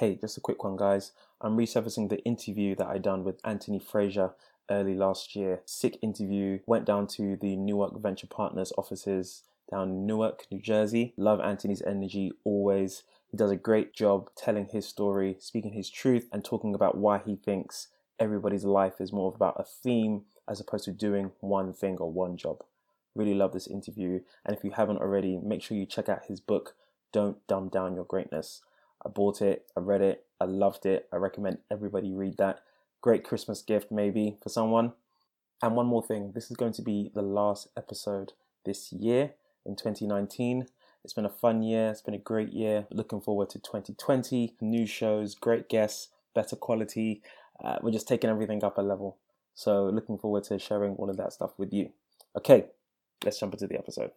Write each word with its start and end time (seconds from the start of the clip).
Hey, 0.00 0.16
just 0.18 0.38
a 0.38 0.40
quick 0.40 0.64
one, 0.64 0.78
guys. 0.78 1.12
I'm 1.42 1.58
resurfacing 1.58 2.08
the 2.08 2.24
interview 2.24 2.74
that 2.76 2.86
I 2.86 2.96
done 2.96 3.22
with 3.22 3.38
Anthony 3.44 3.78
Frazier 3.78 4.30
early 4.70 4.94
last 4.94 5.36
year. 5.36 5.60
Sick 5.66 5.98
interview. 6.00 6.60
Went 6.64 6.86
down 6.86 7.06
to 7.08 7.36
the 7.36 7.54
Newark 7.54 8.00
Venture 8.00 8.26
Partners 8.26 8.72
offices 8.78 9.42
down 9.70 9.90
in 9.90 10.06
Newark, 10.06 10.46
New 10.50 10.58
Jersey. 10.58 11.12
Love 11.18 11.38
Anthony's 11.42 11.82
energy 11.82 12.32
always. 12.44 13.02
He 13.30 13.36
does 13.36 13.50
a 13.50 13.56
great 13.56 13.92
job 13.92 14.30
telling 14.34 14.68
his 14.68 14.88
story, 14.88 15.36
speaking 15.38 15.74
his 15.74 15.90
truth, 15.90 16.30
and 16.32 16.42
talking 16.42 16.74
about 16.74 16.96
why 16.96 17.18
he 17.18 17.36
thinks 17.36 17.88
everybody's 18.18 18.64
life 18.64 19.02
is 19.02 19.12
more 19.12 19.34
about 19.34 19.60
a 19.60 19.64
theme 19.64 20.22
as 20.48 20.60
opposed 20.60 20.86
to 20.86 20.92
doing 20.92 21.32
one 21.40 21.74
thing 21.74 21.98
or 21.98 22.10
one 22.10 22.38
job. 22.38 22.64
Really 23.14 23.34
love 23.34 23.52
this 23.52 23.66
interview. 23.66 24.20
And 24.46 24.56
if 24.56 24.64
you 24.64 24.70
haven't 24.70 25.02
already, 25.02 25.36
make 25.36 25.62
sure 25.62 25.76
you 25.76 25.84
check 25.84 26.08
out 26.08 26.24
his 26.24 26.40
book, 26.40 26.74
Don't 27.12 27.46
Dumb 27.46 27.68
Down 27.68 27.94
Your 27.94 28.06
Greatness. 28.06 28.62
I 29.04 29.08
bought 29.08 29.40
it, 29.40 29.66
I 29.76 29.80
read 29.80 30.02
it, 30.02 30.24
I 30.40 30.46
loved 30.46 30.86
it. 30.86 31.06
I 31.12 31.16
recommend 31.16 31.58
everybody 31.70 32.12
read 32.12 32.38
that. 32.38 32.60
Great 33.02 33.24
Christmas 33.24 33.62
gift, 33.62 33.92
maybe, 33.92 34.36
for 34.42 34.48
someone. 34.48 34.94
And 35.62 35.76
one 35.76 35.86
more 35.86 36.02
thing 36.02 36.32
this 36.34 36.50
is 36.50 36.56
going 36.56 36.72
to 36.74 36.82
be 36.82 37.10
the 37.14 37.22
last 37.22 37.68
episode 37.76 38.32
this 38.64 38.92
year 38.92 39.32
in 39.66 39.76
2019. 39.76 40.66
It's 41.04 41.12
been 41.12 41.26
a 41.26 41.30
fun 41.30 41.62
year, 41.62 41.90
it's 41.90 42.02
been 42.02 42.14
a 42.14 42.18
great 42.18 42.52
year. 42.52 42.86
Looking 42.90 43.20
forward 43.20 43.50
to 43.50 43.58
2020. 43.58 44.54
New 44.60 44.86
shows, 44.86 45.34
great 45.34 45.68
guests, 45.68 46.08
better 46.34 46.56
quality. 46.56 47.22
Uh, 47.62 47.76
we're 47.82 47.90
just 47.90 48.08
taking 48.08 48.30
everything 48.30 48.64
up 48.64 48.78
a 48.78 48.82
level. 48.82 49.18
So, 49.54 49.86
looking 49.86 50.16
forward 50.16 50.44
to 50.44 50.58
sharing 50.58 50.94
all 50.96 51.10
of 51.10 51.18
that 51.18 51.34
stuff 51.34 51.50
with 51.58 51.72
you. 51.72 51.90
Okay, 52.36 52.66
let's 53.22 53.38
jump 53.38 53.52
into 53.52 53.66
the 53.66 53.76
episode 53.76 54.12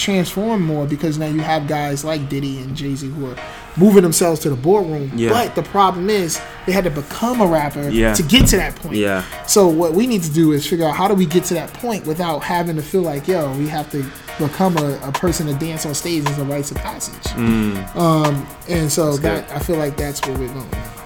transform 0.00 0.62
more 0.62 0.86
because 0.86 1.18
now 1.18 1.26
you 1.26 1.40
have 1.40 1.68
guys 1.68 2.04
like 2.04 2.28
Diddy 2.28 2.58
and 2.58 2.74
Jay 2.76 2.94
Z 2.94 3.06
who 3.08 3.30
are 3.30 3.36
moving 3.76 4.02
themselves 4.02 4.40
to 4.40 4.50
the 4.50 4.56
boardroom. 4.56 5.12
Yeah. 5.14 5.30
But 5.30 5.54
the 5.54 5.62
problem 5.62 6.10
is 6.10 6.40
they 6.66 6.72
had 6.72 6.84
to 6.84 6.90
become 6.90 7.40
a 7.40 7.46
rapper 7.46 7.88
yeah. 7.88 8.14
to 8.14 8.22
get 8.22 8.46
to 8.48 8.56
that 8.56 8.74
point. 8.76 8.96
Yeah. 8.96 9.24
So 9.46 9.68
what 9.68 9.92
we 9.92 10.06
need 10.06 10.22
to 10.22 10.32
do 10.32 10.52
is 10.52 10.66
figure 10.66 10.86
out 10.86 10.96
how 10.96 11.06
do 11.06 11.14
we 11.14 11.26
get 11.26 11.44
to 11.44 11.54
that 11.54 11.72
point 11.74 12.06
without 12.06 12.40
having 12.40 12.76
to 12.76 12.82
feel 12.82 13.02
like, 13.02 13.28
yo, 13.28 13.56
we 13.56 13.68
have 13.68 13.90
to 13.92 14.04
become 14.38 14.76
a, 14.78 14.98
a 15.02 15.12
person 15.12 15.46
to 15.46 15.54
dance 15.54 15.86
on 15.86 15.94
stage 15.94 16.26
as 16.26 16.38
a 16.38 16.44
rites 16.44 16.70
of 16.70 16.78
passage. 16.78 17.32
Mm. 17.34 17.96
Um, 17.96 18.46
and 18.68 18.90
so 18.90 19.16
that's 19.16 19.22
that 19.22 19.48
good. 19.48 19.56
I 19.56 19.58
feel 19.60 19.76
like 19.76 19.96
that's 19.96 20.26
where 20.26 20.36
we're 20.38 20.52
going. 20.52 20.99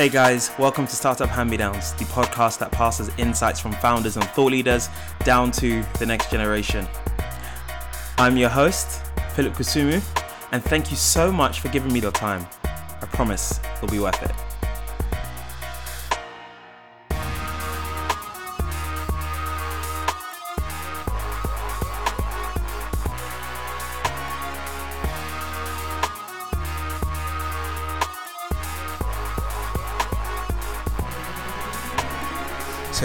Hey 0.00 0.08
guys, 0.08 0.50
welcome 0.58 0.86
to 0.86 0.96
Startup 0.96 1.28
Hand 1.28 1.50
Me 1.50 1.58
Downs, 1.58 1.92
the 1.92 2.06
podcast 2.06 2.58
that 2.60 2.72
passes 2.72 3.10
insights 3.18 3.60
from 3.60 3.72
founders 3.72 4.16
and 4.16 4.24
thought 4.30 4.50
leaders 4.50 4.88
down 5.24 5.50
to 5.50 5.82
the 5.98 6.06
next 6.06 6.30
generation. 6.30 6.88
I'm 8.16 8.38
your 8.38 8.48
host, 8.48 9.04
Philip 9.34 9.52
Kusumu, 9.52 10.02
and 10.52 10.64
thank 10.64 10.90
you 10.90 10.96
so 10.96 11.30
much 11.30 11.60
for 11.60 11.68
giving 11.68 11.92
me 11.92 12.00
the 12.00 12.10
time. 12.12 12.46
I 12.64 13.06
promise 13.12 13.60
it'll 13.74 13.88
be 13.88 13.98
worth 13.98 14.22
it. 14.22 14.49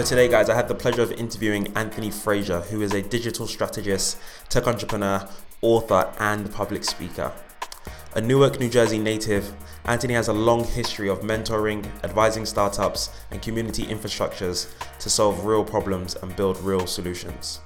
Today, 0.06 0.28
guys, 0.28 0.48
I 0.48 0.54
had 0.54 0.68
the 0.68 0.74
pleasure 0.74 1.02
of 1.02 1.10
interviewing 1.10 1.76
Anthony 1.76 2.12
Frazier, 2.12 2.60
who 2.60 2.80
is 2.80 2.92
a 2.94 3.02
digital 3.02 3.48
strategist, 3.48 4.18
tech 4.48 4.68
entrepreneur, 4.68 5.28
author, 5.62 6.12
and 6.20 6.52
public 6.52 6.84
speaker. 6.84 7.32
A 8.14 8.20
Newark, 8.20 8.60
New 8.60 8.68
Jersey 8.68 9.00
native, 9.00 9.52
Anthony 9.84 10.14
has 10.14 10.28
a 10.28 10.32
long 10.32 10.62
history 10.62 11.08
of 11.08 11.22
mentoring, 11.22 11.84
advising 12.04 12.46
startups, 12.46 13.10
and 13.32 13.42
community 13.42 13.82
infrastructures 13.82 14.72
to 15.00 15.10
solve 15.10 15.44
real 15.44 15.64
problems 15.64 16.14
and 16.14 16.36
build 16.36 16.56
real 16.60 16.86
solutions. 16.86 17.58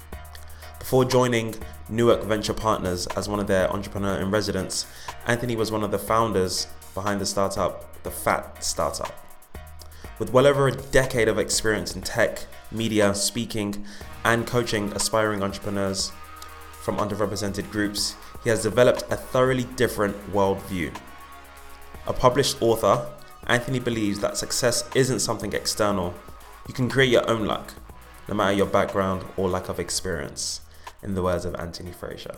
Before 0.78 1.04
joining 1.04 1.56
Newark 1.90 2.22
Venture 2.22 2.54
Partners 2.54 3.06
as 3.08 3.28
one 3.28 3.40
of 3.40 3.48
their 3.48 3.70
entrepreneur 3.70 4.18
in 4.18 4.30
residence, 4.30 4.86
Anthony 5.26 5.56
was 5.56 5.70
one 5.70 5.84
of 5.84 5.90
the 5.90 5.98
founders 5.98 6.68
behind 6.94 7.20
the 7.20 7.26
startup, 7.26 8.02
the 8.02 8.10
Fat 8.10 8.64
Startup. 8.64 9.29
With 10.20 10.34
well 10.34 10.46
over 10.46 10.68
a 10.68 10.72
decade 10.72 11.28
of 11.28 11.38
experience 11.38 11.96
in 11.96 12.02
tech, 12.02 12.44
media, 12.70 13.14
speaking, 13.14 13.86
and 14.22 14.46
coaching 14.46 14.92
aspiring 14.92 15.42
entrepreneurs 15.42 16.12
from 16.82 16.98
underrepresented 16.98 17.70
groups, 17.70 18.16
he 18.44 18.50
has 18.50 18.62
developed 18.62 19.02
a 19.10 19.16
thoroughly 19.16 19.64
different 19.76 20.14
worldview. 20.30 20.94
A 22.06 22.12
published 22.12 22.60
author, 22.60 23.06
Anthony 23.46 23.78
believes 23.78 24.20
that 24.20 24.36
success 24.36 24.84
isn't 24.94 25.20
something 25.20 25.54
external. 25.54 26.12
You 26.68 26.74
can 26.74 26.90
create 26.90 27.08
your 27.08 27.26
own 27.26 27.46
luck, 27.46 27.72
no 28.28 28.34
matter 28.34 28.52
your 28.52 28.66
background 28.66 29.24
or 29.38 29.48
lack 29.48 29.70
of 29.70 29.80
experience, 29.80 30.60
in 31.02 31.14
the 31.14 31.22
words 31.22 31.46
of 31.46 31.54
Anthony 31.54 31.92
Frazier. 31.92 32.36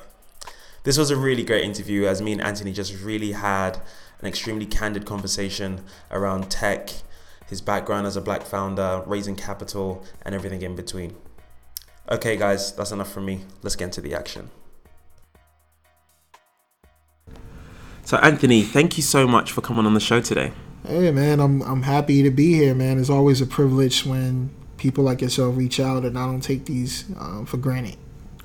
This 0.84 0.98
was 0.98 1.10
a 1.10 1.16
really 1.16 1.42
great 1.42 1.64
interview 1.64 2.06
as 2.06 2.22
me 2.22 2.30
and 2.30 2.42
Anthony 2.42 2.72
just 2.72 3.02
really 3.02 3.32
had 3.32 3.80
an 4.20 4.28
extremely 4.28 4.66
candid 4.66 5.04
conversation 5.04 5.82
around 6.12 6.48
tech 6.48 6.92
his 7.52 7.60
background 7.60 8.06
as 8.06 8.16
a 8.16 8.20
black 8.22 8.42
founder, 8.44 9.02
raising 9.04 9.36
capital, 9.36 10.02
and 10.24 10.34
everything 10.34 10.62
in 10.62 10.74
between. 10.74 11.14
Okay, 12.10 12.34
guys, 12.34 12.72
that's 12.72 12.92
enough 12.92 13.12
from 13.12 13.26
me. 13.26 13.42
Let's 13.62 13.76
get 13.76 13.84
into 13.84 14.00
the 14.00 14.14
action. 14.14 14.50
So, 18.04 18.16
Anthony, 18.16 18.62
thank 18.62 18.96
you 18.96 19.02
so 19.02 19.28
much 19.28 19.52
for 19.52 19.60
coming 19.60 19.84
on 19.84 19.92
the 19.92 20.00
show 20.00 20.22
today. 20.22 20.52
Hey, 20.86 21.10
man, 21.10 21.40
I'm 21.40 21.60
I'm 21.62 21.82
happy 21.82 22.22
to 22.22 22.30
be 22.30 22.54
here, 22.54 22.74
man. 22.74 22.98
It's 22.98 23.10
always 23.10 23.42
a 23.42 23.46
privilege 23.46 24.06
when 24.06 24.48
people 24.78 25.04
like 25.04 25.20
yourself 25.20 25.54
reach 25.54 25.78
out, 25.78 26.06
and 26.06 26.18
I 26.18 26.24
don't 26.24 26.40
take 26.40 26.64
these 26.64 27.04
um, 27.20 27.44
for 27.44 27.58
granted. 27.58 27.98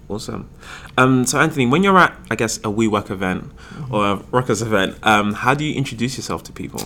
Awesome. 0.10 0.50
Um, 0.98 1.26
so, 1.26 1.40
Anthony, 1.40 1.66
when 1.66 1.82
you're 1.82 1.98
at, 1.98 2.14
I 2.30 2.36
guess, 2.36 2.58
a 2.58 2.70
WeWork 2.80 3.10
event 3.10 3.56
mm-hmm. 3.56 3.94
or 3.94 4.06
a 4.06 4.16
Rockers 4.32 4.62
event, 4.62 4.98
um, 5.04 5.34
how 5.34 5.54
do 5.54 5.64
you 5.64 5.76
introduce 5.76 6.18
yourself 6.18 6.44
to 6.44 6.52
people? 6.52 6.82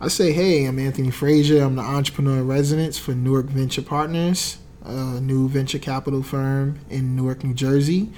I 0.00 0.06
say, 0.06 0.32
hey, 0.32 0.64
I'm 0.64 0.78
Anthony 0.78 1.10
Frazier. 1.10 1.60
I'm 1.60 1.74
the 1.74 1.82
entrepreneur 1.82 2.36
in 2.36 2.46
residence 2.46 2.96
for 2.96 3.16
Newark 3.16 3.46
Venture 3.46 3.82
Partners, 3.82 4.58
a 4.84 5.20
new 5.20 5.48
venture 5.48 5.80
capital 5.80 6.22
firm 6.22 6.78
in 6.88 7.16
Newark, 7.16 7.42
New 7.42 7.52
Jersey. 7.52 8.12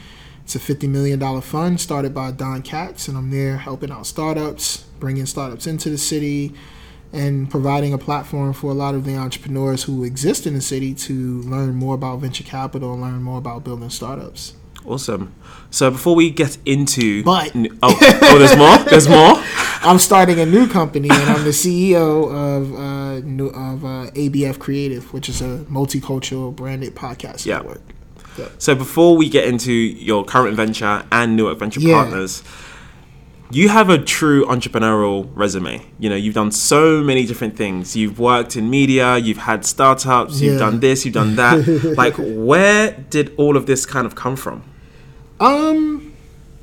It's 0.45 0.55
a 0.55 0.59
$50 0.59 0.91
million 0.91 1.41
fund 1.41 1.81
started 1.81 2.13
by 2.13 2.33
Don 2.33 2.61
Katz, 2.61 3.09
and 3.09 3.17
I'm 3.17 3.31
there 3.31 3.57
helping 3.57 3.91
out 3.91 4.07
startups, 4.07 4.85
bringing 4.99 5.25
startups 5.25 5.67
into 5.67 5.89
the 5.89 5.97
city, 5.97 6.53
and 7.15 7.51
providing 7.51 7.95
a 7.95 7.99
platform 7.99 8.53
for 8.53 8.71
a 8.71 8.75
lot 8.75 8.95
of 8.95 9.07
the 9.07 9.17
entrepreneurs 9.17 9.85
who 9.85 10.05
exist 10.05 10.47
in 10.47 10.53
the 10.53 10.61
city 10.61 10.93
to 10.93 11.41
learn 11.41 11.77
more 11.77 11.95
about 11.95 12.21
venture 12.21 12.45
capital 12.45 12.93
and 12.93 13.01
learn 13.01 13.23
more 13.23 13.39
about 13.39 13.65
building 13.65 13.89
startups. 13.89 14.53
Awesome. 14.85 15.35
So 15.71 15.91
before 15.91 16.15
we 16.15 16.31
get 16.31 16.59
into, 16.67 17.23
but 17.23 17.53
oh, 17.55 17.99
oh, 18.23 18.39
there's 18.39 18.57
more. 18.57 18.79
There's 18.79 19.09
more. 19.09 19.43
I'm 19.83 19.99
starting 19.99 20.39
a 20.39 20.47
new 20.47 20.69
company, 20.69 21.09
and 21.11 21.31
I'm 21.31 21.45
the 21.45 21.51
CEO 21.51 22.29
of 22.29 22.75
uh, 22.75 23.27
new, 23.27 23.47
of 23.49 23.85
uh, 23.85 24.11
ABF 24.11 24.59
Creative, 24.59 25.11
which 25.15 25.29
is 25.29 25.41
a 25.41 25.65
multicultural 25.71 26.55
branded 26.55 26.95
podcast 26.95 27.47
yeah. 27.47 27.57
network. 27.57 27.81
Yeah. 28.37 28.49
So 28.59 28.75
before 28.75 29.17
we 29.17 29.31
get 29.31 29.47
into 29.47 29.73
your 29.73 30.25
current 30.25 30.55
venture 30.55 31.05
and 31.11 31.35
Newark 31.35 31.59
Venture 31.59 31.81
yeah. 31.81 31.95
Partners, 31.95 32.43
you 33.51 33.71
have 33.71 33.89
a 33.89 33.99
true 33.99 34.45
entrepreneurial 34.47 35.31
resume. 35.35 35.85
You 35.99 36.11
know, 36.11 36.17
you've 36.17 36.35
done 36.35 36.53
so 36.53 37.03
many 37.03 37.25
different 37.25 37.57
things. 37.57 37.97
You've 37.97 38.19
worked 38.19 38.57
in 38.57 38.69
media, 38.69 39.17
you've 39.17 39.39
had 39.39 39.65
startups, 39.65 40.41
you've 40.41 40.59
done 40.59 40.81
this, 40.81 41.05
you've 41.05 41.15
done 41.15 41.37
that. 41.37 41.95
like, 41.97 42.15
where 42.19 42.93
did 42.93 43.35
all 43.39 43.57
of 43.57 43.65
this 43.67 43.87
kind 43.87 44.07
of 44.07 44.15
come 44.15 44.37
from? 44.37 44.63
Um, 45.41 46.15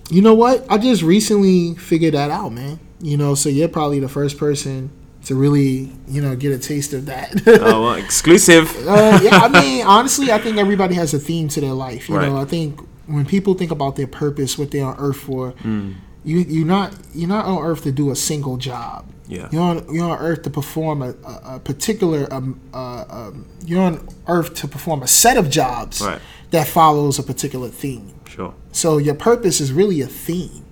you 0.09 0.21
know 0.21 0.35
what? 0.35 0.65
I 0.69 0.77
just 0.77 1.01
recently 1.01 1.75
figured 1.75 2.13
that 2.13 2.29
out, 2.29 2.53
man. 2.53 2.79
You 2.99 3.17
know, 3.17 3.35
so 3.35 3.49
you're 3.49 3.67
probably 3.67 3.99
the 3.99 4.09
first 4.09 4.37
person 4.37 4.89
to 5.25 5.35
really, 5.35 5.91
you 6.07 6.21
know, 6.21 6.35
get 6.35 6.53
a 6.53 6.57
taste 6.57 6.93
of 6.93 7.05
that. 7.07 7.41
oh, 7.47 7.81
well, 7.81 7.93
exclusive. 7.95 8.73
uh, 8.87 9.19
yeah, 9.21 9.37
I 9.37 9.61
mean, 9.61 9.85
honestly, 9.85 10.31
I 10.31 10.39
think 10.39 10.57
everybody 10.57 10.95
has 10.95 11.13
a 11.13 11.19
theme 11.19 11.47
to 11.49 11.61
their 11.61 11.73
life. 11.73 12.07
You 12.09 12.15
right. 12.15 12.29
know, 12.29 12.37
I 12.37 12.45
think 12.45 12.79
when 13.07 13.25
people 13.25 13.53
think 13.53 13.71
about 13.71 13.95
their 13.95 14.07
purpose, 14.07 14.57
what 14.57 14.71
they're 14.71 14.85
on 14.85 14.95
Earth 14.97 15.17
for, 15.17 15.51
mm. 15.53 15.95
you 16.23 16.39
you're 16.39 16.65
not 16.65 16.93
you're 17.13 17.29
not 17.29 17.45
on 17.45 17.63
Earth 17.63 17.83
to 17.83 17.91
do 17.91 18.11
a 18.11 18.15
single 18.15 18.57
job. 18.57 19.11
Yeah. 19.27 19.49
You're 19.51 19.61
on 19.61 19.93
you're 19.93 20.09
on 20.09 20.17
Earth 20.19 20.43
to 20.43 20.49
perform 20.49 21.01
a, 21.01 21.09
a, 21.09 21.55
a 21.55 21.59
particular 21.59 22.31
um, 22.33 22.59
uh, 22.73 23.05
um, 23.09 23.45
you're 23.65 23.81
on 23.81 24.07
Earth 24.27 24.53
to 24.55 24.67
perform 24.67 25.03
a 25.03 25.07
set 25.07 25.37
of 25.37 25.49
jobs 25.49 26.01
right. 26.01 26.21
that 26.51 26.67
follows 26.67 27.19
a 27.19 27.23
particular 27.23 27.69
theme. 27.69 28.13
Sure. 28.27 28.53
So 28.71 28.97
your 28.97 29.15
purpose 29.15 29.59
is 29.59 29.73
really 29.73 30.01
a 30.01 30.07
theme. 30.07 30.63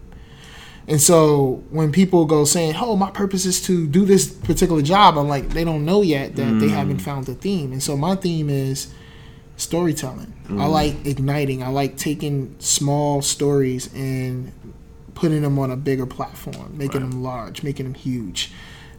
And 0.87 1.01
so 1.01 1.63
when 1.71 1.91
people 1.91 2.25
go 2.25 2.45
saying, 2.45 2.75
"Oh, 2.79 2.95
my 2.95 3.09
purpose 3.09 3.45
is 3.45 3.61
to 3.63 3.87
do 3.87 4.05
this 4.05 4.27
particular 4.27 4.81
job," 4.81 5.17
I'm 5.17 5.27
like, 5.27 5.49
they 5.49 5.63
don't 5.63 5.83
know 5.83 6.01
yet 6.01 6.35
that 6.35 6.45
mm. 6.45 6.59
they 6.59 6.69
haven't 6.69 6.99
found 6.99 7.25
the 7.25 7.33
theme. 7.33 7.71
And 7.71 7.81
so 7.81 7.97
my 7.97 8.15
theme 8.15 8.49
is 8.49 8.87
storytelling. 9.57 10.33
I 10.49 10.67
like 10.67 11.05
igniting. 11.05 11.63
I 11.63 11.69
like 11.69 11.97
taking 11.97 12.55
small 12.59 13.21
stories 13.23 13.91
and 13.95 14.51
putting 15.15 15.41
them 15.41 15.57
on 15.57 15.71
a 15.71 15.75
bigger 15.75 16.05
platform, 16.05 16.77
making 16.77 17.01
Right. 17.01 17.09
them 17.09 17.23
large, 17.23 17.63
making 17.63 17.85
them 17.85 17.95
huge. 17.95 18.51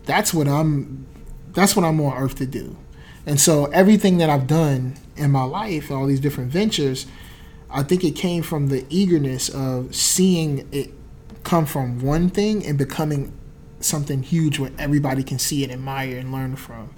That's 0.07 0.35
what 0.35 0.49
I'm. 0.49 1.07
That's 1.53 1.77
what 1.77 1.85
I'm 1.85 2.01
on 2.01 2.17
earth 2.17 2.37
to 2.37 2.47
do. 2.47 2.77
And 3.27 3.41
so 3.41 3.67
everything 3.67 4.19
that 4.19 4.29
I've 4.29 4.47
done 4.47 4.95
in 5.17 5.31
my 5.31 5.45
life, 5.45 5.91
all 5.91 6.07
these 6.07 6.21
different 6.21 6.51
ventures, 6.51 7.07
I 7.71 7.83
think 7.83 8.05
it 8.05 8.13
came 8.13 8.43
from 8.43 8.69
the 8.69 8.85
eagerness 8.89 9.49
of 9.49 9.95
seeing 9.95 10.69
it 10.73 10.93
come 11.47 11.65
from 11.65 12.01
one 12.01 12.29
thing 12.29 12.67
and 12.67 12.77
becoming 12.77 13.33
something 13.79 14.23
huge 14.23 14.59
where 14.59 14.73
everybody 14.79 15.23
can 15.23 15.39
see 15.39 15.63
it, 15.63 15.71
admire, 15.71 16.19
and 16.19 16.33
learn 16.33 16.57
from. 16.57 16.91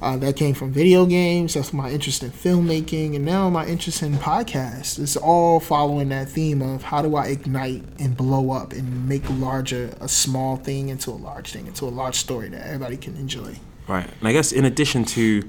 Uh, 0.00 0.16
that 0.16 0.36
came 0.36 0.54
from 0.54 0.72
video 0.72 1.04
games. 1.04 1.54
That's 1.54 1.72
my 1.72 1.90
interest 1.90 2.22
in 2.22 2.30
filmmaking, 2.30 3.14
and 3.14 3.24
now 3.24 3.50
my 3.50 3.66
interest 3.66 4.02
in 4.02 4.14
podcasts. 4.14 4.98
It's 4.98 5.16
all 5.16 5.60
following 5.60 6.08
that 6.08 6.28
theme 6.28 6.60
of 6.62 6.82
how 6.82 7.02
do 7.02 7.14
I 7.14 7.26
ignite 7.26 7.84
and 7.98 8.16
blow 8.16 8.50
up 8.50 8.72
and 8.72 9.08
make 9.08 9.22
larger 9.30 9.94
a 10.00 10.08
small 10.08 10.56
thing 10.56 10.88
into 10.88 11.10
a 11.10 11.18
large 11.28 11.52
thing, 11.52 11.66
into 11.66 11.84
a 11.84 11.90
large 11.90 12.16
story 12.16 12.48
that 12.48 12.66
everybody 12.66 12.96
can 12.96 13.16
enjoy. 13.16 13.56
Right. 13.86 14.08
And 14.18 14.28
I 14.28 14.32
guess 14.32 14.50
in 14.50 14.64
addition 14.64 15.04
to 15.16 15.48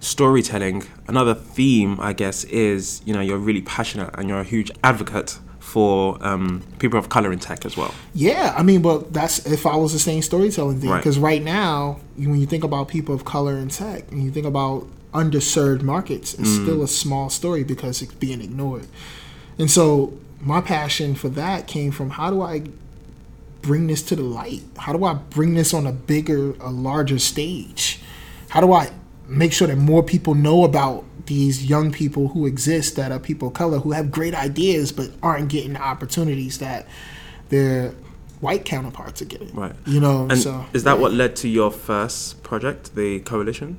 storytelling, 0.00 0.84
another 1.06 1.34
theme, 1.34 1.98
I 2.00 2.14
guess, 2.14 2.44
is 2.44 3.02
you 3.04 3.12
know 3.12 3.20
you're 3.20 3.38
really 3.38 3.62
passionate 3.62 4.10
and 4.14 4.28
you're 4.28 4.40
a 4.40 4.44
huge 4.44 4.70
advocate 4.82 5.38
for 5.70 6.18
um, 6.26 6.62
people 6.80 6.98
of 6.98 7.08
color 7.08 7.32
in 7.32 7.38
tech 7.38 7.64
as 7.64 7.76
well. 7.76 7.94
Yeah, 8.12 8.52
I 8.56 8.62
mean, 8.64 8.82
well, 8.82 8.98
that's 9.10 9.46
it 9.46 9.58
follows 9.58 9.92
the 9.92 10.00
same 10.00 10.20
storytelling 10.22 10.80
thing 10.80 10.90
Right. 10.90 10.98
because 10.98 11.18
right 11.18 11.42
now, 11.42 12.00
when 12.16 12.40
you 12.40 12.46
think 12.46 12.64
about 12.64 12.88
people 12.88 13.14
of 13.14 13.24
color 13.24 13.56
in 13.56 13.68
tech, 13.68 14.10
and 14.10 14.22
you 14.24 14.30
think 14.32 14.46
about 14.46 14.86
underserved 15.14 15.82
markets, 15.82 16.34
it's 16.34 16.50
still 16.50 16.82
a 16.82 16.88
small 16.88 17.30
story 17.30 17.62
because 17.64 18.02
it's 18.02 18.12
being 18.14 18.40
ignored. 18.40 18.86
And 19.58 19.70
so, 19.70 20.12
my 20.40 20.60
passion 20.60 21.14
for 21.14 21.28
that 21.30 21.66
came 21.68 21.92
from 21.92 22.10
how 22.10 22.30
do 22.30 22.42
I 22.42 22.62
bring 23.62 23.86
this 23.86 24.02
to 24.04 24.16
the 24.16 24.22
light? 24.22 24.62
How 24.78 24.92
do 24.92 25.04
I 25.04 25.14
bring 25.14 25.54
this 25.54 25.72
on 25.72 25.86
a 25.86 25.92
bigger, 25.92 26.54
a 26.60 26.70
larger 26.70 27.18
stage? 27.20 28.00
How 28.48 28.60
do 28.60 28.72
I 28.72 28.90
make 29.28 29.52
sure 29.52 29.68
that 29.68 29.76
more 29.76 30.02
people 30.02 30.34
know 30.34 30.64
about 30.64 31.04
these 31.30 31.64
young 31.64 31.92
people 31.92 32.26
who 32.26 32.44
exist 32.44 32.96
that 32.96 33.12
are 33.12 33.20
people 33.20 33.48
of 33.48 33.54
color 33.54 33.78
who 33.78 33.92
have 33.92 34.10
great 34.10 34.34
ideas 34.34 34.90
but 34.90 35.08
aren't 35.22 35.48
getting 35.48 35.74
the 35.74 35.80
opportunities 35.80 36.58
that 36.58 36.88
their 37.50 37.94
white 38.40 38.64
counterparts 38.64 39.22
are 39.22 39.26
getting? 39.26 39.54
Right. 39.54 39.72
You 39.86 40.00
know, 40.00 40.26
And 40.28 40.36
so 40.36 40.66
is 40.72 40.82
that 40.82 40.94
yeah. 40.94 41.02
what 41.02 41.12
led 41.12 41.36
to 41.36 41.48
your 41.48 41.70
first 41.70 42.42
project, 42.42 42.96
the 42.96 43.20
Koalition? 43.20 43.76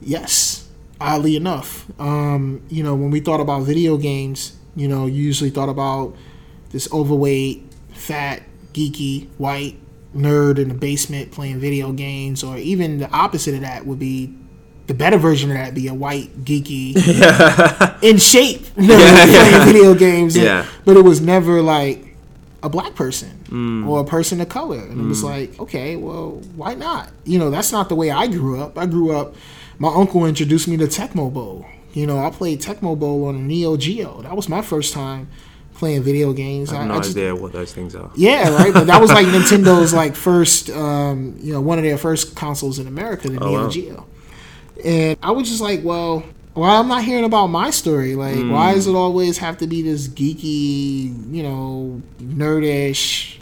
Yes, 0.00 0.68
oddly 1.00 1.34
enough. 1.34 1.84
Um, 2.00 2.62
you 2.68 2.84
know, 2.84 2.94
when 2.94 3.10
we 3.10 3.18
thought 3.18 3.40
about 3.40 3.62
video 3.62 3.96
games, 3.96 4.56
you 4.76 4.86
know, 4.86 5.06
you 5.06 5.20
usually 5.20 5.50
thought 5.50 5.68
about 5.68 6.14
this 6.70 6.90
overweight, 6.92 7.64
fat, 7.92 8.44
geeky, 8.72 9.26
white 9.36 9.80
nerd 10.14 10.58
in 10.58 10.68
the 10.68 10.74
basement 10.74 11.32
playing 11.32 11.58
video 11.58 11.90
games, 11.90 12.44
or 12.44 12.56
even 12.56 12.98
the 12.98 13.10
opposite 13.10 13.54
of 13.54 13.62
that 13.62 13.84
would 13.84 13.98
be 13.98 14.32
the 14.86 14.94
better 14.94 15.16
version 15.18 15.50
of 15.50 15.56
that 15.56 15.74
be 15.74 15.88
a 15.88 15.94
white, 15.94 16.44
geeky, 16.44 16.96
in 18.02 18.18
shape 18.18 18.60
nerd 18.76 19.26
playing 19.30 19.64
video 19.66 19.94
games. 19.94 20.34
And- 20.36 20.44
Yeah. 20.44 20.66
But 20.84 20.96
it 20.96 21.02
was 21.04 21.20
never 21.20 21.62
like 21.62 22.16
a 22.62 22.68
black 22.68 22.94
person 22.94 23.84
or 23.86 24.00
a 24.00 24.04
person 24.04 24.40
of 24.40 24.48
color. 24.48 24.78
And 24.78 25.00
it 25.00 25.04
was 25.04 25.22
like, 25.24 25.58
okay, 25.60 25.96
well, 25.96 26.40
why 26.56 26.74
not? 26.74 27.10
You 27.24 27.38
know, 27.38 27.50
that's 27.50 27.72
not 27.72 27.88
the 27.88 27.94
way 27.96 28.10
I 28.10 28.26
grew 28.28 28.60
up. 28.60 28.78
I 28.78 28.86
grew 28.86 29.10
up, 29.16 29.34
my 29.78 29.92
uncle 29.92 30.26
introduced 30.26 30.68
me 30.68 30.76
to 30.78 30.84
Tecmo 30.86 31.32
Bowl. 31.32 31.66
You 31.92 32.06
know, 32.06 32.24
I 32.24 32.30
played 32.30 32.60
Tecmo 32.60 32.98
Bowl 32.98 33.26
on 33.26 33.46
Neo 33.48 33.76
Geo. 33.76 34.22
That 34.22 34.34
was 34.36 34.48
my 34.48 34.62
first 34.62 34.94
time 34.94 35.28
playing 35.74 36.02
video 36.02 36.32
games. 36.32 36.72
I 36.72 36.76
have 36.76 36.86
no 36.88 36.94
idea 37.00 37.34
what 37.34 37.52
those 37.52 37.72
things 37.72 37.94
are. 37.96 38.10
Yeah, 38.14 38.54
right. 38.54 38.72
But 38.72 38.86
that 38.86 39.00
was 39.00 39.10
like 39.10 39.26
Nintendo's 39.26 39.92
like 39.92 40.14
first, 40.14 40.70
um, 40.70 41.36
you 41.40 41.52
know, 41.52 41.60
one 41.60 41.78
of 41.78 41.84
their 41.84 41.98
first 41.98 42.34
consoles 42.36 42.78
in 42.78 42.86
America, 42.86 43.28
the 43.28 43.42
Oh, 43.42 43.48
Neo 43.48 43.62
wow. 43.64 43.68
Geo. 43.68 44.06
And 44.84 45.16
I 45.22 45.30
was 45.30 45.48
just 45.48 45.60
like, 45.60 45.80
well, 45.82 46.24
why 46.54 46.78
I'm 46.78 46.88
not 46.88 47.04
hearing 47.04 47.24
about 47.24 47.46
my 47.48 47.70
story? 47.70 48.14
Like, 48.14 48.36
mm. 48.36 48.50
why 48.50 48.74
does 48.74 48.86
it 48.86 48.94
always 48.94 49.38
have 49.38 49.58
to 49.58 49.66
be 49.66 49.82
this 49.82 50.08
geeky, 50.08 51.32
you 51.32 51.42
know, 51.42 52.02
nerdish 52.20 53.38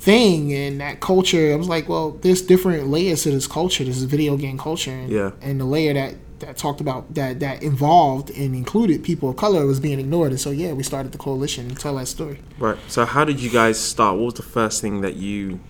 thing 0.00 0.52
and 0.52 0.80
that 0.80 1.00
culture? 1.00 1.52
I 1.52 1.56
was 1.56 1.68
like, 1.68 1.88
well, 1.88 2.12
there's 2.12 2.42
different 2.42 2.88
layers 2.88 3.22
to 3.24 3.30
this 3.30 3.46
culture. 3.46 3.84
This 3.84 3.96
is 3.96 4.04
video 4.04 4.36
game 4.36 4.58
culture, 4.58 4.90
and, 4.90 5.10
Yeah. 5.10 5.30
and 5.40 5.60
the 5.60 5.64
layer 5.64 5.94
that 5.94 6.14
that 6.38 6.56
talked 6.58 6.82
about 6.82 7.14
that 7.14 7.40
that 7.40 7.62
involved 7.62 8.28
and 8.30 8.54
included 8.54 9.02
people 9.02 9.30
of 9.30 9.36
color 9.36 9.64
was 9.64 9.80
being 9.80 9.98
ignored. 9.98 10.32
And 10.32 10.40
so, 10.40 10.50
yeah, 10.50 10.72
we 10.72 10.82
started 10.82 11.12
the 11.12 11.18
Koalition 11.18 11.68
to 11.70 11.74
tell 11.74 11.96
that 11.96 12.08
story. 12.08 12.40
Right. 12.58 12.76
So 12.88 13.04
how 13.06 13.24
did 13.24 13.40
you 13.40 13.50
guys 13.50 13.78
start? 13.78 14.16
What 14.16 14.24
was 14.24 14.34
the 14.34 14.42
first 14.42 14.82
thing 14.82 15.00
that 15.00 15.16
you 15.16 15.60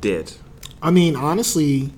did? 0.00 0.34
I 0.82 0.90
mean, 0.90 1.16
honestly, 1.16 1.92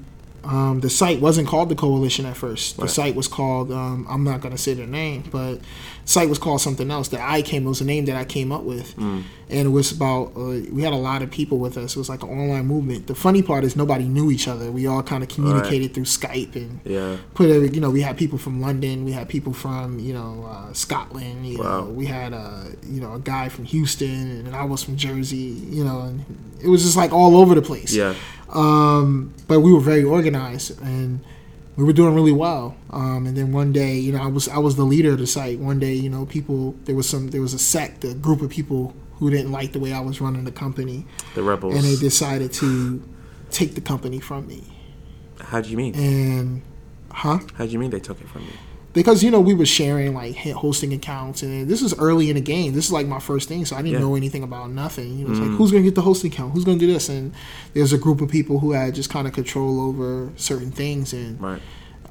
um, 0.47 0.81
the 0.81 0.91
site 0.91 1.21
wasn't 1.21 1.49
called 1.49 1.69
the 1.69 1.75
Koalition 1.75 2.25
at 2.25 2.37
first. 2.37 2.77
The 2.77 2.83
Right. 2.83 2.91
site 2.91 3.15
was 3.15 3.29
called 3.29 3.71
um, 3.73 4.07
I'm 4.09 4.25
not 4.25 4.41
gonna 4.41 4.59
say 4.59 4.75
their 4.75 4.87
name, 4.87 5.25
but 5.31 5.61
site 6.07 6.29
was 6.31 6.39
called 6.39 6.61
something 6.63 6.91
else. 6.91 7.09
That 7.09 7.21
I 7.21 7.43
came 7.43 7.67
it 7.67 7.69
was 7.69 7.81
a 7.83 7.85
name 7.85 8.07
that 8.07 8.17
I 8.17 8.25
came 8.25 8.51
up 8.53 8.63
with, 8.63 8.97
and 8.97 9.25
it 9.49 9.69
was 9.71 9.93
about 9.93 10.33
uh, 10.37 10.63
we 10.73 10.83
had 10.83 10.93
a 10.95 10.97
lot 11.11 11.21
of 11.23 11.31
people 11.31 11.59
with 11.59 11.77
us. 11.77 11.95
It 11.95 11.99
was 11.99 12.09
like 12.09 12.23
an 12.23 12.31
online 12.31 12.65
movement. 12.67 13.07
The 13.09 13.15
funny 13.15 13.43
part 13.43 13.65
is 13.65 13.77
nobody 13.77 14.05
knew 14.09 14.31
each 14.31 14.49
other. 14.49 14.71
We 14.73 14.87
all 14.87 15.03
kind 15.03 15.23
of 15.23 15.29
communicated 15.29 15.93
through 15.95 16.05
Skype 16.05 16.57
and 16.57 16.81
Yeah. 16.85 17.17
put 17.35 17.51
every, 17.51 17.69
you 17.71 17.81
know 17.81 17.91
we 17.91 18.01
had 18.01 18.17
people 18.17 18.39
from 18.39 18.61
London, 18.61 19.05
we 19.05 19.13
had 19.13 19.29
people 19.29 19.53
from 19.53 19.99
you 19.99 20.15
know 20.15 20.47
uh, 20.49 20.73
Scotland, 20.73 21.47
you 21.47 21.59
Wow. 21.59 21.81
know 21.83 21.91
we 21.91 22.07
had 22.07 22.33
uh, 22.33 22.65
you 22.89 23.01
know 23.01 23.13
a 23.15 23.21
guy 23.21 23.49
from 23.49 23.65
Houston, 23.67 24.47
and 24.47 24.55
I 24.57 24.65
was 24.65 24.83
from 24.83 24.97
Jersey, 24.97 25.37
you 25.77 25.85
know, 25.85 26.01
and 26.03 26.25
it 26.63 26.69
was 26.69 26.83
just 26.83 26.97
like 26.97 27.13
all 27.13 27.37
over 27.37 27.55
the 27.55 27.63
place. 27.63 27.93
Yeah. 27.95 28.15
Um, 28.49 29.35
but 29.49 29.61
we 29.61 29.73
were 29.73 29.81
very 29.81 30.05
organized 30.05 30.81
and 30.81 31.19
we 31.77 31.85
were 31.85 31.93
doing 31.93 32.15
really 32.15 32.33
well. 32.33 32.75
Um, 32.91 33.27
and 33.27 33.37
then 33.37 33.53
one 33.53 33.73
day, 33.73 33.97
you 33.97 34.13
know, 34.13 34.23
I 34.23 34.27
was 34.29 34.49
I 34.49 34.59
was 34.59 34.77
the 34.77 34.85
leader 34.85 35.13
of 35.13 35.19
the 35.19 35.27
site. 35.27 35.59
One 35.59 35.79
day, 35.79 35.95
you 35.95 36.09
know, 36.11 36.27
people 36.27 36.75
there 36.85 36.95
was 36.95 37.09
some 37.09 37.29
there 37.29 37.41
was 37.43 37.55
a 37.55 37.59
sect, 37.59 38.05
a 38.05 38.15
group 38.15 38.41
of 38.43 38.51
people 38.51 38.95
who 39.19 39.31
didn't 39.31 39.51
like 39.53 39.73
the 39.73 39.79
way 39.81 39.93
I 39.93 40.01
was 40.01 40.21
running 40.21 40.45
the 40.45 40.53
company, 40.53 41.07
The 41.35 41.43
rebels. 41.43 41.75
and 41.75 41.85
they 41.85 41.97
decided 41.97 42.53
to 42.55 43.03
take 43.51 43.75
the 43.75 43.81
company 43.81 44.21
from 44.21 44.47
me. 44.47 44.63
How 45.41 45.61
do 45.61 45.71
you 45.71 45.77
mean? 45.77 45.95
And 45.95 46.63
huh? 47.11 47.39
How 47.55 47.65
do 47.65 47.71
you 47.71 47.79
mean 47.79 47.91
they 47.91 48.01
took 48.01 48.21
it 48.21 48.29
from 48.29 48.43
you? 48.43 48.53
Because 48.97 49.23
you 49.23 49.31
know 49.31 49.39
we 49.41 49.55
were 49.55 49.67
sharing 49.67 50.13
like 50.15 50.35
hosting 50.37 50.93
accounts 50.93 51.43
and 51.45 51.69
this 51.69 51.81
was 51.83 51.97
early 51.99 52.31
in 52.31 52.35
the 52.35 52.41
game 52.41 52.73
this 52.73 52.87
is 52.87 52.93
like 52.93 53.07
my 53.07 53.21
first 53.21 53.47
thing 53.49 53.65
so 53.65 53.77
i 53.77 53.83
didn't 53.83 53.93
Yeah. 53.93 53.99
Mm. 53.99 54.09
know 54.09 54.15
anything 54.17 54.43
about 54.43 54.71
nothing 54.71 55.17
you 55.19 55.25
know 55.25 55.31
it's 55.31 55.41
like 55.41 55.51
who's 55.51 55.71
gonna 55.71 55.85
get 55.85 55.95
the 55.95 56.03
hosting 56.03 56.33
account 56.33 56.53
who's 56.53 56.65
gonna 56.65 56.79
do 56.79 56.87
this 56.93 57.09
and 57.09 57.33
there's 57.75 57.93
a 57.93 57.99
group 57.99 58.21
of 58.21 58.29
people 58.31 58.59
who 58.59 58.73
had 58.73 58.95
just 58.95 59.11
kind 59.11 59.29
of 59.29 59.33
control 59.35 59.81
over 59.81 60.33
certain 60.37 60.73
things 60.73 61.13
and 61.13 61.41
Right. 61.41 61.63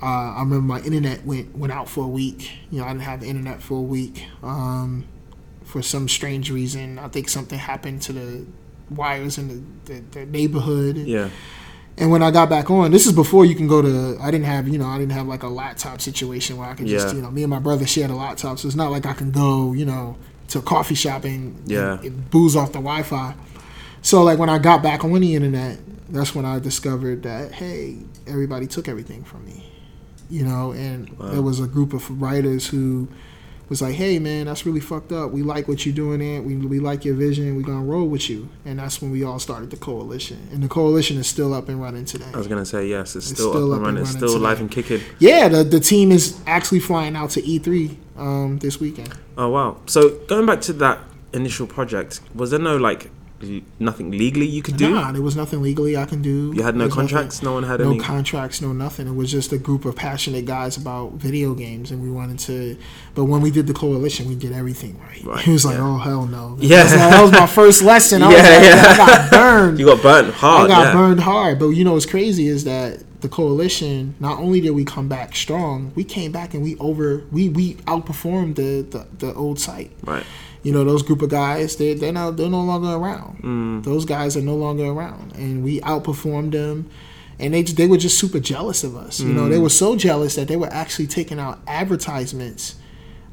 uh, 0.01 0.05
i 0.05 0.39
remember 0.39 0.61
my 0.75 0.79
internet 0.81 1.25
went 1.25 1.57
went 1.57 1.73
out 1.73 1.89
for 1.89 2.03
a 2.05 2.07
week 2.07 2.51
you 2.71 2.79
know 2.79 2.85
i 2.85 2.89
didn't 2.89 3.01
have 3.11 3.19
the 3.21 3.27
internet 3.27 3.61
for 3.61 3.77
a 3.79 3.87
week 3.97 4.23
um, 4.43 5.03
for 5.63 5.81
some 5.81 6.07
strange 6.07 6.51
reason 6.51 6.99
i 6.99 7.07
think 7.07 7.27
something 7.29 7.59
happened 7.59 8.01
to 8.03 8.13
the 8.13 8.45
wires 8.91 9.39
in 9.39 9.47
the, 9.47 9.59
the, 9.93 9.99
the 10.11 10.25
neighborhood 10.27 10.95
Yeah. 10.97 11.29
And 11.97 12.11
when 12.11 12.21
I 12.21 12.31
got 12.31 12.49
back 12.49 12.69
on, 12.69 12.91
this 12.91 13.05
is 13.07 13.13
before 13.13 13.45
you 13.45 13.55
can 13.55 13.67
go 13.67 13.81
to. 13.81 14.17
I 14.21 14.29
didn't 14.31 14.45
have, 14.47 14.67
you 14.67 14.77
know, 14.77 14.85
I 14.87 14.97
didn't 14.97 15.13
have 15.13 15.27
like 15.27 15.43
a 15.43 15.47
laptop 15.47 16.01
situation 16.01 16.57
where 16.57 16.67
I 16.67 16.73
could 16.73 16.87
just, 16.87 17.07
Yeah. 17.07 17.13
you 17.15 17.21
know, 17.21 17.31
me 17.31 17.43
and 17.43 17.49
my 17.49 17.59
brother 17.59 17.85
shared 17.87 18.11
a 18.11 18.15
laptop, 18.15 18.59
so 18.59 18.67
it's 18.67 18.75
not 18.75 18.91
like 18.91 19.05
I 19.05 19.13
can 19.13 19.31
go, 19.31 19.71
you 19.73 19.85
know, 19.85 20.17
to 20.49 20.61
coffee 20.61 20.95
shop 20.95 21.23
and, 21.23 21.55
Yeah. 21.65 21.93
and, 21.93 22.03
and 22.03 22.29
booze 22.29 22.55
off 22.55 22.67
the 22.73 22.79
Wi-Fi. 22.79 23.33
So 24.01 24.23
like 24.23 24.37
when 24.37 24.49
I 24.49 24.59
got 24.59 24.83
back 24.83 25.03
on 25.03 25.19
the 25.19 25.35
internet, 25.35 25.79
that's 26.09 26.35
when 26.35 26.45
I 26.45 26.59
discovered 26.59 27.23
that 27.23 27.51
hey, 27.53 27.97
everybody 28.27 28.67
took 28.67 28.87
everything 28.87 29.23
from 29.23 29.45
me, 29.45 29.71
you 30.29 30.43
know, 30.45 30.71
and 30.73 31.09
Wow. 31.17 31.29
there 31.29 31.41
was 31.41 31.59
a 31.59 31.65
group 31.67 31.93
of 31.93 32.21
writers 32.21 32.67
who 32.67 33.07
was 33.69 33.81
like, 33.81 33.95
hey 33.95 34.19
man, 34.19 34.45
that's 34.45 34.65
really 34.65 34.79
fucked 34.79 35.11
up. 35.11 35.31
We 35.31 35.41
like 35.41 35.67
what 35.67 35.85
you're 35.85 35.95
doing, 35.95 36.21
it. 36.21 36.41
We 36.43 36.55
we 36.57 36.79
like 36.79 37.05
your 37.05 37.15
vision. 37.15 37.55
We're 37.55 37.63
gonna 37.63 37.83
roll 37.83 38.07
with 38.07 38.29
you, 38.29 38.49
and 38.65 38.79
that's 38.79 39.01
when 39.01 39.11
we 39.11 39.23
all 39.23 39.39
started 39.39 39.71
the 39.71 39.77
Koalition. 39.77 40.51
And 40.53 40.61
the 40.63 40.67
Koalition 40.67 41.17
is 41.17 41.27
still 41.27 41.53
up 41.53 41.69
and 41.69 41.81
running 41.81 42.05
today. 42.05 42.25
I 42.33 42.37
was 42.37 42.47
gonna 42.47 42.65
say 42.65 42.87
yes. 42.87 43.15
It's, 43.15 43.31
It's 43.31 43.39
still, 43.39 43.51
still 43.51 43.71
up 43.73 43.77
and 43.79 43.87
and 43.87 43.97
running. 43.97 44.01
It's 44.03 44.11
still 44.11 44.27
today. 44.29 44.39
alive 44.39 44.59
and 44.61 44.71
kicking. 44.71 45.01
Yeah, 45.19 45.47
the 45.47 45.63
the 45.63 45.79
team 45.79 46.11
is 46.11 46.39
actually 46.45 46.79
flying 46.79 47.15
out 47.15 47.31
to 47.31 47.41
E3 47.41 47.95
um, 48.17 48.59
this 48.59 48.79
weekend. 48.79 49.13
Oh 49.37 49.49
wow! 49.49 49.77
So 49.87 50.19
going 50.27 50.45
back 50.45 50.61
to 50.61 50.73
that 50.73 50.99
initial 51.33 51.67
project, 51.67 52.21
was 52.33 52.51
there 52.51 52.59
no 52.59 52.77
like 52.77 53.09
nothing 53.79 54.11
legally 54.11 54.45
you 54.47 54.61
could 54.61 54.77
do? 54.77 54.89
Nah, 54.91 55.11
there 55.11 55.21
was 55.21 55.35
nothing 55.35 55.61
legally 55.61 55.95
I 55.97 56.05
can 56.05 56.21
do. 56.21 56.51
You 56.55 56.63
had 56.63 56.75
no 56.75 56.85
There's 56.85 56.95
nothing- 56.95 57.09
contracts. 57.09 57.43
No 57.43 57.53
one 57.53 57.63
had 57.63 57.79
no 57.79 57.91
any. 57.91 57.99
contracts, 57.99 58.61
no 58.61 58.73
nothing. 58.73 59.07
It 59.07 59.15
was 59.15 59.31
just 59.31 59.51
a 59.51 59.57
group 59.57 59.85
of 59.85 59.95
passionate 59.95 60.45
guys 60.45 60.77
about 60.77 61.13
video 61.13 61.53
games, 61.53 61.91
and 61.91 62.01
we 62.01 62.09
wanted 62.09 62.39
to. 62.39 62.77
But 63.13 63.25
when 63.25 63.41
we 63.41 63.51
did 63.51 63.67
the 63.67 63.73
Koalition, 63.73 64.25
we 64.25 64.35
did 64.35 64.51
everything 64.53 64.99
right. 64.99 65.23
Right, 65.23 65.39
He 65.45 65.51
was 65.51 65.65
like, 65.65 65.77
yeah. 65.77 65.83
"Oh 65.87 65.97
hell 65.97 66.25
no!" 66.25 66.57
Yeah. 66.59 66.83
that 66.83 66.83
was, 66.83 66.91
that 66.93 67.21
was 67.21 67.31
my 67.31 67.47
first 67.47 67.81
lesson. 67.83 68.21
I 68.23 68.27
was 68.29 68.37
Yeah, 68.37 68.49
like, 68.49 68.63
yeah. 68.63 68.83
I 68.85 68.97
got 68.97 69.31
burned. 69.37 69.79
you 69.79 69.85
got 69.85 70.01
burned 70.01 70.33
hard. 70.33 70.71
I 70.71 70.73
got 70.73 70.83
yeah. 70.87 70.93
burned 70.93 71.19
hard. 71.19 71.59
But 71.59 71.69
you 71.69 71.83
know 71.83 71.93
what's 71.93 72.05
crazy 72.05 72.47
is 72.47 72.63
that 72.63 73.03
the 73.21 73.29
Koalition, 73.29 74.13
not 74.19 74.39
only 74.39 74.61
did 74.61 74.71
we 74.71 74.85
come 74.85 75.07
back 75.07 75.35
strong, 75.35 75.91
we 75.95 76.03
came 76.03 76.31
back 76.31 76.53
and 76.53 76.61
we 76.63 76.75
over 76.77 77.23
we 77.31 77.49
we 77.49 77.73
outperformed 77.85 78.55
the 78.55 78.81
the, 78.89 79.07
the 79.27 79.33
old 79.35 79.59
site. 79.59 79.91
Right. 80.03 80.23
You 80.65 80.71
know 80.71 80.83
those 80.83 81.03
group 81.03 81.21
of 81.21 81.29
guys, 81.29 81.75
they 81.75 81.93
they're 81.93 82.11
not 82.11 82.37
they're 82.37 82.49
no 82.49 82.63
longer 82.63 82.87
around. 82.89 83.43
Mm. 83.43 83.83
Those 83.83 84.03
guys 84.03 84.35
are 84.35 84.41
no 84.41 84.55
longer 84.55 84.85
around, 84.85 85.33
and 85.35 85.63
we 85.63 85.79
outperformed 85.81 86.53
them. 86.53 86.89
And 87.37 87.53
they 87.53 87.61
they 87.61 87.85
were 87.85 87.97
just 87.97 88.17
super 88.17 88.39
jealous 88.39 88.83
of 88.83 88.95
us. 88.95 89.19
You 89.19 89.31
know, 89.31 89.47
they 89.47 89.59
were 89.59 89.69
so 89.69 89.95
jealous 89.95 90.33
that 90.37 90.47
they 90.47 90.55
were 90.55 90.73
actually 90.73 91.05
taking 91.05 91.37
out 91.37 91.59
advertisements 91.67 92.75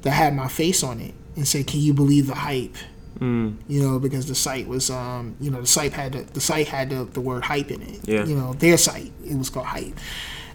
that 0.02 0.10
had 0.10 0.34
my 0.34 0.46
face 0.46 0.82
on 0.82 1.00
it 1.00 1.14
and 1.34 1.48
say, 1.48 1.64
"Can 1.64 1.80
you 1.80 1.94
believe 1.94 2.26
the 2.26 2.34
hype?" 2.34 2.76
Mm. 3.18 3.56
You 3.66 3.82
know, 3.82 3.98
because 3.98 4.26
the 4.26 4.34
site 4.34 4.68
was, 4.68 4.90
um, 4.90 5.34
you 5.40 5.50
know, 5.50 5.62
the 5.62 5.66
site 5.66 5.94
had 5.94 6.12
the, 6.12 6.22
the 6.34 6.40
site 6.40 6.68
had 6.68 6.90
the, 6.90 7.04
the 7.04 7.20
word 7.22 7.44
hype 7.44 7.70
in 7.70 7.80
it. 7.80 8.00
Yeah. 8.04 8.26
You 8.26 8.36
know, 8.36 8.52
their 8.52 8.76
site 8.76 9.10
it 9.24 9.38
was 9.38 9.48
called 9.48 9.66
hype, 9.66 9.96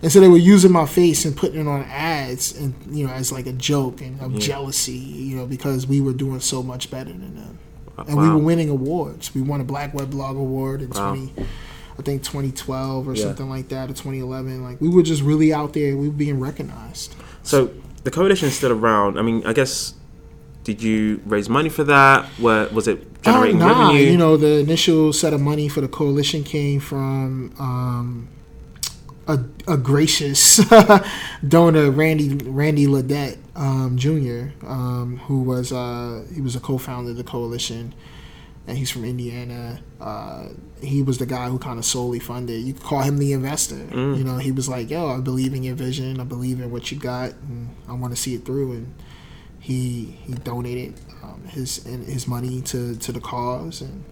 and 0.02 0.12
so 0.12 0.20
they 0.20 0.28
were 0.28 0.38
using 0.38 0.72
my 0.72 0.86
face 0.86 1.26
and 1.26 1.36
putting 1.36 1.60
it 1.62 1.68
on 1.68 1.84
ads 1.86 2.56
and 2.58 2.74
you 2.90 3.06
know 3.08 3.14
as 3.14 3.32
like 3.32 3.48
a 3.48 3.54
joke 3.54 4.02
and 4.02 4.20
of 4.22 4.34
Yeah. 4.34 4.40
jealousy. 4.40 4.94
You 4.94 5.36
know, 5.38 5.46
because 5.46 5.88
we 5.88 6.02
were 6.02 6.14
doing 6.14 6.40
so 6.40 6.62
much 6.64 6.90
better 6.92 7.12
than 7.12 7.36
them 7.36 7.58
and 8.08 8.16
we 8.18 8.30
were 8.30 8.38
winning 8.38 8.70
awards. 8.70 9.34
We 9.34 9.42
won 9.42 9.60
a 9.62 9.64
Black 9.64 9.94
Web 9.94 10.12
Blog 10.12 10.36
Award 10.36 10.82
in 10.82 10.90
Wow. 10.90 11.14
twenty, 11.16 11.34
I 11.98 12.02
think 12.04 12.24
twenty 12.24 12.52
twelve 12.52 13.08
or 13.08 13.14
Yeah. 13.16 13.24
something 13.26 13.50
like 13.50 13.70
that, 13.70 13.90
or 13.90 13.94
twenty 13.94 14.20
eleven. 14.20 14.64
Like 14.64 14.80
we 14.80 14.88
were 14.90 15.04
just 15.04 15.22
really 15.24 15.52
out 15.54 15.74
there. 15.74 15.98
We 15.98 16.08
were 16.08 16.14
being 16.14 16.40
recognized. 16.40 17.16
So 17.44 17.72
the 18.04 18.12
Koalition 18.12 18.44
is 18.44 18.54
still 18.56 18.72
around. 18.72 19.18
I 19.18 19.22
mean, 19.24 19.42
I 19.46 19.54
guess 19.54 19.94
did 20.64 20.84
you 20.84 21.22
raise 21.26 21.48
money 21.50 21.70
for 21.70 21.84
that? 21.86 22.26
Where 22.40 22.68
was 22.70 22.88
it 22.88 23.24
generating 23.24 23.62
Uh, 23.62 23.68
nah, 23.68 23.88
revenue? 23.88 24.12
you 24.12 24.18
know 24.18 24.38
the 24.38 24.60
initial 24.60 25.12
set 25.14 25.34
of 25.34 25.42
money 25.42 25.68
for 25.70 25.82
the 25.82 25.88
Koalition 25.88 26.46
came 26.46 26.80
from 26.80 27.52
um, 27.58 28.28
a, 29.28 29.40
a 29.68 29.78
gracious 29.78 30.58
donor, 31.48 31.92
Randy 31.92 32.36
Randy 32.36 32.88
Ledette 32.88 33.38
um, 33.56 33.98
Jr., 33.98 34.66
um, 34.66 35.18
who 35.26 35.42
was 35.42 35.72
uh, 35.72 36.26
he 36.34 36.42
was 36.42 36.56
a 36.56 36.60
co-founder 36.60 37.12
of 37.12 37.18
the 37.18 37.24
Koalition, 37.24 37.92
and 38.66 38.78
he's 38.78 38.90
from 38.90 39.04
Indiana. 39.04 39.82
Uh, 40.00 40.50
he 40.82 41.04
was 41.04 41.18
the 41.18 41.26
guy 41.26 41.50
who 41.50 41.60
kind 41.60 41.78
of 41.78 41.86
solely 41.86 42.20
funded. 42.20 42.62
You 42.62 42.74
could 42.74 42.84
call 42.84 43.02
him 43.02 43.18
the 43.18 43.34
investor. 43.34 43.76
Mm. 43.76 44.18
You 44.18 44.24
know, 44.24 44.38
he 44.38 44.52
was 44.52 44.70
like, 44.70 44.90
"Yo, 44.90 45.08
I 45.08 45.20
believe 45.20 45.54
in 45.54 45.64
your 45.64 45.76
vision. 45.76 46.20
I 46.20 46.24
believe 46.24 46.62
in 46.62 46.72
what 46.72 46.92
you 46.92 46.98
got, 46.98 47.34
and 47.34 47.70
I 47.88 47.94
want 47.94 48.16
to 48.16 48.22
see 48.22 48.36
it 48.36 48.46
through." 48.46 48.74
And 48.74 48.96
he 49.60 50.18
he 50.26 50.34
donated 50.34 51.00
um, 51.22 51.44
his 51.50 51.86
and 51.86 52.06
his 52.06 52.28
money 52.28 52.62
to 52.62 52.96
to 52.96 53.12
the 53.12 53.20
cause, 53.20 53.82
and 53.82 54.06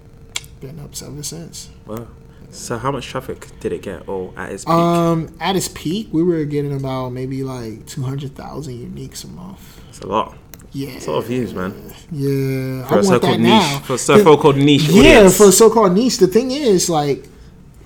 been 0.59 0.79
up 0.79 0.91
ever 1.01 1.23
since. 1.23 1.69
Wow. 1.85 2.07
So 2.55 2.77
how 2.77 2.91
much 2.91 3.05
traffic 3.07 3.47
did 3.59 3.73
it 3.73 3.81
get, 3.81 4.07
or 4.07 4.33
at 4.37 4.51
its 4.51 4.65
peak? 4.65 4.73
Um, 4.73 5.35
at 5.39 5.55
its 5.55 5.67
peak, 5.67 6.09
we 6.11 6.23
were 6.23 6.43
getting 6.45 6.75
about 6.75 7.09
maybe 7.09 7.43
like 7.43 7.85
two 7.85 8.03
hundred 8.03 8.35
thousand 8.35 8.73
uniques 8.75 9.23
a 9.23 9.27
month. 9.27 9.81
It's 9.89 9.99
a 9.99 10.07
lot. 10.07 10.37
Yeah, 10.71 10.89
It's 10.89 11.07
a 11.07 11.11
lot 11.11 11.19
of 11.19 11.27
views, 11.27 11.53
man. 11.53 11.71
Yeah, 12.11 12.85
For 12.87 12.95
I 12.95 12.99
a 12.99 13.03
so-called 13.03 13.39
niche, 13.39 13.77
for 13.83 13.93
a 13.93 13.97
so-called 13.97 14.57
niche 14.69 14.83
Yeah, 14.89 14.99
audience. 15.19 15.37
for 15.37 15.45
a 15.47 15.51
so-called 15.53 15.93
niche. 15.93 16.17
The 16.17 16.27
thing 16.27 16.51
is, 16.51 16.89
like, 16.89 17.29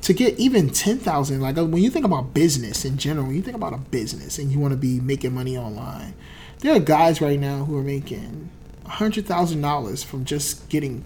to 0.02 0.14
get 0.14 0.40
even 0.40 0.70
ten 0.72 0.98
thousand, 0.98 1.40
like 1.42 1.56
when 1.58 1.78
you 1.78 1.92
think 1.92 2.06
about 2.06 2.34
business 2.34 2.86
in 2.86 2.98
general, 2.98 3.28
when 3.28 3.36
you 3.36 3.44
think 3.44 3.56
about 3.58 3.74
a 3.74 3.78
business 3.78 4.40
and 4.40 4.52
you 4.52 4.58
want 4.60 4.72
to 4.72 4.78
be 4.78 5.00
making 5.02 5.36
money 5.36 5.56
online, 5.58 6.16
there 6.60 6.76
are 6.76 6.80
guys 6.80 7.22
right 7.22 7.40
now 7.40 7.64
who 7.66 7.78
are 7.78 7.84
making 7.84 8.50
hundred 8.86 9.26
thousand 9.28 9.62
dollars 9.62 10.04
from 10.04 10.26
just 10.26 10.68
getting 10.70 11.04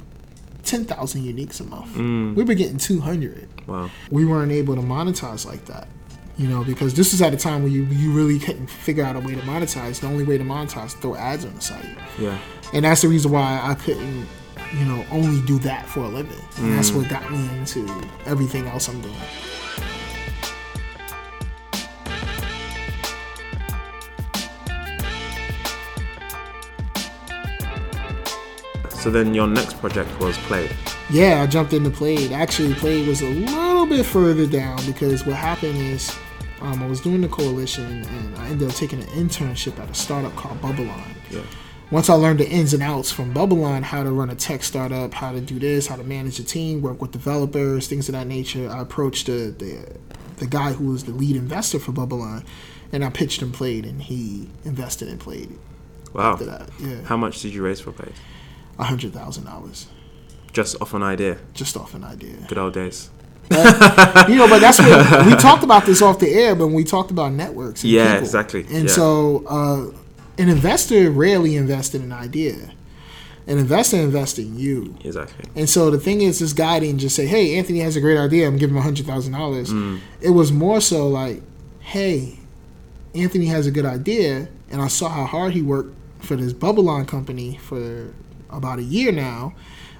ten 0.64 0.86
thousand 0.86 1.24
uniques 1.24 1.60
a 1.60 1.64
month. 1.66 1.94
Mm. 1.96 2.36
We 2.36 2.44
were 2.44 2.54
getting 2.56 2.78
two 2.78 3.00
hundred. 3.00 3.48
Wow. 3.68 3.90
We 4.12 4.26
weren't 4.26 4.52
able 4.52 4.76
to 4.76 4.82
monetize 4.82 5.46
like 5.46 5.66
that. 5.66 5.88
You 6.36 6.48
know, 6.48 6.64
because 6.64 6.96
this 6.96 7.12
was 7.12 7.22
at 7.22 7.32
a 7.32 7.38
time 7.38 7.62
where 7.62 7.72
you, 7.72 7.84
you 7.86 8.12
really 8.12 8.40
couldn't 8.40 8.66
figure 8.68 9.04
out 9.04 9.16
a 9.16 9.20
way 9.20 9.36
to 9.36 9.42
monetize. 9.42 10.00
The 10.00 10.08
only 10.08 10.24
way 10.24 10.38
to 10.40 10.44
monetize 10.44 10.88
is 10.88 10.94
throw 10.96 11.16
ads 11.16 11.46
on 11.46 11.54
the 11.54 11.62
site 11.62 11.86
Yeah. 12.18 12.36
and 12.74 12.84
that's 12.86 13.02
the 13.04 13.08
reason 13.08 13.32
why 13.32 13.60
I 13.62 13.76
couldn't, 13.76 14.26
you 14.76 14.86
know, 14.86 15.06
only 15.12 15.46
do 15.46 15.60
that 15.60 15.86
for 15.88 16.00
a 16.00 16.08
living. 16.08 16.36
And 16.58 16.74
that's 16.76 16.90
Mm. 16.90 16.96
what 16.96 17.10
got 17.10 17.32
me 17.32 17.38
into 17.60 17.88
everything 18.26 18.66
else 18.66 18.88
I'm 18.90 19.00
doing. 19.02 19.14
So 29.04 29.12
then 29.12 29.34
your 29.34 29.48
next 29.48 29.82
project 29.82 30.18
was 30.22 30.38
Played. 30.38 30.74
Yeah, 31.10 31.42
I 31.42 31.48
jumped 31.48 31.74
into 31.74 31.90
Played. 31.90 32.32
Actually, 32.32 32.74
Played 32.74 33.06
was 33.06 33.22
a 33.22 33.28
little 33.28 33.86
bit 33.86 34.06
further 34.06 34.48
down 34.48 34.80
because 34.86 35.26
what 35.26 35.36
happened 35.36 35.78
is 35.78 36.16
um, 36.62 36.82
I 36.82 36.88
was 36.88 37.02
doing 37.02 37.20
the 37.20 37.28
coalition 37.28 38.06
and 38.06 38.38
I 38.38 38.48
ended 38.48 38.70
up 38.70 38.76
taking 38.76 39.02
an 39.02 39.08
internship 39.10 39.78
at 39.78 39.90
a 39.90 39.94
startup 39.94 40.34
called 40.38 40.62
Bubbleline. 40.62 41.16
Yeah. 41.30 41.42
Once 41.92 42.10
I 42.10 42.14
learned 42.14 42.40
the 42.40 42.50
ins 42.50 42.74
and 42.74 42.82
outs 42.82 43.12
from 43.12 43.34
Bubbleline, 43.34 43.84
how 43.84 44.04
to 44.04 44.10
run 44.10 44.30
a 44.30 44.36
tech 44.36 44.64
startup, 44.64 45.14
how 45.14 45.34
to 45.34 45.42
do 45.42 45.60
this, 45.60 45.88
how 45.88 45.98
to 45.98 46.04
manage 46.06 46.40
a 46.40 46.44
team, 46.46 46.82
work 46.82 47.02
with 47.02 47.12
developers, 47.12 47.90
things 47.90 48.08
of 48.08 48.14
that 48.14 48.28
nature, 48.28 48.70
I 48.70 48.80
approached 48.80 49.26
the 49.26 49.54
the, 49.60 49.98
the 50.38 50.48
guy 50.48 50.72
who 50.72 50.90
was 50.90 51.04
the 51.04 51.12
lead 51.12 51.36
investor 51.36 51.78
for 51.78 51.92
Bubbleline, 51.92 52.46
and 52.94 53.04
I 53.04 53.10
pitched 53.10 53.42
him 53.42 53.52
Played, 53.52 53.86
and 53.86 54.02
he 54.02 54.48
invested 54.64 55.10
in 55.10 55.18
Played. 55.18 55.60
Wow. 56.14 56.32
After 56.32 56.46
that, 56.46 56.70
yeah, 56.80 57.02
How 57.02 57.18
much 57.18 57.42
did 57.42 57.54
you 57.54 57.66
raise 57.66 57.82
for 57.82 57.92
Played? 57.92 58.14
A 58.80 58.84
hundred 58.84 59.14
thousand 59.14 59.46
dollars 59.46 59.88
Just 60.52 60.82
off 60.82 60.94
an 60.94 61.04
idea. 61.04 61.38
just 61.54 61.76
off 61.78 61.94
an 61.94 62.04
idea. 62.04 62.36
Good 62.48 62.58
old 62.58 62.74
days. 62.74 63.10
you 63.52 63.58
know, 64.38 64.48
but 64.48 64.60
that's 64.60 64.80
what 64.80 65.26
we 65.26 65.36
talked 65.36 65.64
about 65.64 65.86
this 65.86 66.02
off 66.02 66.20
the 66.20 66.30
air 66.30 66.56
when 66.56 66.74
we 66.74 66.84
talked 66.84 67.12
about 67.12 67.32
networks. 67.34 67.84
And 67.84 67.92
Yeah, 67.92 68.14
people. 68.14 68.24
exactly. 68.26 68.66
And 68.72 68.86
Yeah. 68.88 68.96
so, 68.96 69.44
uh, 69.48 69.92
an 70.42 70.50
investor 70.50 71.12
rarely 71.12 71.56
invests 71.56 71.94
in 71.94 72.02
an 72.02 72.12
idea. 72.12 72.56
An 73.46 73.58
investor 73.58 73.98
invests 73.98 74.40
in 74.40 74.58
you. 74.58 74.96
Exactly. 75.04 75.46
And 75.56 75.70
so 75.70 75.92
the 75.92 76.00
thing 76.00 76.22
is, 76.22 76.40
this 76.40 76.54
guy 76.54 76.80
didn't 76.80 77.00
just 77.00 77.16
say, 77.16 77.26
"Hey, 77.28 77.56
Anthony 77.58 77.80
has 77.80 77.96
a 77.98 78.02
great 78.02 78.18
idea. 78.18 78.48
I'm 78.48 78.58
giving 78.58 78.76
him 78.76 78.82
hundred 78.82 79.06
thousand 79.06 79.34
dollars." 79.34 79.70
Mm. 79.72 80.00
It 80.22 80.30
was 80.30 80.52
more 80.54 80.80
so 80.80 81.08
like, 81.10 81.42
"Hey, 81.82 82.40
Anthony 83.14 83.48
has 83.48 83.68
a 83.68 83.72
good 83.72 83.86
idea," 83.86 84.48
and 84.72 84.82
I 84.82 84.88
saw 84.88 85.10
how 85.10 85.26
hard 85.26 85.52
he 85.54 85.62
worked 85.62 85.94
for 86.20 86.38
this 86.38 86.54
Bubbleline 86.54 87.06
company 87.06 87.60
for 87.62 88.08
about 88.58 88.80
a 88.80 88.84
year 88.84 89.12
now. 89.12 89.54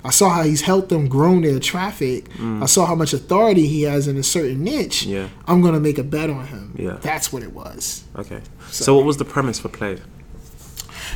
I 0.06 0.10
saw 0.12 0.30
how 0.30 0.44
he's 0.44 0.62
helped 0.62 0.90
them 0.90 1.08
grow 1.08 1.40
their 1.40 1.60
traffic. 1.60 2.26
I 2.42 2.66
saw 2.66 2.86
how 2.86 2.96
much 2.96 3.14
authority 3.14 3.68
he 3.68 3.84
has 3.84 4.08
in 4.08 4.18
a 4.18 4.24
certain 4.24 4.62
niche. 4.64 5.06
Mm. 5.08 5.12
Yeah. 5.12 5.28
I'm 5.48 5.62
gonna 5.62 5.80
make 5.80 5.98
a 5.98 6.04
bet 6.04 6.30
on 6.30 6.46
him. 6.48 6.74
Yeah. 6.78 6.98
That's 7.02 7.32
what 7.32 7.42
it 7.42 7.54
was. 7.54 8.04
Okay. 8.18 8.42
So, 8.70 8.84
So- 8.84 8.96
what 8.96 9.06
was 9.06 9.16
the 9.18 9.26
premise 9.26 9.60
for 9.60 9.70
Play? 9.70 10.00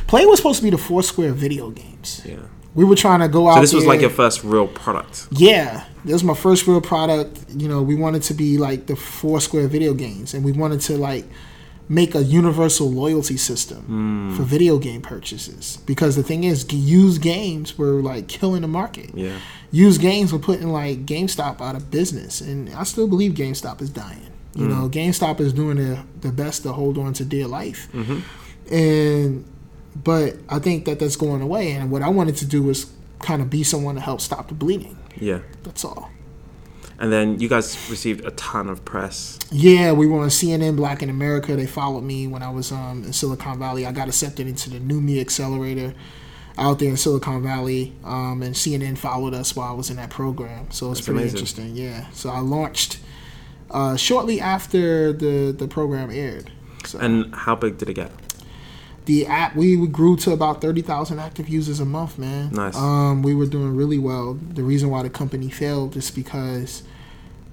Play 0.06 0.24
was 0.24 0.38
supposed 0.38 0.58
to 0.60 0.62
be 0.64 0.70
the 0.70 0.78
Foursquare 0.78 1.32
video 1.34 1.70
games. 1.70 2.22
Yeah. 2.24 2.36
We 2.74 2.84
were 2.84 2.94
trying 2.96 3.20
to 3.20 3.28
go 3.28 3.48
out. 3.48 3.56
So 3.56 3.60
this 3.60 3.72
was 3.74 3.86
like 3.86 4.00
your 4.00 4.10
first 4.10 4.44
real 4.44 4.68
product. 4.68 5.26
Yeah, 5.32 5.84
this 6.04 6.12
was 6.14 6.24
my 6.24 6.34
first 6.34 6.66
real 6.66 6.80
product. 6.80 7.40
You 7.54 7.68
know, 7.68 7.82
we 7.82 7.94
wanted 7.94 8.22
to 8.24 8.34
be 8.34 8.56
like 8.56 8.86
the 8.86 8.94
Foursquare 8.96 9.68
video 9.68 9.94
games, 9.94 10.32
and 10.32 10.44
we 10.44 10.52
wanted 10.52 10.80
to 10.82 10.96
like 10.96 11.24
make 11.88 12.14
a 12.14 12.22
universal 12.22 12.90
loyalty 12.90 13.36
system 13.36 13.82
hmm. 13.82 14.36
for 14.36 14.42
video 14.42 14.78
game 14.78 15.00
purchases. 15.00 15.78
Because 15.86 16.16
the 16.16 16.22
thing 16.22 16.44
is, 16.44 16.70
used 16.72 17.22
games 17.22 17.78
were 17.78 18.02
like 18.02 18.28
killing 18.28 18.62
the 18.62 18.68
market. 18.68 19.10
Yeah. 19.14 19.38
Used 19.70 20.00
games 20.00 20.32
were 20.32 20.38
putting 20.38 20.68
like 20.68 21.06
GameStop 21.06 21.60
out 21.60 21.76
of 21.76 21.90
business, 21.90 22.40
and 22.40 22.70
I 22.74 22.84
still 22.84 23.08
believe 23.08 23.32
GameStop 23.32 23.80
is 23.80 23.90
dying. 23.90 24.30
You 24.54 24.64
hmm. 24.64 24.70
know, 24.70 24.88
GameStop 24.88 25.40
is 25.40 25.52
doing 25.52 25.76
the, 25.76 26.04
the 26.20 26.32
best 26.32 26.62
to 26.62 26.72
hold 26.72 26.98
on 26.98 27.12
to 27.14 27.24
dear 27.24 27.46
life, 27.46 27.88
mm-hmm. 27.92 28.74
and 28.74 29.44
but 30.04 30.36
I 30.48 30.58
think 30.58 30.84
that 30.84 30.98
that's 30.98 31.16
going 31.16 31.42
away. 31.42 31.72
And 31.72 31.90
what 31.90 32.02
I 32.02 32.08
wanted 32.08 32.36
to 32.36 32.46
do 32.46 32.62
was 32.62 32.90
kind 33.18 33.42
of 33.42 33.50
be 33.50 33.62
someone 33.62 33.94
to 33.96 34.00
help 34.00 34.20
stop 34.20 34.48
the 34.48 34.54
bleeding. 34.54 34.96
Yeah. 35.16 35.40
That's 35.64 35.84
all. 35.84 36.10
And 37.00 37.12
then 37.12 37.38
you 37.38 37.48
guys 37.48 37.78
received 37.88 38.24
a 38.24 38.32
ton 38.32 38.68
of 38.68 38.84
press. 38.84 39.38
Yeah, 39.52 39.92
we 39.92 40.06
were 40.06 40.20
on 40.20 40.28
CNN 40.28 40.76
Black 40.76 41.02
in 41.02 41.10
America. 41.10 41.54
They 41.54 41.66
followed 41.66 42.02
me 42.02 42.26
when 42.26 42.42
I 42.42 42.50
was 42.50 42.72
um, 42.72 43.04
in 43.04 43.12
Silicon 43.12 43.58
Valley. 43.58 43.86
I 43.86 43.92
got 43.92 44.08
accepted 44.08 44.48
into 44.48 44.68
the 44.68 44.78
NewMe 44.80 45.20
Accelerator 45.20 45.94
out 46.58 46.80
there 46.80 46.90
in 46.90 46.96
Silicon 46.96 47.42
Valley, 47.42 47.92
um, 48.02 48.42
and 48.42 48.54
CNN 48.54 48.98
followed 48.98 49.32
us 49.32 49.54
while 49.54 49.68
I 49.68 49.74
was 49.74 49.90
in 49.90 49.96
that 49.96 50.10
program. 50.10 50.70
So 50.72 50.90
it's 50.90 51.00
pretty 51.00 51.20
amazing. 51.20 51.36
interesting. 51.36 51.76
Yeah. 51.76 52.10
So 52.10 52.30
I 52.30 52.40
launched 52.40 52.98
uh, 53.70 53.96
shortly 53.96 54.40
after 54.40 55.12
the 55.12 55.54
the 55.56 55.68
program 55.68 56.10
aired. 56.10 56.50
So 56.84 56.98
And 56.98 57.34
how 57.34 57.54
big 57.54 57.78
did 57.78 57.88
it 57.88 57.94
get? 57.94 58.10
The 59.08 59.26
app 59.26 59.56
we 59.56 59.86
grew 59.86 60.16
to 60.18 60.32
about 60.32 60.60
30,000 60.60 61.18
active 61.18 61.48
users 61.48 61.80
a 61.80 61.84
month, 61.86 62.18
man. 62.18 62.50
Nice. 62.52 62.76
Um, 62.76 63.22
we 63.22 63.34
were 63.34 63.46
doing 63.46 63.74
really 63.74 63.98
well. 63.98 64.34
The 64.34 64.62
reason 64.62 64.90
why 64.90 65.02
the 65.02 65.08
company 65.10 65.48
failed 65.48 65.96
is 65.96 66.10
because 66.10 66.82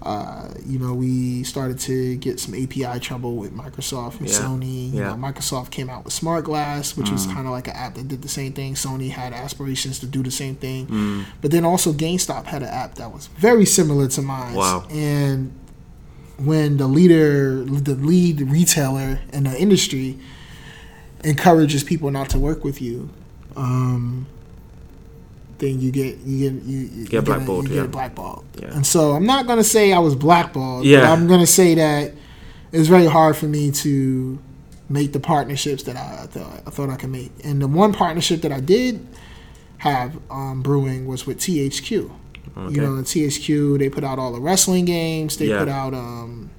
uh, 0.01 0.50
you 0.65 0.77
know, 0.77 0.93
we 0.93 1.41
started 1.43 1.79
to 1.79 2.15
get 2.17 2.39
some 2.39 2.53
API 2.53 3.00
trouble 3.00 3.38
with 3.38 3.51
Microsoft 3.55 4.19
and 4.19 4.29
Yeah. 4.29 4.35
Sony. 4.35 4.91
You 4.91 5.00
Yeah. 5.00 5.12
Mm. 5.13 5.19
know, 5.19 5.27
Microsoft 5.27 5.71
came 5.71 5.89
out 5.89 6.03
with 6.05 6.13
SmartGlass, 6.13 6.95
which 6.97 7.09
was 7.09 7.25
kind 7.25 7.47
of 7.47 7.53
like 7.57 7.67
an 7.67 7.74
app 7.75 7.95
that 7.95 8.07
did 8.07 8.21
the 8.21 8.27
same 8.27 8.51
thing. 8.53 8.75
Sony 8.75 9.09
had 9.09 9.33
aspirations 9.33 9.97
to 10.00 10.05
do 10.05 10.21
the 10.21 10.29
same 10.29 10.55
thing. 10.55 10.85
Mm. 10.88 11.25
But 11.41 11.50
then 11.51 11.65
also 11.65 11.91
GameStop 11.91 12.45
had 12.45 12.62
an 12.62 12.69
app 12.69 12.95
that 12.95 13.12
was 13.13 13.27
very 13.38 13.65
similar 13.65 14.07
to 14.09 14.21
mine. 14.21 14.53
Wow. 14.53 14.85
And 14.91 15.51
when 16.38 16.77
the 16.77 16.88
leader, 16.88 17.63
the 17.63 17.95
lead 17.95 18.41
retailer 18.41 19.21
in 19.33 19.45
the 19.45 19.59
industry, 19.59 20.19
encourages 21.25 21.84
people 21.84 22.12
not 22.12 22.29
to 22.29 22.39
work 22.39 22.63
with 22.63 22.82
you, 22.82 23.10
um, 23.55 24.27
then 25.58 25.79
you 25.79 25.91
get 25.91 26.17
you 26.20 26.50
get 26.51 26.63
you, 26.63 26.77
you 26.94 27.05
Get 27.08 27.25
blackballed, 27.25 27.70
You 27.70 27.75
yeah. 27.75 27.82
get 27.84 27.91
blackballed. 27.91 28.46
Yeah. 28.60 28.74
And 28.75 28.86
so 28.86 29.12
I'm 29.13 29.25
not 29.25 29.48
gonna 29.48 29.63
say 29.63 29.94
I 29.94 30.00
was 30.00 30.15
blackballed. 30.15 30.84
but 30.84 30.88
Yeah. 30.89 31.12
I'm 31.12 31.27
gonna 31.27 31.48
say 31.48 31.75
that 31.75 32.13
it's 32.72 32.88
very 32.89 33.05
hard 33.08 33.38
for 33.38 33.46
me 33.46 33.72
to 33.72 34.38
make 34.89 35.13
the 35.13 35.20
partnerships 35.20 35.84
that 35.84 35.96
I, 35.96 36.24
I 36.24 36.27
thought 36.27 36.62
I 36.67 36.70
thought 36.70 36.89
I 36.89 36.96
could 36.98 37.10
make. 37.10 37.32
And 37.44 37.62
the 37.62 37.67
one 37.67 37.94
partnership 37.94 38.41
that 38.41 38.51
I 38.51 38.60
did 38.60 39.05
have 39.77 40.17
um, 40.29 40.62
brewing 40.62 41.05
was 41.08 41.25
with 41.25 41.38
THQ. 41.39 42.12
Okay. 42.58 42.75
You 42.75 42.82
know, 42.82 42.89
THQ 43.01 43.79
they 43.79 43.89
put 43.89 44.03
out 44.03 44.20
all 44.20 44.32
the 44.34 44.39
wrestling 44.41 44.86
games. 44.86 45.38
They 45.38 45.48
Yeah. 45.48 45.60
put 45.60 45.70
out 45.70 45.94
um, 45.94 46.50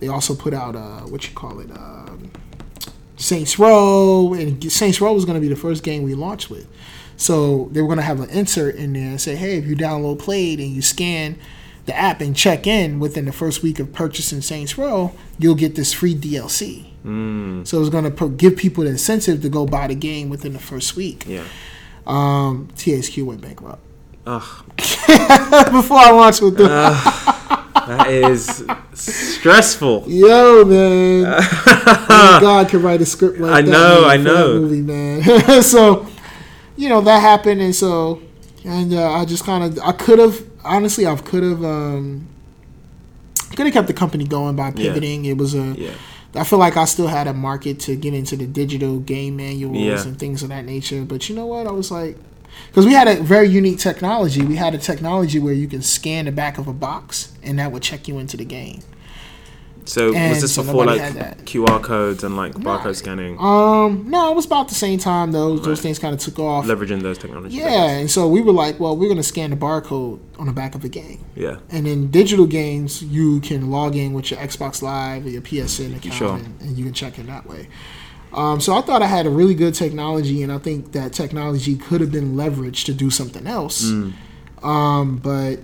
they 0.00 0.08
also 0.08 0.34
put 0.34 0.54
out 0.54 0.74
uh, 0.76 1.00
what 1.02 1.28
you 1.28 1.34
call 1.34 1.60
it 1.60 1.70
um, 1.70 2.30
Saints 3.22 3.58
Row, 3.58 4.34
and 4.34 4.70
Saints 4.72 5.00
Row 5.00 5.12
was 5.12 5.24
going 5.24 5.36
to 5.36 5.40
be 5.40 5.48
the 5.48 5.56
first 5.60 5.82
game 5.82 6.02
we 6.02 6.14
launched 6.14 6.50
with. 6.50 6.66
So 7.16 7.68
they 7.72 7.80
were 7.80 7.86
going 7.88 7.98
to 7.98 8.04
have 8.04 8.20
an 8.20 8.30
insert 8.30 8.74
in 8.76 8.92
there 8.94 9.08
and 9.10 9.20
say, 9.20 9.36
hey, 9.36 9.56
if 9.58 9.66
you 9.66 9.76
download 9.76 10.18
Played 10.18 10.58
and 10.60 10.70
you 10.70 10.82
scan 10.82 11.38
the 11.86 11.96
app 11.96 12.20
and 12.20 12.34
check 12.34 12.66
in 12.66 12.98
within 13.00 13.24
the 13.24 13.32
first 13.32 13.62
week 13.62 13.78
of 13.78 13.92
purchasing 13.92 14.40
Saints 14.40 14.76
Row, 14.78 15.12
you'll 15.38 15.54
get 15.54 15.74
this 15.74 15.92
free 15.92 16.14
DLC. 16.14 16.86
Mm, 17.04 17.66
So 17.66 17.76
it 17.76 17.80
was 17.80 17.90
going 17.90 18.12
to 18.12 18.28
give 18.30 18.56
people 18.56 18.84
the 18.84 18.90
incentive 18.90 19.42
to 19.42 19.48
go 19.48 19.66
buy 19.66 19.86
the 19.88 19.94
game 19.94 20.28
within 20.28 20.52
the 20.52 20.58
first 20.60 20.96
week. 20.96 21.24
yeah. 21.26 21.44
Um, 22.06 22.68
THQ 22.76 23.24
went 23.24 23.40
bankrupt 23.42 23.80
Ugh, 24.26 24.42
before 24.76 25.98
I 25.98 26.10
launched 26.12 26.42
with 26.42 26.56
them. 26.56 26.66
That 27.86 28.08
is 28.08 28.64
stressful. 28.94 30.04
Yo, 30.08 30.64
man. 30.64 31.22
God 32.08 32.68
can 32.68 32.82
write 32.82 33.00
a 33.00 33.06
script 33.06 33.38
like 33.38 33.50
that. 33.50 33.56
I 33.56 33.62
that. 33.62 33.70
know, 33.70 34.04
I 34.06 34.16
for 34.18 34.22
know. 34.24 34.60
Movie, 34.60 34.82
man. 34.82 35.62
so, 35.62 36.06
you 36.76 36.88
know, 36.88 37.00
that 37.02 37.20
happened, 37.20 37.60
and 37.60 37.74
so, 37.74 38.22
and 38.64 38.92
uh, 38.92 39.10
I 39.12 39.24
just 39.24 39.44
kind 39.44 39.64
of, 39.64 39.78
I 39.84 39.92
could 39.92 40.18
have, 40.18 40.42
honestly, 40.64 41.06
I 41.06 41.16
could 41.16 41.42
have, 41.42 41.64
um, 41.64 42.28
could 43.56 43.66
have 43.66 43.72
kept 43.72 43.86
the 43.88 43.94
company 43.94 44.24
going 44.26 44.56
by 44.56 44.70
pivoting. 44.70 45.24
It 45.24 45.36
was 45.36 45.54
a, 45.54 45.74
Yeah. 45.76 45.92
I 46.34 46.44
feel 46.44 46.58
like 46.58 46.78
I 46.78 46.86
still 46.86 47.08
had 47.08 47.26
a 47.26 47.34
market 47.34 47.78
to 47.80 47.94
get 47.94 48.14
into 48.14 48.36
the 48.36 48.46
digital 48.46 48.98
game 49.00 49.36
manuals 49.36 49.76
Yeah. 49.76 50.02
and 50.02 50.18
things 50.18 50.42
of 50.42 50.48
that 50.48 50.64
nature. 50.64 51.04
But 51.04 51.28
you 51.28 51.36
know 51.36 51.44
what? 51.44 51.66
I 51.66 51.72
was 51.72 51.90
like, 51.90 52.16
because 52.68 52.86
we 52.86 52.92
had 52.92 53.08
a 53.08 53.22
very 53.22 53.48
unique 53.48 53.78
technology. 53.78 54.42
We 54.44 54.56
had 54.56 54.74
a 54.74 54.78
technology 54.78 55.38
where 55.38 55.54
you 55.54 55.66
can 55.68 55.82
scan 55.82 56.24
the 56.26 56.32
back 56.32 56.58
of 56.58 56.66
a 56.68 56.72
box, 56.72 57.32
and 57.42 57.58
that 57.58 57.72
would 57.72 57.82
check 57.82 58.08
you 58.08 58.18
into 58.18 58.36
the 58.36 58.44
game. 58.44 58.80
So 59.84 60.14
And 60.14 60.30
was 60.30 60.42
this 60.42 60.54
so 60.54 60.62
before 60.62 60.86
like. 60.86 61.00
QR 61.44 61.82
codes 61.82 62.22
and 62.22 62.36
like 62.36 62.56
Nah. 62.56 62.78
barcode 62.78 62.94
scanning, 62.94 63.36
Um, 63.40 64.04
no, 64.08 64.30
it 64.30 64.36
was 64.36 64.46
about 64.46 64.68
the 64.68 64.76
same 64.76 65.00
time. 65.00 65.32
Those 65.32 65.60
those 65.62 65.80
things 65.80 65.98
kind 65.98 66.14
of 66.14 66.20
took 66.20 66.38
off. 66.38 66.66
leveraging 66.66 67.02
those 67.02 67.18
technologies? 67.18 67.58
Yeah, 67.58 67.88
and 67.88 68.08
so 68.08 68.28
we 68.28 68.40
were 68.42 68.52
like, 68.52 68.78
well, 68.78 68.96
we're 68.96 69.08
gonna 69.08 69.24
scan 69.24 69.50
the 69.50 69.56
barcode 69.56 70.20
on 70.38 70.46
the 70.46 70.52
back 70.52 70.76
of 70.76 70.82
the 70.82 70.88
game. 70.88 71.24
Yeah. 71.34 71.56
And 71.68 71.88
in 71.88 72.12
digital 72.12 72.46
games, 72.46 73.02
you 73.02 73.40
can 73.40 73.72
log 73.72 73.96
in 73.96 74.12
with 74.12 74.30
your 74.30 74.38
Xbox 74.38 74.82
Live 74.82 75.26
or 75.26 75.30
your 75.30 75.42
PSN 75.42 75.96
account, 75.96 76.14
Sure. 76.14 76.34
and, 76.36 76.60
and 76.60 76.78
you 76.78 76.84
can 76.84 76.94
check 76.94 77.18
in 77.18 77.26
that 77.26 77.48
way. 77.48 77.66
Um, 78.34 78.60
so 78.60 78.74
I 78.74 78.80
thought 78.80 79.02
I 79.02 79.06
had 79.06 79.26
a 79.26 79.30
really 79.30 79.54
good 79.54 79.74
technology, 79.74 80.42
and 80.42 80.50
I 80.50 80.58
think 80.58 80.92
that 80.92 81.12
technology 81.12 81.76
could 81.76 82.00
have 82.00 82.10
been 82.10 82.34
leveraged 82.34 82.86
to 82.86 82.94
do 82.94 83.10
something 83.10 83.46
else. 83.46 83.84
Mm. 83.84 84.12
Um, 84.62 85.16
but 85.18 85.56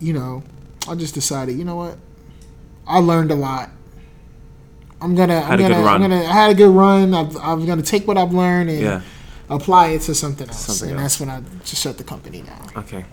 you 0.00 0.12
know, 0.12 0.42
I 0.88 0.94
just 0.94 1.14
decided, 1.14 1.56
you 1.56 1.64
know 1.64 1.76
what? 1.76 1.96
I 2.86 2.98
learned 2.98 3.30
a 3.30 3.34
lot. 3.34 3.70
I'm 5.00 5.14
gonna, 5.14 5.40
Had 5.40 5.60
I'm 5.60 5.68
gonna. 5.70 5.82
I'm 5.86 6.00
gonna. 6.00 6.16
I 6.24 6.32
had 6.32 6.50
a 6.50 6.54
good 6.54 6.70
run. 6.74 7.14
I've, 7.14 7.36
I'm 7.36 7.66
gonna 7.66 7.82
take 7.82 8.06
what 8.06 8.16
I've 8.18 8.32
learned 8.32 8.70
and 8.70 8.80
Yeah. 8.80 9.00
apply 9.48 9.88
it 9.88 10.02
to 10.02 10.14
something 10.14 10.48
else, 10.48 10.66
Something 10.66 10.90
and 10.90 11.00
else. 11.00 11.18
that's 11.18 11.20
when 11.20 11.30
I 11.30 11.42
just 11.64 11.82
shut 11.82 11.98
the 11.98 12.04
company 12.04 12.42
down. 12.42 12.70
Okay. 12.76 13.04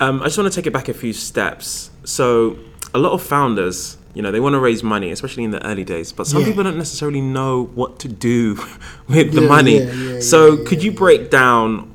Um, 0.00 0.20
I 0.22 0.26
just 0.26 0.38
want 0.38 0.52
to 0.52 0.56
take 0.56 0.66
it 0.66 0.72
back 0.72 0.88
a 0.88 0.94
few 0.94 1.12
steps. 1.12 1.90
So, 2.04 2.58
a 2.92 2.98
lot 2.98 3.12
of 3.12 3.22
founders, 3.22 3.96
you 4.14 4.22
know, 4.22 4.30
they 4.30 4.40
want 4.40 4.54
to 4.54 4.60
raise 4.60 4.82
money, 4.82 5.10
especially 5.10 5.44
in 5.44 5.50
the 5.50 5.64
early 5.66 5.84
days, 5.84 6.12
but 6.12 6.26
some 6.26 6.40
Yeah. 6.40 6.46
people 6.48 6.62
don't 6.64 6.78
necessarily 6.78 7.20
know 7.20 7.70
what 7.74 7.98
to 8.00 8.08
do 8.08 8.54
with 9.08 9.32
the 9.32 9.42
Yeah, 9.42 9.48
money. 9.48 9.78
yeah, 9.82 10.20
so, 10.20 10.56
could 10.58 10.82
you 10.82 10.92
break 10.92 11.30
down 11.30 11.94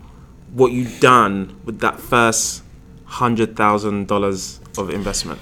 what 0.53 0.71
you've 0.71 0.99
done 0.99 1.55
with 1.65 1.79
that 1.79 1.99
first 1.99 2.63
hundred 3.05 3.55
thousand 3.55 4.07
dollars 4.07 4.59
of 4.77 4.89
investment? 4.89 5.39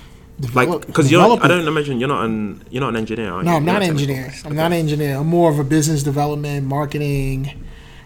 Like, 0.54 0.70
because 0.86 1.12
you're, 1.12 1.22
I 1.44 1.48
don't 1.48 1.68
imagine 1.68 2.00
you're 2.00 2.08
not 2.16 2.24
an 2.24 2.62
you're 2.70 2.82
not 2.82 2.90
an 2.90 2.98
engineer. 2.98 3.32
Are 3.34 3.44
No, 3.44 3.52
you? 3.52 3.58
I'm 3.58 3.66
not 3.66 3.82
an 3.82 3.90
engineer. 3.90 4.32
I'm 4.46 4.56
not 4.56 4.68
an 4.68 4.74
engineer. 4.74 5.18
I'm 5.18 5.26
more 5.28 5.50
of 5.50 5.58
a 5.58 5.63
business 5.63 6.04
development, 6.04 6.68
marketing, 6.68 7.63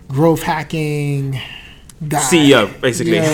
growth 0.07 0.43
hacking 0.43 1.37
guy. 2.07 2.19
CEO, 2.19 2.69
basically. 2.79 3.17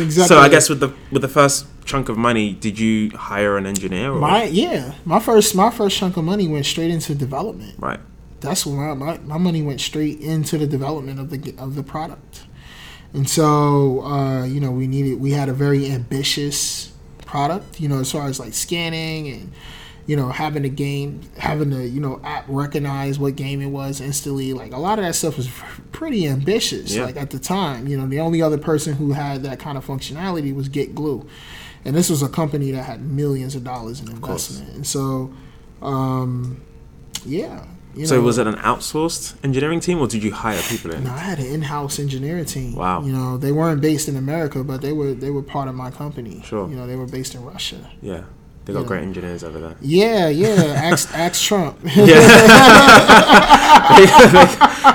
Exactly. 0.00 0.10
So 0.10 0.38
I 0.38 0.48
guess 0.48 0.68
with 0.68 0.78
the 0.78 0.90
with 1.10 1.22
the 1.22 1.28
first 1.28 1.66
chunk 1.84 2.08
of 2.08 2.16
money, 2.16 2.52
did 2.52 2.78
you 2.78 3.10
hire 3.10 3.56
an 3.56 3.66
engineer? 3.66 4.12
Or? 4.12 4.20
my 4.20 4.44
yeah, 4.44 4.94
my 5.04 5.20
first 5.20 5.54
my 5.54 5.70
first 5.70 5.96
chunk 5.96 6.16
of 6.16 6.24
money 6.24 6.48
went 6.48 6.66
straight 6.66 6.90
into 6.90 7.14
development. 7.14 7.74
right. 7.78 8.00
That's 8.40 8.64
where 8.64 8.94
my, 8.94 8.94
my, 8.94 9.18
my 9.18 9.36
money 9.36 9.60
went 9.60 9.82
straight 9.82 10.18
into 10.20 10.56
the 10.56 10.66
development 10.66 11.20
of 11.20 11.30
the 11.30 11.54
of 11.58 11.74
the 11.74 11.82
product. 11.82 12.44
And 13.12 13.28
so 13.28 14.02
uh, 14.02 14.44
you 14.44 14.60
know 14.60 14.70
we 14.70 14.86
needed 14.86 15.20
we 15.20 15.32
had 15.32 15.48
a 15.48 15.52
very 15.52 15.90
ambitious 15.90 16.92
product. 17.26 17.80
You 17.80 17.88
know 17.88 18.00
as 18.00 18.12
far 18.12 18.26
as 18.26 18.38
like 18.40 18.54
scanning 18.54 19.28
and 19.28 19.52
you 20.06 20.16
know 20.16 20.30
having 20.30 20.62
the 20.62 20.68
game 20.68 21.20
having 21.38 21.70
the 21.70 21.86
you 21.86 22.00
know 22.00 22.20
app 22.24 22.44
recognize 22.48 23.18
what 23.18 23.36
game 23.36 23.60
it 23.60 23.68
was 23.68 24.00
instantly. 24.00 24.52
Like 24.52 24.72
a 24.72 24.78
lot 24.78 24.98
of 24.98 25.04
that 25.04 25.14
stuff 25.14 25.36
was 25.36 25.48
pretty 25.92 26.26
ambitious. 26.26 26.94
Yeah. 26.94 27.04
Like 27.04 27.16
at 27.16 27.30
the 27.30 27.38
time, 27.38 27.86
you 27.86 27.96
know 27.96 28.06
the 28.06 28.20
only 28.20 28.40
other 28.42 28.58
person 28.58 28.94
who 28.94 29.12
had 29.12 29.42
that 29.42 29.58
kind 29.58 29.76
of 29.76 29.86
functionality 29.86 30.54
was 30.54 30.68
GetGlue. 30.68 31.28
And 31.84 31.94
this 31.96 32.10
was 32.10 32.22
a 32.22 32.28
company 32.28 32.70
that 32.72 32.82
had 32.84 33.00
millions 33.02 33.54
of 33.54 33.64
dollars 33.64 34.00
in 34.00 34.08
investment. 34.10 34.68
And 34.74 34.86
so, 34.86 35.32
um, 35.82 36.60
yeah. 37.24 37.64
You 37.94 38.06
So 38.06 38.16
know, 38.16 38.22
was 38.22 38.38
it 38.38 38.46
an 38.46 38.54
outsourced 38.56 39.34
engineering 39.42 39.80
team, 39.80 39.98
or 39.98 40.06
did 40.06 40.22
you 40.22 40.30
hire 40.32 40.60
people 40.62 40.92
in? 40.92 41.02
No, 41.04 41.10
I 41.10 41.18
had 41.18 41.38
an 41.40 41.46
in-house 41.46 41.98
engineering 41.98 42.44
team. 42.44 42.76
Wow. 42.76 43.02
You 43.02 43.12
know, 43.12 43.36
they 43.36 43.50
weren't 43.50 43.80
based 43.80 44.08
in 44.08 44.14
America, 44.16 44.62
but 44.62 44.80
they 44.80 44.92
were 44.92 45.12
they 45.12 45.30
were 45.30 45.42
part 45.42 45.66
of 45.68 45.74
my 45.74 45.90
company. 45.90 46.40
Sure. 46.44 46.68
You 46.68 46.76
know, 46.76 46.86
they 46.86 46.94
were 46.94 47.06
based 47.06 47.34
in 47.34 47.44
Russia. 47.44 47.90
Yeah, 48.00 48.22
they 48.64 48.72
got 48.74 48.82
Yeah. 48.82 48.86
great 48.86 49.02
engineers 49.02 49.42
over 49.42 49.58
there. 49.58 49.74
Yeah, 49.80 50.28
yeah. 50.28 50.48
ask, 50.90 51.12
ask 51.18 51.42
Trump. 51.42 51.78
yeah, 51.84 52.04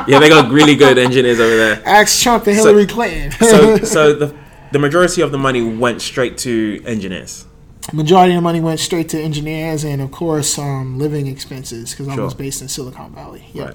yeah, 0.07 0.19
they 0.19 0.29
got 0.29 0.49
really 0.51 0.75
good 0.75 0.97
engineers 0.97 1.39
over 1.39 1.55
there. 1.55 1.81
ask 1.85 2.21
Trump 2.23 2.47
and 2.47 2.57
So- 2.57 2.65
Hillary 2.67 2.85
Clinton. 2.87 3.31
So, 3.31 3.77
so 3.79 4.13
the 4.13 4.33
the 4.75 4.79
majority 4.79 5.21
of 5.21 5.31
the 5.31 5.37
money 5.37 5.61
went 5.63 6.01
straight 6.01 6.37
to 6.39 6.81
engineers. 6.85 7.45
Majority 7.93 8.33
of 8.33 8.39
the 8.39 8.41
money 8.41 8.59
went 8.59 8.81
straight 8.81 9.07
to 9.07 9.17
engineers 9.21 9.85
and, 9.85 10.01
of 10.01 10.11
course, 10.11 10.59
um, 10.59 10.99
living 10.99 11.27
expenses 11.27 11.91
because 11.91 12.09
I 12.09 12.15
Sure. 12.15 12.25
was 12.25 12.33
based 12.33 12.61
in 12.61 12.67
Silicon 12.67 13.13
Valley. 13.15 13.45
Yeah. 13.53 13.71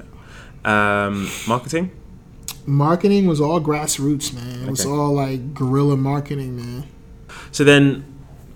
Right. 0.62 1.06
Um, 1.06 1.26
marketing. 1.48 1.90
Marketing 2.66 3.26
was 3.26 3.40
all 3.40 3.62
grassroots, 3.62 4.34
man. 4.34 4.64
It 4.64 4.70
was 4.70 4.84
all 4.84 5.14
like 5.14 5.54
guerrilla 5.54 5.96
marketing, 5.96 6.54
man. 6.56 6.84
So 7.50 7.64
then, 7.64 8.04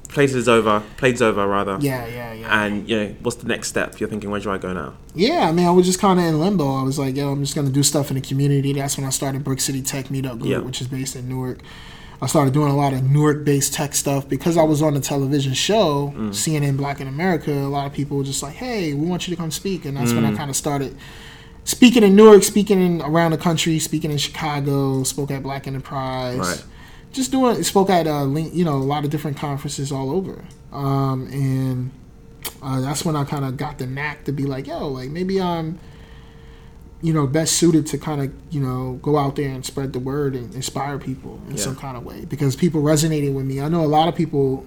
place 0.08 0.34
is 0.34 0.46
over. 0.46 0.82
Plays 0.98 1.22
over 1.22 1.46
rather. 1.46 1.78
Yeah, 1.80 2.06
yeah, 2.08 2.32
yeah. 2.34 2.62
And 2.66 2.86
you 2.86 2.96
know, 3.00 3.14
what's 3.22 3.38
the 3.38 3.48
next 3.48 3.68
step? 3.68 3.98
You're 4.00 4.10
thinking, 4.10 4.30
where 4.30 4.40
do 4.40 4.50
I 4.50 4.58
go 4.58 4.74
now? 4.74 4.92
Yeah, 5.14 5.48
I 5.48 5.52
mean, 5.52 5.66
I 5.66 5.70
was 5.70 5.86
just 5.86 5.98
kind 5.98 6.20
of 6.20 6.26
in 6.26 6.38
limbo. 6.38 6.74
I 6.74 6.82
was 6.82 6.98
like, 6.98 7.16
yo, 7.16 7.32
I'm 7.32 7.40
just 7.42 7.54
going 7.54 7.66
to 7.66 7.72
do 7.72 7.82
stuff 7.82 8.10
in 8.10 8.16
the 8.16 8.20
community. 8.20 8.74
That's 8.74 8.98
when 8.98 9.06
I 9.06 9.10
started 9.10 9.42
Brick 9.44 9.60
City 9.62 9.80
Tech 9.80 10.08
Meetup 10.08 10.40
Group, 10.40 10.50
Yeah. 10.52 10.58
which 10.58 10.82
is 10.82 10.88
based 10.88 11.16
in 11.16 11.26
Newark. 11.26 11.60
I 12.24 12.26
started 12.26 12.54
doing 12.54 12.70
a 12.70 12.76
lot 12.76 12.94
of 12.94 13.02
Newark 13.10 13.44
based 13.44 13.74
tech 13.74 13.94
stuff 13.94 14.26
because 14.28 14.56
I 14.56 14.62
was 14.62 14.80
on 14.80 14.94
the 14.94 15.00
television 15.00 15.52
show, 15.52 16.12
Mm. 16.16 16.30
CNN 16.30 16.76
Black 16.78 17.00
in 17.02 17.06
America. 17.06 17.52
A 17.52 17.68
lot 17.68 17.86
of 17.86 17.92
people 17.92 18.16
were 18.16 18.24
just 18.24 18.42
like, 18.42 18.54
hey, 18.54 18.94
we 18.94 19.06
want 19.06 19.28
you 19.28 19.36
to 19.36 19.40
come 19.40 19.50
speak. 19.50 19.84
And 19.84 19.94
that's 19.96 20.12
when 20.14 20.24
I 20.24 20.30
Mm. 20.32 20.36
kind 20.38 20.48
of 20.48 20.56
started 20.56 20.96
speaking 21.64 22.02
in 22.02 22.16
Newark, 22.16 22.42
speaking 22.42 22.80
in, 22.80 23.02
around 23.02 23.32
the 23.32 23.36
country, 23.36 23.78
speaking 23.78 24.10
in 24.10 24.16
Chicago, 24.16 25.02
spoke 25.02 25.30
at 25.30 25.42
Black 25.42 25.66
Enterprise. 25.66 26.38
Right. 26.38 26.64
Just 27.12 27.30
doing, 27.30 27.62
spoke 27.62 27.90
at, 27.90 28.06
uh, 28.06 28.24
link, 28.24 28.54
you 28.54 28.64
know, 28.64 28.76
a 28.76 28.88
lot 28.94 29.04
of 29.04 29.10
different 29.10 29.36
conferences 29.36 29.92
all 29.92 30.10
over. 30.10 30.44
Um, 30.72 31.26
and 31.30 31.90
uh, 32.62 32.80
that's 32.80 33.04
when 33.04 33.16
I 33.16 33.24
kind 33.24 33.44
of 33.44 33.58
got 33.58 33.76
the 33.78 33.86
knack 33.86 34.24
to 34.24 34.32
be 34.32 34.44
like, 34.46 34.66
yo, 34.66 34.88
like 34.88 35.10
maybe 35.10 35.40
I'm, 35.42 35.78
you 37.04 37.12
know, 37.12 37.26
best 37.26 37.52
suited 37.60 37.86
to 37.88 37.98
kind 37.98 38.20
of, 38.22 38.32
you 38.50 38.60
know, 38.60 38.98
go 39.02 39.18
out 39.18 39.36
there 39.36 39.50
and 39.50 39.64
spread 39.64 39.92
the 39.92 39.98
word 39.98 40.34
and 40.34 40.54
inspire 40.54 40.98
people 40.98 41.38
in 41.48 41.56
Yeah. 41.56 41.62
some 41.62 41.76
kind 41.76 41.96
of 41.98 42.04
way 42.04 42.24
because 42.24 42.56
people 42.56 42.80
resonating 42.80 43.34
with 43.34 43.44
me. 43.46 43.60
I 43.60 43.68
know 43.68 43.84
a 43.84 43.92
lot 43.98 44.08
of 44.08 44.14
people, 44.14 44.64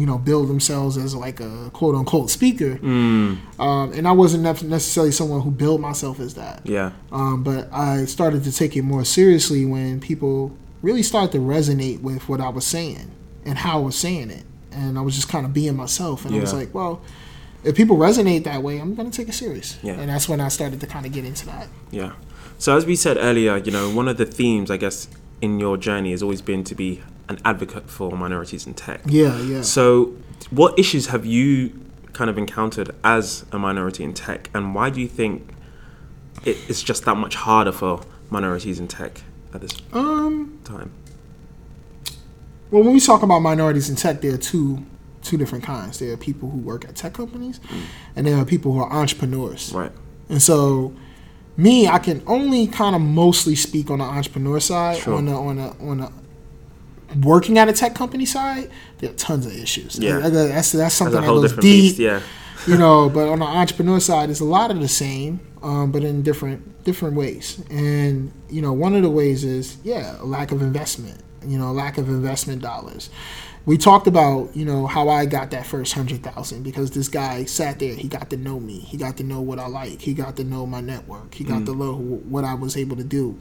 you 0.00 0.06
know, 0.06 0.16
build 0.16 0.48
themselves 0.48 0.96
as 0.96 1.14
like 1.14 1.40
a 1.40 1.70
quote 1.74 1.94
unquote 1.94 2.30
speaker, 2.30 2.76
Mm, 2.82 3.36
um, 3.60 3.92
and 3.92 4.08
I 4.08 4.12
wasn't 4.12 4.44
necessarily 4.44 5.12
someone 5.12 5.42
who 5.42 5.50
built 5.50 5.78
myself 5.80 6.20
as 6.20 6.32
that. 6.34 6.62
yeah. 6.64 6.92
Um, 7.12 7.42
but 7.42 7.68
I 7.72 8.06
started 8.06 8.44
to 8.44 8.52
take 8.52 8.76
it 8.78 8.82
more 8.82 9.04
seriously 9.04 9.66
when 9.66 10.00
people 10.00 10.52
really 10.80 11.02
started 11.02 11.32
to 11.32 11.38
resonate 11.38 12.00
with 12.00 12.26
what 12.30 12.40
I 12.40 12.48
was 12.48 12.64
saying 12.64 13.10
and 13.44 13.58
how 13.58 13.78
I 13.80 13.82
was 13.82 13.96
saying 13.96 14.30
it. 14.30 14.44
and 14.72 14.98
I 14.98 15.02
was 15.02 15.14
just 15.14 15.28
kind 15.28 15.44
of 15.46 15.52
being 15.52 15.76
myself. 15.76 16.24
And 16.24 16.34
I 16.34 16.40
was 16.40 16.52
like, 16.52 16.74
well, 16.74 17.00
if 17.64 17.74
people 17.76 17.96
resonate 17.96 18.44
that 18.44 18.62
way, 18.62 18.78
I'm 18.78 18.94
gonna 18.94 19.10
take 19.10 19.28
it 19.28 19.32
serious. 19.34 19.78
Yeah. 19.82 19.94
And 19.94 20.08
that's 20.10 20.28
when 20.28 20.40
I 20.40 20.48
started 20.48 20.80
to 20.80 20.86
kind 20.86 21.06
of 21.06 21.12
get 21.12 21.24
into 21.24 21.46
that. 21.46 21.68
Yeah. 21.90 22.12
So 22.58 22.76
as 22.76 22.86
we 22.86 22.96
said 22.96 23.16
earlier, 23.18 23.56
you 23.56 23.72
know, 23.72 23.90
one 23.90 24.08
of 24.08 24.16
the 24.16 24.24
themes, 24.26 24.70
I 24.70 24.76
guess, 24.76 25.08
in 25.40 25.58
your 25.58 25.76
journey 25.76 26.12
has 26.12 26.22
always 26.22 26.40
been 26.42 26.64
to 26.64 26.74
be 26.74 27.02
an 27.28 27.38
advocate 27.44 27.90
for 27.90 28.12
minorities 28.16 28.66
in 28.66 28.74
tech. 28.74 29.00
Yeah, 29.06 29.38
yeah. 29.40 29.62
So, 29.62 30.14
what 30.50 30.78
issues 30.78 31.06
have 31.06 31.24
you 31.26 31.78
kind 32.12 32.30
of 32.30 32.38
encountered 32.38 32.90
as 33.02 33.44
a 33.50 33.58
minority 33.58 34.04
in 34.04 34.14
tech, 34.14 34.48
and 34.54 34.74
why 34.74 34.90
do 34.90 35.00
you 35.00 35.08
think 35.08 35.48
it's 36.44 36.82
just 36.82 37.04
that 37.06 37.16
much 37.16 37.34
harder 37.34 37.72
for 37.72 38.02
minorities 38.30 38.78
in 38.78 38.86
tech 38.88 39.22
at 39.54 39.60
this 39.62 39.72
Um, 39.92 40.58
time? 40.64 40.90
well, 42.70 42.82
when 42.84 42.92
we 42.94 43.00
talk 43.00 43.22
about 43.22 43.40
minorities 43.40 43.88
in 43.88 43.96
tech, 43.96 44.20
there 44.20 44.34
are 44.34 44.38
two 44.38 44.84
two 45.24 45.36
different 45.36 45.64
kinds. 45.64 45.98
There 45.98 46.12
are 46.12 46.16
people 46.16 46.50
who 46.50 46.58
work 46.58 46.84
at 46.84 46.94
tech 46.94 47.14
companies, 47.14 47.58
and 48.14 48.26
there 48.26 48.36
are 48.36 48.44
people 48.44 48.72
who 48.72 48.80
are 48.80 48.92
entrepreneurs. 48.92 49.72
Right. 49.72 49.90
And 50.28 50.40
so, 50.40 50.94
me, 51.56 51.88
I 51.88 51.98
can 51.98 52.22
only 52.26 52.66
kind 52.66 52.94
of 52.94 53.02
mostly 53.02 53.56
speak 53.56 53.90
on 53.90 53.98
the 53.98 54.04
entrepreneur 54.04 54.60
side. 54.60 54.98
Sure. 54.98 55.14
On 55.14 55.24
the 55.26 55.32
on 55.34 55.56
the 55.56 55.68
on 55.80 55.98
the 55.98 56.12
working 57.22 57.58
at 57.58 57.68
a 57.68 57.72
tech 57.72 57.94
company 57.94 58.24
side, 58.24 58.70
there 58.98 59.10
are 59.10 59.14
tons 59.14 59.46
of 59.46 59.52
issues. 59.52 59.98
Yeah. 59.98 60.18
That- 60.20 60.30
that's 60.32 60.48
that's 60.50 60.72
That's 60.72 60.94
something 60.94 61.18
a 61.18 61.20
that 61.20 61.26
goes 61.26 61.52
deep. 61.52 61.60
beast. 61.60 61.98
Yeah. 61.98 62.20
you 62.66 62.76
know 62.84 63.10
but 63.10 63.28
on 63.28 63.40
the 63.40 63.44
entrepreneur 63.44 64.00
side 64.00 64.30
it's 64.30 64.40
a 64.40 64.44
lot 64.44 64.70
of 64.70 64.80
the 64.80 64.88
same 64.88 65.38
um, 65.62 65.90
but 65.92 66.02
in 66.02 66.22
different 66.22 66.82
different 66.84 67.14
ways 67.14 67.62
and 67.68 68.32
you 68.48 68.62
know 68.62 68.72
one 68.72 68.94
of 68.94 69.02
the 69.02 69.10
ways 69.10 69.44
is 69.44 69.76
yeah 69.84 70.16
a 70.22 70.24
lack 70.24 70.50
of 70.52 70.62
investment 70.62 71.20
you 71.46 71.58
know 71.58 71.72
lack 71.72 71.98
of 71.98 72.08
investment 72.08 72.62
dollars 72.62 73.10
we 73.66 73.78
talked 73.78 74.06
about 74.06 74.54
you 74.54 74.64
know 74.64 74.86
how 74.86 75.08
i 75.08 75.24
got 75.26 75.50
that 75.50 75.66
first 75.66 75.92
hundred 75.94 76.22
thousand 76.22 76.62
because 76.62 76.90
this 76.90 77.08
guy 77.08 77.44
sat 77.44 77.78
there 77.78 77.94
he 77.94 78.08
got 78.08 78.28
to 78.30 78.36
know 78.36 78.60
me 78.60 78.78
he 78.80 78.96
got 78.96 79.16
to 79.16 79.22
know 79.24 79.40
what 79.40 79.58
i 79.58 79.66
like 79.66 80.00
he 80.00 80.12
got 80.14 80.36
to 80.36 80.44
know 80.44 80.66
my 80.66 80.80
network 80.80 81.34
he 81.34 81.44
got 81.44 81.64
to 81.66 81.74
know 81.74 81.94
what 81.96 82.44
i 82.44 82.54
was 82.54 82.76
able 82.76 82.96
to 82.96 83.04
do 83.04 83.38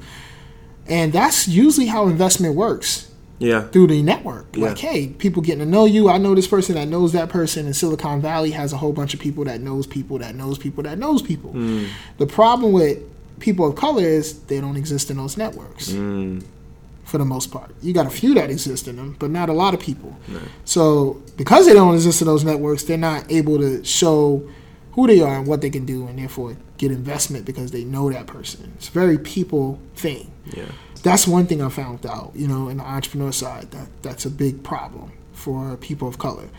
and 0.87 1.11
that's 1.13 1.47
usually 1.47 1.87
how 1.87 2.07
investment 2.07 2.55
works 2.55 3.09
Yeah. 3.39 3.61
through 3.69 3.87
the 3.87 4.01
network. 4.01 4.55
Yeah. 4.55 4.67
Like, 4.67 4.77
hey, 4.77 5.07
people 5.07 5.41
getting 5.41 5.59
to 5.59 5.65
know 5.65 5.85
you. 5.85 6.09
I 6.09 6.17
know 6.17 6.35
this 6.35 6.47
person 6.47 6.75
that 6.75 6.87
knows 6.87 7.11
that 7.13 7.29
person, 7.29 7.65
and 7.65 7.75
Silicon 7.75 8.21
Valley 8.21 8.51
has 8.51 8.71
a 8.73 8.77
whole 8.77 8.93
bunch 8.93 9.13
of 9.13 9.19
people 9.19 9.43
that 9.45 9.59
knows 9.61 9.85
people 9.87 10.17
that 10.19 10.35
knows 10.35 10.57
people 10.57 10.83
that 10.83 10.97
knows 10.97 11.21
people. 11.21 11.51
Mm. 11.53 11.87
The 12.19 12.25
problem 12.27 12.71
with 12.73 12.99
people 13.39 13.67
of 13.67 13.75
color 13.75 14.03
is 14.03 14.39
they 14.43 14.61
don't 14.61 14.77
exist 14.77 15.09
in 15.11 15.17
those 15.17 15.35
networks 15.37 15.89
Mm. 15.91 16.43
For 17.13 17.19
the 17.19 17.25
most 17.25 17.51
part. 17.51 17.69
You 17.83 17.93
got 17.93 18.07
a 18.07 18.09
few 18.09 18.33
that 18.33 18.49
exist 18.49 18.87
in 18.87 18.95
them, 18.95 19.15
but 19.19 19.29
not 19.29 19.47
a 19.47 19.53
lot 19.53 19.75
of 19.75 19.79
people. 19.79 20.17
So 20.65 21.21
because 21.37 21.67
they 21.67 21.73
don't 21.75 21.93
exist 21.93 22.21
in 22.23 22.25
those 22.27 22.43
networks, 22.43 22.81
they're 22.85 22.97
not 22.97 23.31
able 23.31 23.59
to 23.59 23.83
show 23.83 24.49
who 24.93 25.05
they 25.05 25.21
are 25.21 25.35
and 25.37 25.45
what 25.45 25.61
they 25.61 25.69
can 25.69 25.85
do, 25.85 26.07
and 26.07 26.17
therefore 26.17 26.57
get 26.79 26.89
investment 26.91 27.45
because 27.45 27.69
they 27.69 27.83
know 27.83 28.11
that 28.11 28.25
person. 28.25 28.73
It's 28.77 28.87
a 28.89 28.91
very 28.91 29.19
people 29.19 29.79
thing 29.95 30.31
Yeah. 30.55 30.65
that's 31.03 31.27
one 31.27 31.45
thing 31.45 31.61
I 31.61 31.69
found 31.69 32.03
out, 32.07 32.31
you 32.33 32.47
know, 32.47 32.67
in 32.67 32.77
the 32.77 32.83
entrepreneur 32.83 33.31
side, 33.31 33.69
that 33.71 33.89
that's 34.01 34.25
a 34.25 34.31
big 34.31 34.63
problem 34.63 35.11
for 35.33 35.77
people 35.77 36.07
of 36.07 36.17
color. 36.17 36.49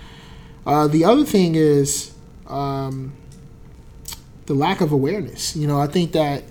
Uh, 0.65 0.87
the 0.87 1.05
other 1.05 1.25
thing 1.25 1.57
is 1.57 2.13
um, 2.47 3.13
the 4.47 4.55
lack 4.55 4.81
of 4.81 4.93
awareness. 4.93 5.57
You 5.57 5.67
know, 5.67 5.81
I 5.81 5.89
think 5.89 6.13
that 6.13 6.45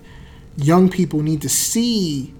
young 0.58 0.90
people 0.90 1.22
need 1.22 1.42
to 1.44 1.50
see 1.50 2.34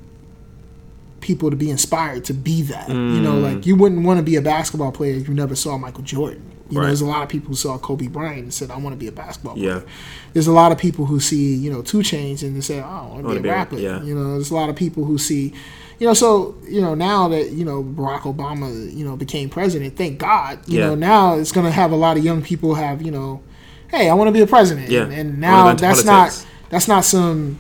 people 1.24 1.50
to 1.50 1.56
be 1.56 1.70
inspired 1.72 2.24
to 2.26 2.34
be 2.34 2.62
that. 2.64 2.90
You 2.90 2.96
know, 3.22 3.34
Mm. 3.34 3.44
like 3.44 3.66
you 3.66 3.76
wouldn't 3.76 4.04
want 4.06 4.18
to 4.20 4.24
be 4.24 4.36
a 4.36 4.42
basketball 4.42 4.92
player 4.92 5.16
if 5.16 5.28
you 5.28 5.34
never 5.34 5.56
saw 5.56 5.78
Michael 5.78 6.04
Jordan. 6.04 6.42
You 6.70 6.80
know, 6.80 6.86
there's 6.88 7.02
a 7.02 7.06
lot 7.06 7.22
of 7.24 7.30
people 7.30 7.50
who 7.50 7.56
saw 7.56 7.78
Kobe 7.78 8.08
Bryant 8.08 8.44
and 8.44 8.54
said, 8.54 8.72
"I 8.72 8.78
want 8.78 8.94
to 8.94 8.98
be 8.98 9.08
a 9.08 9.12
basketball 9.12 9.58
Yeah. 9.58 9.72
player." 9.80 9.86
There's 10.34 10.48
a 10.48 10.52
lot 10.52 10.72
of 10.72 10.78
people 10.78 11.06
who 11.06 11.20
see, 11.20 11.54
you 11.56 11.72
know, 11.72 11.82
2 11.82 12.00
Chainz 12.00 12.42
and 12.44 12.56
they 12.56 12.62
say, 12.62 12.80
"Oh, 12.80 13.10
I 13.12 13.14
want 13.22 13.28
to 13.28 13.34
be 13.36 13.40
be 13.44 13.50
a 13.50 13.52
a- 13.52 13.56
rapper." 13.56 13.78
yeah. 13.78 14.02
You 14.04 14.16
know, 14.16 14.34
there's 14.34 14.52
a 14.52 14.56
lot 14.56 14.70
of 14.70 14.76
people 14.76 15.06
who 15.06 15.18
see, 15.18 15.54
you 16.00 16.08
know, 16.08 16.14
so 16.14 16.56
you 16.68 16.82
know 16.82 16.96
now 16.96 17.28
that 17.30 17.52
you 17.52 17.64
know 17.66 17.84
Barack 17.84 18.22
Obama, 18.22 18.68
you 18.96 19.06
know, 19.06 19.16
became 19.16 19.50
president. 19.50 19.96
Thank 19.96 20.18
God. 20.20 20.60
You 20.66 20.80
Yeah. 20.80 20.88
know, 20.88 20.96
now 20.96 21.36
it's 21.36 21.52
going 21.52 21.66
to 21.68 21.72
have 21.72 21.92
a 21.92 21.96
lot 22.06 22.18
of 22.18 22.24
young 22.26 22.42
people 22.42 22.76
have, 22.76 23.02
you 23.02 23.12
know, 23.12 23.42
hey, 23.90 24.10
I 24.10 24.14
want 24.16 24.28
to 24.30 24.32
be 24.32 24.42
a 24.42 24.48
president. 24.48 24.90
Yeah. 24.90 25.04
And, 25.04 25.14
and 25.14 25.40
now 25.40 25.74
that's 25.76 26.02
politics. 26.04 26.06
not 26.06 26.46
that's 26.72 26.88
not 26.88 27.06
some, 27.06 27.58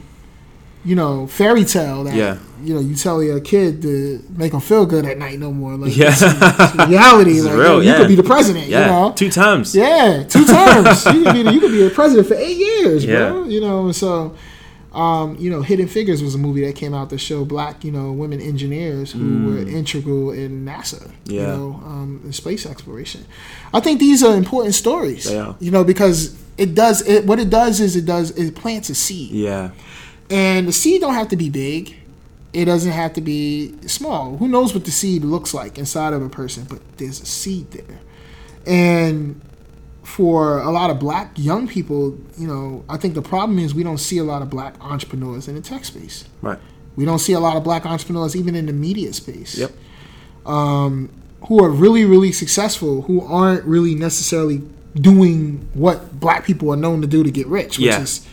you 0.83 0.95
know, 0.95 1.27
fairy 1.27 1.63
tale 1.65 2.03
that 2.05 2.15
Yeah. 2.15 2.37
You 2.63 2.73
know 2.73 2.79
you 2.79 2.95
tell 2.95 3.21
your 3.23 3.39
kid 3.39 3.81
to 3.81 4.23
make 4.37 4.51
them 4.51 4.61
feel 4.61 4.85
good 4.85 5.05
at 5.05 5.17
night 5.17 5.39
no 5.39 5.51
more. 5.51 5.75
Like 5.75 5.95
Yeah. 5.95 6.09
it's, 6.11 6.21
it's 6.25 6.89
reality. 6.89 7.41
Like 7.41 7.53
real, 7.57 7.83
you 7.83 7.89
yeah. 7.89 7.97
could 7.97 8.07
be 8.07 8.15
the 8.15 8.23
president. 8.23 8.67
Yeah. 8.67 8.79
You 8.81 8.91
know. 8.91 9.13
Two 9.15 9.29
terms. 9.29 9.75
Yeah, 9.75 10.23
two 10.27 10.45
terms. 10.45 11.05
you 11.13 11.23
could 11.23 11.33
be 11.33 11.43
the, 11.43 11.53
you 11.53 11.59
could 11.59 11.71
be 11.71 11.85
a 11.85 11.89
president 11.89 12.27
for 12.27 12.35
eight 12.35 12.57
years, 12.57 13.05
Yeah. 13.05 13.29
bro. 13.29 13.43
You 13.45 13.61
know, 13.61 13.91
so 13.91 14.35
um, 14.93 15.35
you 15.39 15.49
know, 15.49 15.63
Hidden 15.63 15.87
Figures 15.87 16.21
was 16.21 16.35
a 16.35 16.37
movie 16.37 16.63
that 16.67 16.75
came 16.75 16.93
out 16.93 17.09
to 17.09 17.17
show 17.17 17.43
black, 17.45 17.83
you 17.83 17.91
know, 17.91 18.11
women 18.11 18.39
engineers 18.39 19.11
who 19.11 19.47
were 19.47 19.57
integral 19.67 20.31
in 20.31 20.65
NASA. 20.65 21.09
You 21.25 21.39
Mm. 21.39 21.47
Know, 21.57 21.81
um, 21.85 22.21
in 22.25 22.31
space 22.31 22.65
exploration. 22.67 23.25
I 23.73 23.79
think 23.79 23.99
these 23.99 24.21
are 24.23 24.35
important 24.35 24.75
stories. 24.75 25.31
Are. 25.31 25.55
You 25.59 25.71
know, 25.71 25.83
because 25.83 26.35
it 26.59 26.75
does 26.75 27.01
it. 27.07 27.25
What 27.25 27.39
it 27.39 27.49
does 27.49 27.79
is 27.79 27.95
it 27.95 28.05
does 28.05 28.29
it 28.37 28.53
plants 28.55 28.89
a 28.91 28.95
seed, 28.95 29.31
Yeah. 29.31 29.71
and 30.29 30.67
the 30.67 30.71
seed 30.71 31.01
don't 31.01 31.15
have 31.15 31.29
to 31.29 31.35
be 31.37 31.49
big. 31.49 31.95
It 32.53 32.65
doesn't 32.65 32.91
have 32.91 33.13
to 33.13 33.21
be 33.21 33.73
small. 33.87 34.37
Who 34.37 34.47
knows 34.47 34.73
what 34.73 34.85
the 34.85 34.91
seed 34.91 35.23
looks 35.23 35.53
like 35.53 35.77
inside 35.79 36.13
of 36.13 36.21
a 36.21 36.29
person, 36.29 36.65
but 36.69 36.79
there's 36.97 37.19
a 37.21 37.25
seed 37.25 37.71
there. 37.71 37.99
And 38.67 39.41
for 40.03 40.59
a 40.59 40.69
lot 40.69 40.89
of 40.89 40.99
black 40.99 41.31
young 41.35 41.67
people, 41.67 42.17
you 42.37 42.47
know, 42.47 42.83
I 42.87 42.97
think 42.97 43.15
the 43.15 43.21
problem 43.21 43.57
is 43.57 43.73
we 43.73 43.83
don't 43.83 43.97
see 43.97 44.17
a 44.19 44.23
lot 44.23 44.41
of 44.41 44.49
black 44.49 44.75
entrepreneurs 44.81 45.47
in 45.47 45.55
the 45.55 45.61
tech 45.61 45.83
space. 45.85 46.25
Right. 46.41 46.59
We 46.95 47.05
don't 47.05 47.19
see 47.19 47.33
a 47.33 47.39
lot 47.39 47.57
of 47.57 47.63
black 47.63 47.85
entrepreneurs 47.85 48.35
even 48.35 48.53
in 48.55 48.67
the 48.67 48.73
media 48.73 49.13
space. 49.13 49.57
Yep. 49.57 49.71
Um, 50.45 51.09
who 51.47 51.63
are 51.63 51.69
really, 51.69 52.05
really 52.05 52.31
successful, 52.31 53.01
who 53.03 53.21
aren't 53.25 53.63
really 53.65 53.95
necessarily 53.95 54.61
doing 54.93 55.67
what 55.73 56.19
black 56.19 56.45
people 56.45 56.71
are 56.71 56.75
known 56.77 57.01
to 57.01 57.07
do 57.07 57.23
to 57.23 57.31
get 57.31 57.47
rich, 57.47 57.77
which 57.79 57.87
Yeah. 57.87 58.01
is 58.01 58.25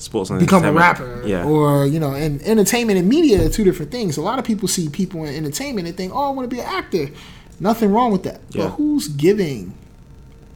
Sports 0.00 0.30
and 0.30 0.40
become 0.40 0.64
a 0.64 0.72
rapper 0.72 1.22
Yeah. 1.26 1.44
or 1.44 1.86
you 1.86 2.00
know 2.00 2.12
and 2.14 2.40
entertainment 2.42 2.98
and 2.98 3.06
media 3.08 3.44
are 3.44 3.50
two 3.50 3.64
different 3.64 3.90
things 3.92 4.16
a 4.16 4.22
lot 4.22 4.38
of 4.38 4.44
people 4.46 4.66
see 4.66 4.88
people 4.88 5.24
in 5.24 5.34
entertainment 5.34 5.86
and 5.86 5.96
think 5.96 6.12
oh 6.14 6.28
i 6.28 6.30
want 6.30 6.48
to 6.48 6.54
be 6.56 6.60
an 6.60 6.66
actor 6.66 7.08
nothing 7.60 7.92
wrong 7.92 8.10
with 8.10 8.22
that 8.22 8.40
Yeah. 8.50 8.64
but 8.64 8.70
who's 8.76 9.08
giving 9.08 9.74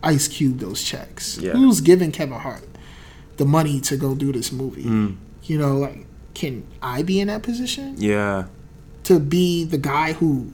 ice 0.02 0.28
cube 0.28 0.58
those 0.60 0.82
checks 0.82 1.38
Yeah. 1.38 1.52
who's 1.52 1.80
giving 1.82 2.10
kevin 2.10 2.38
hart 2.38 2.66
the 3.36 3.44
money 3.44 3.80
to 3.82 3.96
go 3.96 4.14
do 4.14 4.32
this 4.32 4.50
movie 4.52 4.84
Mm. 4.84 5.16
you 5.42 5.58
know 5.58 5.76
like 5.76 6.06
can 6.34 6.64
i 6.82 7.02
be 7.02 7.20
in 7.20 7.28
that 7.28 7.42
position 7.42 7.96
yeah. 7.98 8.44
to 9.04 9.18
be 9.20 9.64
the 9.64 9.78
guy 9.78 10.14
who 10.14 10.50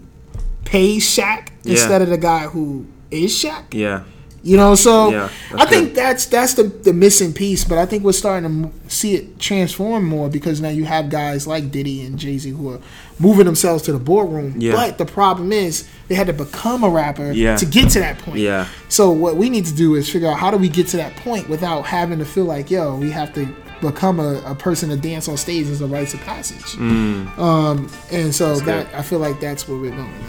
pays 0.64 1.04
Shaq 1.04 1.48
instead 1.64 2.02
of 2.02 2.08
the 2.08 2.18
guy 2.18 2.40
who 2.48 2.86
is 3.10 3.32
Shaq 3.32 3.72
Yeah. 3.74 4.02
You 4.42 4.56
know, 4.56 4.74
so 4.74 5.10
Yeah, 5.10 5.28
I 5.54 5.66
think 5.66 5.88
good. 5.88 5.96
that's 5.96 6.26
that's 6.26 6.54
the, 6.54 6.64
the 6.64 6.92
missing 6.92 7.32
piece. 7.32 7.64
But 7.64 7.78
I 7.78 7.86
think 7.86 8.04
we're 8.04 8.12
starting 8.12 8.64
to 8.64 8.90
see 8.90 9.14
it 9.14 9.38
transform 9.38 10.04
more 10.04 10.28
because 10.30 10.60
now 10.60 10.70
you 10.70 10.84
have 10.86 11.10
guys 11.10 11.46
like 11.46 11.70
Diddy 11.70 12.02
and 12.06 12.18
Jay 12.18 12.38
Z 12.38 12.50
who 12.50 12.70
are 12.72 12.80
moving 13.18 13.44
themselves 13.44 13.82
to 13.84 13.92
the 13.92 13.98
boardroom. 13.98 14.54
Yeah. 14.58 14.72
But 14.72 14.96
the 14.98 15.04
problem 15.06 15.52
is 15.52 15.88
they 16.08 16.14
had 16.14 16.26
to 16.28 16.32
become 16.32 16.84
a 16.84 16.88
rapper 16.88 17.32
Yeah. 17.32 17.56
to 17.56 17.66
get 17.66 17.90
to 17.90 17.98
that 18.00 18.18
point. 18.18 18.38
Yeah. 18.38 18.66
So 18.88 19.10
what 19.10 19.36
we 19.36 19.50
need 19.50 19.66
to 19.66 19.74
do 19.74 19.94
is 19.94 20.08
figure 20.08 20.28
out 20.28 20.38
how 20.38 20.50
do 20.50 20.56
we 20.56 20.68
get 20.68 20.86
to 20.88 20.96
that 20.96 21.16
point 21.16 21.48
without 21.48 21.82
having 21.86 22.18
to 22.18 22.24
feel 22.24 22.44
like 22.46 22.70
yo 22.70 22.96
we 22.96 23.10
have 23.10 23.34
to 23.34 23.46
become 23.82 24.20
a, 24.20 24.42
a 24.44 24.54
person 24.54 24.90
to 24.90 24.96
dance 24.96 25.26
on 25.28 25.36
stage 25.38 25.66
as 25.66 25.80
a 25.80 25.86
rites 25.86 26.12
of 26.14 26.20
passage. 26.20 26.76
Um, 26.78 27.90
and 28.12 28.34
so 28.34 28.54
Mm. 28.54 28.54
That's 28.54 28.60
that 28.62 28.86
good. 28.90 28.94
I 28.98 29.02
feel 29.02 29.18
like 29.20 29.40
that's 29.40 29.66
where 29.68 29.78
we're 29.78 29.90
going 29.90 30.10
now. 30.12 30.26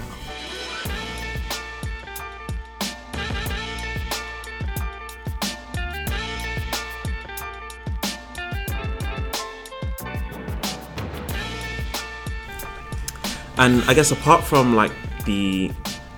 And 13.62 13.84
I 13.84 13.94
guess 13.94 14.10
apart 14.10 14.44
from 14.44 14.76
like 14.76 14.92
the 15.26 15.72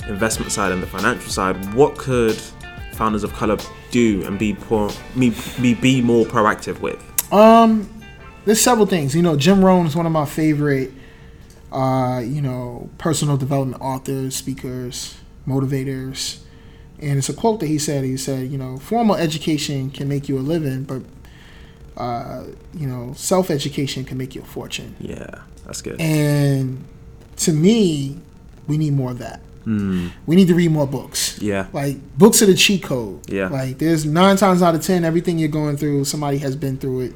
investment 0.07 0.49
side 0.49 0.71
and 0.71 0.81
the 0.81 0.87
financial 0.87 1.29
side, 1.29 1.73
what 1.73 1.97
could 1.97 2.37
founders 2.93 3.25
of 3.25 3.33
color 3.33 3.57
do 3.91 4.23
and 4.25 4.39
be 4.39 4.53
poor, 4.53 4.89
be, 5.19 5.35
be, 5.61 5.73
be 5.73 6.01
more 6.01 6.25
proactive 6.25 6.79
with? 6.79 7.03
Um, 7.33 7.89
there's 8.45 8.61
several 8.61 8.85
things. 8.85 9.13
You 9.13 9.23
know, 9.23 9.35
Jim 9.35 9.63
Rohn 9.63 9.85
is 9.85 9.93
one 9.93 10.05
of 10.05 10.13
my 10.13 10.23
favorite, 10.23 10.93
uh, 11.73 12.21
you 12.23 12.41
know, 12.41 12.89
personal 12.97 13.35
development 13.35 13.81
authors, 13.81 14.37
speakers, 14.37 15.17
motivators. 15.45 16.43
And 16.99 17.17
it's 17.17 17.27
a 17.27 17.33
quote 17.33 17.59
that 17.59 17.67
he 17.67 17.77
said. 17.77 18.05
He 18.05 18.15
said, 18.15 18.49
you 18.53 18.57
know, 18.57 18.77
formal 18.77 19.17
education 19.17 19.91
can 19.91 20.07
make 20.07 20.29
you 20.29 20.37
a 20.37 20.39
living, 20.39 20.85
but, 20.85 21.01
uh, 21.97 22.45
you 22.73 22.87
know, 22.87 23.11
self 23.17 23.51
education 23.51 24.05
can 24.05 24.17
make 24.17 24.33
you 24.33 24.43
a 24.43 24.45
fortune. 24.45 24.95
Yeah, 25.01 25.41
that's 25.65 25.81
good. 25.81 25.99
And 25.99 26.85
to 27.43 27.53
me, 27.53 28.19
we 28.67 28.77
need 28.77 28.93
more 28.93 29.11
of 29.11 29.19
that. 29.19 29.39
Hmm. 29.63 30.09
We 30.25 30.35
need 30.35 30.47
to 30.49 30.55
read 30.55 30.71
more 30.71 30.87
books. 30.87 31.41
Yeah. 31.41 31.67
Like 31.71 31.97
books 32.17 32.41
are 32.41 32.45
the 32.45 32.53
cheat 32.53 32.83
code. 32.83 33.29
Yeah. 33.29 33.47
Like 33.47 33.77
there's 33.77 34.05
nine 34.05 34.35
times 34.35 34.61
out 34.61 34.75
of 34.75 34.83
ten, 34.83 35.05
everything 35.05 35.39
you're 35.39 35.49
going 35.49 35.77
through, 35.77 36.05
somebody 36.05 36.37
has 36.39 36.55
been 36.55 36.77
through 36.77 37.01
it. 37.01 37.15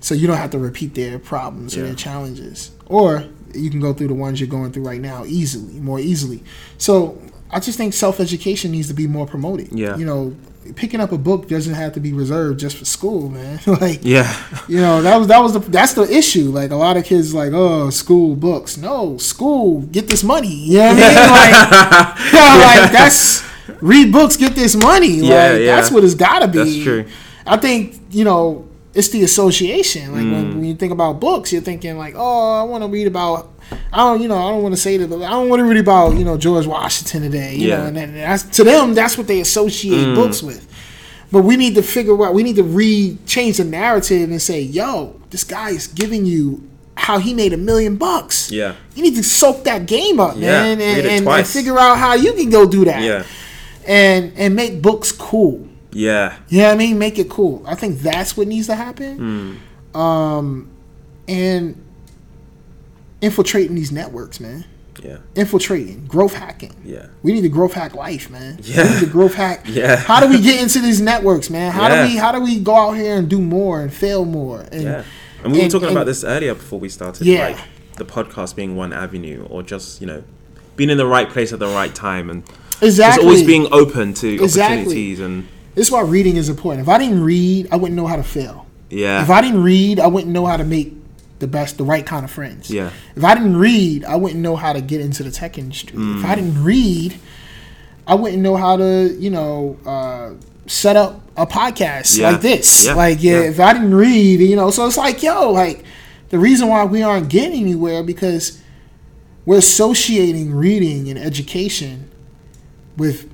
So 0.00 0.14
you 0.14 0.26
don't 0.26 0.36
have 0.36 0.50
to 0.50 0.58
repeat 0.58 0.94
their 0.94 1.18
problems 1.18 1.76
or 1.76 1.82
their 1.82 1.94
challenges. 1.94 2.70
Or 2.86 3.24
you 3.54 3.70
can 3.70 3.80
go 3.80 3.92
through 3.92 4.08
the 4.08 4.14
ones 4.14 4.40
you're 4.40 4.48
going 4.48 4.72
through 4.72 4.84
right 4.84 5.00
now 5.00 5.24
easily, 5.24 5.74
more 5.80 5.98
easily. 5.98 6.42
So 6.78 7.20
I 7.50 7.60
just 7.60 7.76
think 7.76 7.92
self 7.92 8.20
education 8.20 8.70
needs 8.70 8.88
to 8.88 8.94
be 8.94 9.06
more 9.06 9.26
promoted. 9.26 9.72
Yeah. 9.72 9.96
You 9.96 10.06
know, 10.06 10.36
picking 10.74 11.00
up 11.00 11.12
a 11.12 11.18
book 11.18 11.48
doesn't 11.48 11.74
have 11.74 11.92
to 11.94 12.00
be 12.00 12.12
reserved 12.12 12.58
just 12.60 12.76
for 12.76 12.84
school, 12.84 13.28
man. 13.28 13.60
like 13.66 14.00
Yeah. 14.02 14.34
you 14.68 14.80
know, 14.80 15.02
that 15.02 15.16
was 15.16 15.28
that 15.28 15.38
was 15.38 15.52
the 15.52 15.60
that's 15.60 15.92
the 15.94 16.02
issue. 16.02 16.50
Like 16.50 16.70
a 16.70 16.76
lot 16.76 16.96
of 16.96 17.04
kids 17.04 17.32
like, 17.34 17.52
oh, 17.52 17.90
school 17.90 18.34
books. 18.36 18.76
No, 18.76 19.18
school, 19.18 19.82
get 19.82 20.08
this 20.08 20.24
money. 20.24 20.48
You 20.48 20.78
know 20.78 20.86
what 20.88 20.96
I 20.98 21.04
mean? 21.04 21.14
Like, 21.30 22.82
like 22.82 22.92
that's 22.92 23.44
read 23.82 24.12
books, 24.12 24.36
get 24.36 24.54
this 24.54 24.74
money. 24.74 25.20
Like 25.20 25.30
Yeah, 25.30 25.56
yeah. 25.56 25.76
that's 25.76 25.90
what 25.90 26.02
it's 26.04 26.14
gotta 26.14 26.48
be. 26.48 26.58
That's 26.58 26.82
true. 26.82 27.04
I 27.46 27.56
think, 27.56 28.00
you 28.10 28.24
know, 28.24 28.66
it's 28.94 29.08
the 29.10 29.22
association. 29.24 30.12
Like 30.12 30.22
Mm. 30.24 30.32
when, 30.32 30.54
when 30.56 30.64
you 30.64 30.74
think 30.74 30.92
about 30.92 31.20
books, 31.20 31.52
you're 31.52 31.62
thinking 31.62 31.96
like, 31.98 32.14
oh, 32.16 32.52
I 32.60 32.62
want 32.64 32.82
to 32.82 32.88
read 32.88 33.06
about 33.06 33.50
I 33.92 33.96
don't, 33.98 34.20
you 34.22 34.28
know, 34.28 34.36
I 34.36 34.50
don't 34.50 34.62
want 34.62 34.74
to 34.74 34.80
say 34.80 34.96
that, 34.98 35.08
but 35.10 35.22
I 35.22 35.30
don't 35.30 35.48
want 35.48 35.60
to 35.60 35.64
read 35.64 35.78
about, 35.78 36.16
you 36.16 36.24
know, 36.24 36.36
George 36.36 36.66
Washington 36.66 37.22
today. 37.22 37.54
You 37.56 37.68
Yeah. 37.68 37.90
know, 37.90 38.00
and 38.00 38.16
that's, 38.16 38.42
to 38.56 38.64
them, 38.64 38.94
that's 38.94 39.16
what 39.18 39.26
they 39.26 39.40
associate 39.40 40.06
Mm. 40.08 40.14
books 40.14 40.42
with. 40.42 40.66
But 41.32 41.42
we 41.42 41.56
need 41.56 41.74
to 41.74 41.82
figure 41.82 42.24
out, 42.24 42.34
we 42.34 42.42
need 42.42 42.56
to 42.56 42.62
re 42.62 43.18
change 43.26 43.56
the 43.56 43.64
narrative 43.64 44.30
and 44.30 44.40
say, 44.40 44.60
yo, 44.60 45.16
this 45.30 45.42
guy 45.44 45.70
is 45.70 45.86
giving 45.88 46.24
you 46.26 46.62
how 46.94 47.18
he 47.18 47.34
made 47.34 47.52
a 47.52 47.56
million 47.56 47.96
bucks. 47.96 48.50
Yeah. 48.50 48.74
You 48.94 49.02
need 49.02 49.16
to 49.16 49.22
soak 49.24 49.64
that 49.64 49.86
game 49.86 50.18
up, 50.20 50.34
Yeah, 50.36 50.62
man, 50.62 50.80
and, 50.80 51.06
and, 51.06 51.28
and 51.28 51.46
figure 51.46 51.78
out 51.78 51.98
how 51.98 52.14
you 52.14 52.32
can 52.32 52.48
go 52.50 52.66
do 52.66 52.84
that. 52.84 53.02
Yeah. 53.02 53.24
And 53.86 54.32
and 54.36 54.54
make 54.54 54.80
books 54.82 55.12
cool. 55.12 55.66
Yeah. 55.92 56.34
You 56.48 56.62
know 56.62 56.70
I 56.70 56.76
mean? 56.76 56.98
Make 56.98 57.18
it 57.18 57.28
cool. 57.28 57.62
I 57.66 57.74
think 57.74 58.00
that's 58.00 58.36
what 58.36 58.46
needs 58.48 58.66
to 58.68 58.74
happen. 58.74 59.58
Hmm. 59.94 60.00
Um, 60.00 60.68
and 61.28 61.74
infiltrating 63.20 63.74
these 63.74 63.92
networks, 63.92 64.40
man. 64.40 64.64
Yeah. 65.02 65.18
Infiltrating, 65.34 66.06
growth 66.06 66.32
hacking. 66.34 66.74
Yeah. 66.84 67.06
We 67.22 67.32
need 67.32 67.42
to 67.42 67.48
growth 67.50 67.74
hack 67.74 67.94
life, 67.94 68.30
man. 68.30 68.58
Yeah. 68.62 68.84
We 68.84 68.90
need 68.94 69.00
to 69.00 69.06
growth 69.06 69.34
hack. 69.34 69.64
Yeah. 69.68 69.96
How 69.96 70.20
do 70.20 70.28
we 70.28 70.40
get 70.40 70.60
into 70.62 70.80
these 70.80 71.00
networks, 71.00 71.50
man? 71.50 71.70
How 71.72 71.88
Yeah. 71.88 72.06
do 72.06 72.08
we 72.12 72.16
how 72.16 72.32
do 72.32 72.40
we 72.40 72.58
go 72.60 72.74
out 72.74 72.92
here 72.92 73.16
and 73.16 73.28
do 73.28 73.40
more 73.40 73.80
and 73.82 73.92
fail 73.92 74.24
more? 74.24 74.60
And 74.72 74.82
Yeah. 74.82 75.04
And 75.44 75.52
we 75.52 75.60
were 75.62 75.68
talking 75.68 75.88
and- 75.88 75.96
about 75.96 76.06
this 76.06 76.24
earlier 76.24 76.54
before 76.54 76.80
we 76.80 76.88
started. 76.88 77.26
Yeah. 77.26 77.48
Like 77.48 77.58
the 77.96 78.04
podcast 78.06 78.56
being 78.56 78.74
one 78.74 78.92
avenue 78.92 79.46
or 79.50 79.62
just, 79.62 80.00
you 80.00 80.06
know, 80.06 80.22
being 80.76 80.90
in 80.90 80.96
the 80.98 81.06
right 81.06 81.28
place 81.28 81.52
at 81.52 81.58
the 81.58 81.68
right 81.68 81.94
time 81.94 82.30
and 82.30 82.42
Exactly. 82.82 83.16
just 83.16 83.26
always 83.26 83.42
being 83.42 83.66
open 83.72 84.12
to 84.14 84.28
Exactly. 84.42 84.76
opportunities 84.78 85.20
and 85.20 85.46
This 85.74 85.88
is 85.88 85.92
why 85.92 86.00
reading 86.02 86.36
is 86.36 86.48
important. 86.48 86.82
If 86.82 86.88
I 86.88 86.96
didn't 86.98 87.22
read, 87.22 87.68
I 87.70 87.76
wouldn't 87.76 87.96
know 87.96 88.06
how 88.06 88.16
to 88.16 88.22
fail. 88.22 88.64
yeah. 88.88 89.22
If 89.22 89.28
I 89.30 89.42
didn't 89.42 89.62
read, 89.62 90.00
I 90.00 90.06
wouldn't 90.06 90.32
know 90.32 90.46
how 90.46 90.56
to 90.56 90.64
make 90.64 90.94
the 91.38 91.46
best, 91.46 91.76
the 91.78 91.84
right 91.84 92.04
kind 92.06 92.24
of 92.24 92.30
friends. 92.30 92.70
Yeah. 92.70 92.90
If 93.14 93.22
I 93.24 93.34
didn't 93.34 93.56
read, 93.58 94.04
I 94.04 94.16
wouldn't 94.16 94.40
know 94.40 94.56
how 94.56 94.72
to 94.72 94.80
get 94.80 95.00
into 95.00 95.22
the 95.22 95.30
tech 95.30 95.58
industry. 95.58 95.94
If 95.96 96.24
I 96.24 96.32
Mm. 96.32 96.36
didn't 96.36 96.62
read, 96.64 97.18
I 98.06 98.14
wouldn't 98.14 98.42
know 98.42 98.56
how 98.56 98.76
to, 98.76 99.14
you 99.18 99.30
know, 99.30 99.76
uh, 99.84 100.30
set 100.66 100.96
up 100.96 101.20
a 101.36 101.46
podcast 101.46 102.18
Yeah. 102.18 102.30
like 102.30 102.40
this. 102.40 102.86
Yeah. 102.86 102.94
Like, 102.94 103.22
yeah, 103.22 103.40
Yeah. 103.42 103.48
if 103.50 103.60
I 103.60 103.72
didn't 103.74 103.94
read, 103.94 104.40
you 104.40 104.56
know, 104.56 104.70
so 104.70 104.86
it's 104.86 104.96
like, 104.96 105.22
yo, 105.22 105.50
like 105.52 105.84
the 106.30 106.38
reason 106.38 106.68
why 106.68 106.84
we 106.84 107.02
aren't 107.02 107.28
getting 107.28 107.60
anywhere 107.62 108.02
because 108.02 108.58
we're 109.44 109.58
associating 109.58 110.54
reading 110.54 111.08
and 111.08 111.18
education 111.18 112.08
with 112.96 113.28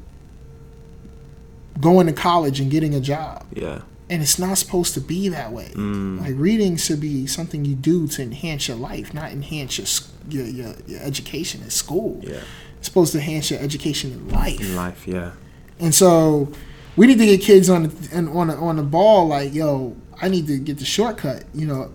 going 1.81 2.07
to 2.07 2.13
college 2.13 2.61
and 2.61 2.71
getting 2.71 2.95
a 2.95 3.01
job 3.01 3.45
yeah. 3.55 3.81
And 4.13 4.21
it's 4.21 4.39
not 4.39 4.59
supposed 4.59 4.93
to 4.93 5.01
be 5.01 5.31
that 5.31 5.53
way. 5.53 5.71
Mm. 5.73 6.21
Like 6.21 6.35
reading 6.37 6.77
should 6.77 7.01
be 7.01 7.27
something 7.27 7.65
you 7.65 7.75
do 7.75 8.07
to 8.09 8.23
enhance 8.23 8.69
your 8.69 8.77
life, 8.77 9.15
not 9.15 9.33
enhance 9.33 9.79
your 9.79 9.87
your, 10.29 10.47
your, 10.47 10.75
your 10.87 11.01
education 11.01 11.63
at 11.63 11.73
school. 11.73 12.21
Yeah. 12.23 12.43
It's 12.77 12.89
supposed 12.89 13.13
to 13.13 13.19
enhance 13.19 13.51
your 13.51 13.61
education 13.61 14.13
in 14.13 14.29
life. 14.29 14.61
In 14.61 14.77
life, 14.77 15.09
yeah. 15.09 15.33
And 15.81 15.95
so 15.95 16.53
we 16.95 17.07
need 17.07 17.19
to 17.21 17.25
get 17.25 17.41
kids 17.41 17.71
on 17.71 17.85
the, 17.85 18.17
on 18.31 18.49
the, 18.49 18.55
on 18.55 18.77
the 18.77 18.83
ball. 18.83 19.29
Like, 19.29 19.55
yo, 19.55 19.97
I 20.21 20.29
need 20.29 20.47
to 20.49 20.59
get 20.59 20.77
the 20.77 20.85
shortcut. 20.85 21.45
You 21.55 21.67
know, 21.67 21.93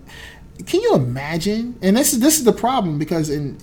can 0.66 0.80
you 0.80 0.96
imagine? 0.96 1.78
And 1.82 1.96
this 1.96 2.12
is 2.12 2.18
this 2.18 2.38
is 2.38 2.44
the 2.44 2.52
problem 2.52 2.98
because 2.98 3.30
in 3.30 3.58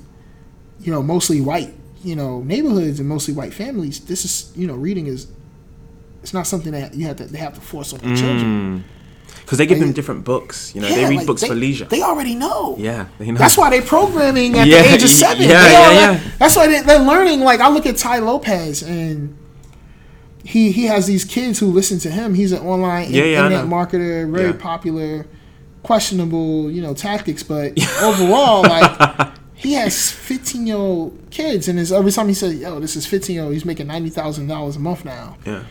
you 0.79 0.93
know 0.93 1.03
mostly 1.03 1.41
white 1.41 1.73
you 2.03 2.15
know 2.15 2.41
neighborhoods 2.43 3.01
and 3.01 3.09
mostly 3.09 3.33
white 3.33 3.53
families, 3.53 3.99
this 4.05 4.23
is 4.23 4.53
you 4.55 4.65
know 4.65 4.75
reading 4.75 5.07
is 5.07 5.27
it's 6.25 6.33
not 6.33 6.47
something 6.47 6.71
that 6.71 6.95
you 6.95 7.05
have 7.05 7.17
to 7.17 7.25
they 7.25 7.37
have 7.37 7.53
to 7.53 7.61
force 7.61 7.93
on 7.93 7.99
their 7.99 8.15
children. 8.17 8.83
Mm. 8.83 8.83
Because 9.41 9.59
they 9.59 9.67
give 9.67 9.79
them 9.79 9.91
different 9.93 10.23
books. 10.25 10.73
You 10.73 10.81
know, 10.81 10.87
Yeah, 10.87 10.95
they 10.95 11.05
read 11.05 11.17
like, 11.17 11.27
books 11.27 11.41
they- 11.41 11.49
for 11.49 11.53
leisure. 11.53 11.85
They 11.85 12.01
already 12.01 12.33
know. 12.33 12.75
yeah. 12.79 13.05
They 13.19 13.29
know. 13.29 13.37
That's 13.37 13.55
why 13.55 13.69
they're 13.69 13.83
programming 13.83 14.57
at 14.57 14.65
Yeah, 14.67 14.81
the 14.81 14.93
age 14.95 15.03
of 15.03 15.09
seven. 15.09 15.43
yeah, 15.47 15.63
They 15.63 15.71
yeah, 15.71 15.87
are- 15.87 15.93
yeah. 16.13 16.19
That's 16.39 16.55
why 16.55 16.65
they, 16.65 16.81
they're 16.81 16.97
learning. 17.13 17.41
Like 17.41 17.59
I 17.59 17.69
look 17.69 17.85
at 17.85 17.95
Tai 17.97 18.19
Lopez, 18.19 18.81
and 18.81 19.37
he 20.43 20.71
he 20.71 20.85
has 20.85 21.05
these 21.05 21.25
kids 21.25 21.59
who 21.59 21.67
listen 21.67 21.99
to 21.99 22.09
him. 22.09 22.33
He's 22.33 22.51
an 22.53 22.63
online 22.65 23.11
Yeah, 23.13 23.23
internet 23.45 23.65
marketer, 23.65 24.31
very 24.31 24.53
popular, 24.53 25.27
questionable, 25.83 26.71
you 26.71 26.81
know, 26.81 26.95
tactics. 26.95 27.43
But 27.43 27.73
overall, 28.01 28.63
like 28.63 29.29
he 29.53 29.73
has 29.73 30.09
fifteen 30.11 30.65
year 30.65 30.77
old 30.77 31.17
kids, 31.29 31.67
and 31.67 31.77
his, 31.77 31.91
every 31.91 32.11
time 32.11 32.27
he 32.27 32.33
says, 32.33 32.55
"Yo, 32.55 32.79
this 32.79 32.95
is 32.95 33.05
fifteen 33.05 33.35
year 33.35 33.43
old," 33.43 33.53
he's 33.53 33.65
making 33.65 33.85
ninety 33.87 34.09
thousand 34.09 34.47
dollars 34.47 34.75
a 34.75 34.79
month 34.79 35.05
now. 35.05 35.37
Yeah. 35.45 35.63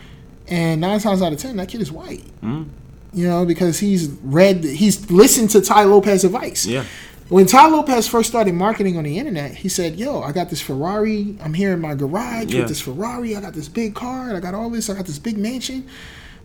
And 0.47 0.81
nine 0.81 0.99
times 0.99 1.21
out 1.21 1.33
of 1.33 1.39
ten, 1.39 1.57
that 1.57 1.69
kid 1.69 1.81
is 1.81 1.91
white. 1.91 2.23
Mm. 2.41 2.69
You 3.13 3.27
know, 3.27 3.45
because 3.45 3.79
he's 3.79 4.07
read, 4.23 4.63
he's 4.63 5.09
listened 5.09 5.49
to 5.51 5.61
Tai 5.61 5.83
Lopez 5.85 6.23
advice. 6.23 6.65
Yeah. 6.65 6.83
When 7.29 7.47
Tai 7.47 7.69
Lopez 7.69 8.07
first 8.07 8.29
started 8.29 8.53
marketing 8.53 8.97
on 8.97 9.03
the 9.03 9.17
internet, 9.17 9.55
he 9.55 9.69
said, 9.69 9.95
"Yo, 9.95 10.21
I 10.21 10.31
got 10.31 10.49
this 10.51 10.61
Ferrari. 10.61 11.35
I'm 11.41 11.55
here 11.55 11.73
in 11.73 11.81
my 11.81 11.95
garage 11.95 12.53
Yeah. 12.53 12.59
with 12.59 12.69
this 12.69 12.81
Ferrari. 12.81 13.35
I 13.35 13.41
got 13.41 13.53
this 13.53 13.67
big 13.67 13.95
car. 13.95 14.35
I 14.35 14.39
got 14.39 14.53
all 14.53 14.69
this. 14.69 14.89
I 14.89 14.93
got 14.93 15.05
this 15.05 15.17
big 15.17 15.37
mansion." 15.37 15.85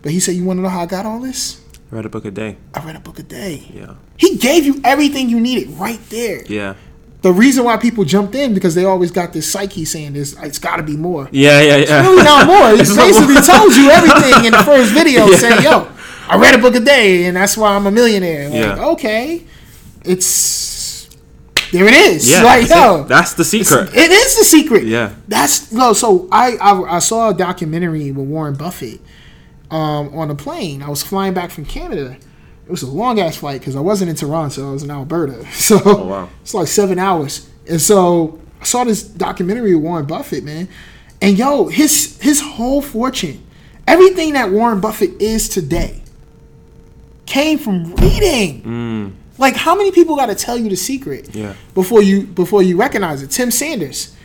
But 0.01 0.11
he 0.11 0.19
said, 0.19 0.33
"You 0.35 0.43
want 0.43 0.57
to 0.57 0.63
know 0.63 0.69
how 0.69 0.81
I 0.81 0.87
got 0.87 1.05
all 1.05 1.19
this? 1.19 1.59
Read 1.91 2.05
a 2.05 2.09
book 2.09 2.25
a 2.25 2.31
day. 2.31 2.57
I 2.73 2.83
read 2.83 2.95
a 2.95 2.99
book 2.99 3.19
a 3.19 3.23
day." 3.23 3.69
Yeah. 3.71 3.93
He 4.17 4.37
gave 4.37 4.65
you 4.65 4.81
everything 4.83 5.29
you 5.29 5.39
needed 5.39 5.69
right 5.77 5.99
there. 6.09 6.43
Yeah. 6.47 6.73
The 7.21 7.31
reason 7.31 7.63
why 7.65 7.77
people 7.77 8.03
jumped 8.03 8.33
in 8.33 8.53
because 8.55 8.73
they 8.73 8.83
always 8.85 9.11
got 9.11 9.31
this 9.31 9.51
psyche 9.51 9.85
saying 9.85 10.13
this. 10.13 10.35
It's 10.41 10.57
got 10.57 10.77
to 10.77 10.83
be 10.83 10.97
more. 10.97 11.29
Yeah, 11.31 11.61
yeah, 11.61 11.75
yeah. 11.75 11.75
It's 11.77 11.91
really 12.07 12.23
not 12.23 12.47
more. 12.47 12.69
He 12.71 12.77
basically 12.77 13.35
more. 13.35 13.43
told 13.43 13.75
you 13.75 13.89
everything 13.91 14.45
in 14.45 14.51
the 14.53 14.63
first 14.63 14.91
video, 14.99 15.27
Yeah. 15.27 15.37
saying, 15.37 15.61
"Yo, 15.63 15.87
I 16.27 16.37
read 16.37 16.55
a 16.55 16.57
book 16.57 16.73
a 16.75 16.79
day, 16.79 17.25
and 17.25 17.37
that's 17.37 17.55
why 17.55 17.75
I'm 17.75 17.85
a 17.85 17.91
millionaire." 17.91 18.45
Like, 18.49 18.55
Yeah. 18.77 18.85
okay, 18.93 19.43
it's 20.03 21.07
there. 21.71 21.85
It 21.87 21.93
is. 21.93 22.29
Yeah. 22.29 22.43
like 22.43 22.67
that's, 22.67 22.81
yo, 22.81 23.01
it. 23.03 23.07
that's 23.07 23.33
the 23.35 23.45
secret. 23.45 23.89
it 23.93 24.11
is 24.11 24.37
the 24.39 24.43
secret. 24.43 24.85
Yeah. 24.85 25.13
That's 25.27 25.71
no. 25.71 25.93
So 25.93 26.27
I, 26.31 26.55
I 26.57 26.95
I 26.95 26.99
saw 26.99 27.29
a 27.29 27.33
documentary 27.33 28.11
with 28.11 28.27
Warren 28.27 28.55
Buffett 28.55 28.99
um, 29.69 30.13
on 30.17 30.29
a 30.31 30.35
plane. 30.35 30.81
I 30.81 30.89
was 30.89 31.03
flying 31.03 31.33
back 31.33 31.51
from 31.51 31.65
Canada. 31.65 32.17
It 32.65 32.71
was 32.71 32.83
a 32.83 32.89
long 32.89 33.19
ass 33.19 33.37
flight 33.37 33.59
because 33.59 33.75
I 33.75 33.79
wasn't 33.81 34.09
in 34.11 34.15
Toronto. 34.15 34.69
I 34.69 34.73
was 34.73 34.83
in 34.83 34.91
Alberta. 34.91 35.45
So 35.53 35.79
Oh, 35.85 36.05
wow. 36.07 36.29
it's 36.41 36.53
like 36.53 36.67
seven 36.67 36.99
hours. 36.99 37.49
And 37.69 37.81
so 37.81 38.39
I 38.61 38.63
saw 38.65 38.83
this 38.83 39.03
documentary 39.03 39.75
with 39.75 39.83
Warren 39.83 40.05
Buffett, 40.05 40.43
man. 40.43 40.67
And 41.21 41.37
yo, 41.37 41.67
his 41.67 42.19
his 42.21 42.41
whole 42.41 42.81
fortune, 42.81 43.43
everything 43.87 44.33
that 44.33 44.51
Warren 44.51 44.79
Buffett 44.79 45.21
is 45.21 45.49
today, 45.49 46.01
came 47.25 47.57
from 47.57 47.93
reading. 47.95 49.15
Like 49.37 49.55
how 49.55 49.75
many 49.75 49.91
people 49.91 50.15
got 50.15 50.27
to 50.27 50.35
tell 50.35 50.57
you 50.57 50.69
the 50.69 50.75
secret 50.75 51.25
Mm. 51.29 51.35
Yeah. 51.35 51.53
before 51.73 52.01
you 52.01 52.23
before 52.23 52.61
you 52.63 52.77
recognize 52.77 53.21
it? 53.23 53.31
Tim 53.31 53.51
Sanders 53.51 54.15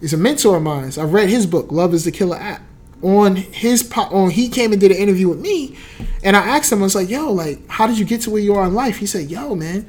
is 0.00 0.12
a 0.12 0.16
mentor 0.16 0.56
of 0.56 0.62
mine. 0.62 0.86
I've 0.98 1.12
read 1.12 1.28
his 1.28 1.46
book, 1.46 1.70
Love 1.72 1.94
Is 1.94 2.04
the 2.04 2.12
Killer 2.12 2.36
App. 2.36 2.62
On 3.02 3.34
his 3.34 3.82
po- 3.82 4.02
on 4.02 4.30
he 4.30 4.48
came 4.48 4.70
and 4.72 4.80
did 4.80 4.92
an 4.92 4.96
interview 4.96 5.28
with 5.28 5.40
me, 5.40 5.76
and 6.22 6.36
I 6.36 6.40
asked 6.56 6.70
him, 6.70 6.78
I 6.78 6.82
was 6.82 6.94
like, 6.94 7.10
"Yo, 7.10 7.32
like, 7.32 7.66
how 7.68 7.88
did 7.88 7.98
you 7.98 8.04
get 8.04 8.20
to 8.22 8.30
where 8.30 8.40
you 8.40 8.54
are 8.54 8.64
in 8.64 8.74
life?" 8.74 8.98
He 8.98 9.06
said, 9.06 9.28
"Yo, 9.28 9.56
man, 9.56 9.86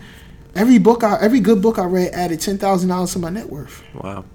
every 0.56 0.80
book 0.80 1.04
I 1.04 1.19
every 1.21 1.39
good 1.39 1.62
book 1.62 1.78
I 1.78 1.86
read 1.86 2.12
added 2.13 2.41
ten 2.41 2.58
thousand 2.58 2.89
dollars 2.89 3.13
to 3.13 3.19
my 3.19 3.30
net 3.30 3.49
worth." 3.49 3.84
Wow. 3.93 4.26